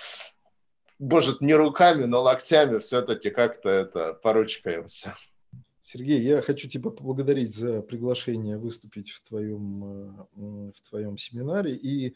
может, 0.99 1.39
не 1.39 1.53
руками, 1.53 2.03
но 2.03 2.21
локтями 2.21 2.77
все-таки 2.79 3.29
как-то 3.29 3.69
это 3.69 4.13
поручкаемся. 4.15 5.15
Сергей, 5.91 6.21
я 6.21 6.43
хочу 6.43 6.69
тебя 6.69 6.91
поблагодарить 6.91 7.55
за 7.55 7.81
приглашение 7.81 8.59
выступить 8.59 9.09
в 9.09 9.27
твоем, 9.27 9.83
э, 9.83 10.71
в 10.75 10.87
твоем 10.87 11.17
семинаре 11.17 11.73
и 11.73 12.13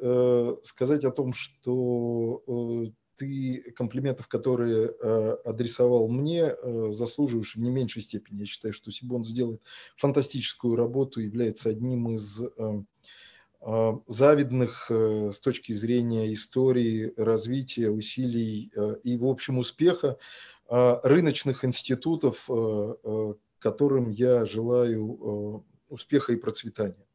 э, 0.00 0.56
сказать 0.62 1.04
о 1.04 1.10
том, 1.10 1.34
что 1.34 2.42
э, 2.46 2.92
ты 3.16 3.72
комплиментов, 3.76 4.26
которые 4.28 4.88
адресовал 5.44 6.08
мне, 6.08 6.54
заслуживаешь 6.90 7.54
в 7.54 7.60
не 7.60 7.70
меньшей 7.70 8.00
степени. 8.00 8.38
Я 8.38 8.46
считаю, 8.46 8.72
что 8.72 8.90
Сибон 8.90 9.24
сделает 9.24 9.60
фантастическую 9.98 10.74
работу, 10.74 11.20
является 11.20 11.68
одним 11.68 12.14
из 12.14 12.40
завидных 14.06 14.90
с 14.90 15.38
точки 15.42 15.72
зрения 15.72 16.32
истории, 16.32 17.12
развития, 17.18 17.90
усилий 17.90 18.72
и, 19.04 19.18
в 19.18 19.26
общем, 19.26 19.58
успеха 19.58 20.16
рыночных 20.70 21.64
институтов, 21.64 22.44
э, 22.48 22.94
э, 23.02 23.34
которым 23.58 24.08
я 24.10 24.46
желаю 24.46 25.64
э, 25.66 25.72
успеха 25.88 26.32
и 26.32 26.36
процветания. 26.36 27.06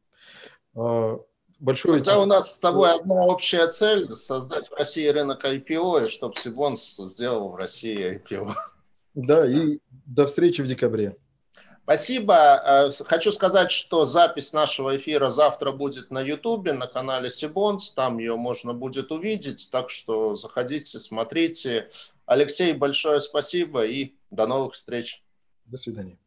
Большое 1.58 1.96
Тогда 1.96 2.20
у 2.20 2.26
нас 2.26 2.54
с 2.54 2.58
тобой 2.58 2.94
одна 2.94 3.24
общая 3.24 3.66
цель– 3.68 4.14
создать 4.14 4.68
в 4.68 4.74
России 4.74 5.06
рынок 5.08 5.42
IPO, 5.42 6.02
и 6.02 6.10
чтобы 6.10 6.36
Сибонс 6.36 6.96
сделал 6.98 7.48
в 7.50 7.56
России 7.56 8.20
IPO. 8.20 8.50
Да, 9.14 9.48
и 9.48 9.78
до 9.88 10.26
встречи 10.26 10.60
в 10.60 10.66
декабре. 10.66 11.16
Спасибо. 11.84 12.90
Хочу 13.06 13.32
сказать, 13.32 13.70
что 13.70 14.04
запись 14.04 14.52
нашего 14.52 14.94
эфира 14.96 15.30
завтра 15.30 15.72
будет 15.72 16.10
на 16.10 16.20
Ютубе, 16.20 16.74
на 16.74 16.88
канале 16.88 17.30
Сибонс. 17.30 17.92
Там 17.92 18.18
ее 18.18 18.36
можно 18.36 18.74
будет 18.74 19.10
увидеть. 19.10 19.70
Так 19.72 19.88
что 19.88 20.34
заходите, 20.34 20.98
смотрите. 20.98 21.88
Алексей, 22.26 22.72
большое 22.72 23.20
спасибо 23.20 23.86
и 23.86 24.16
до 24.30 24.46
новых 24.46 24.74
встреч. 24.74 25.22
До 25.64 25.76
свидания. 25.76 26.18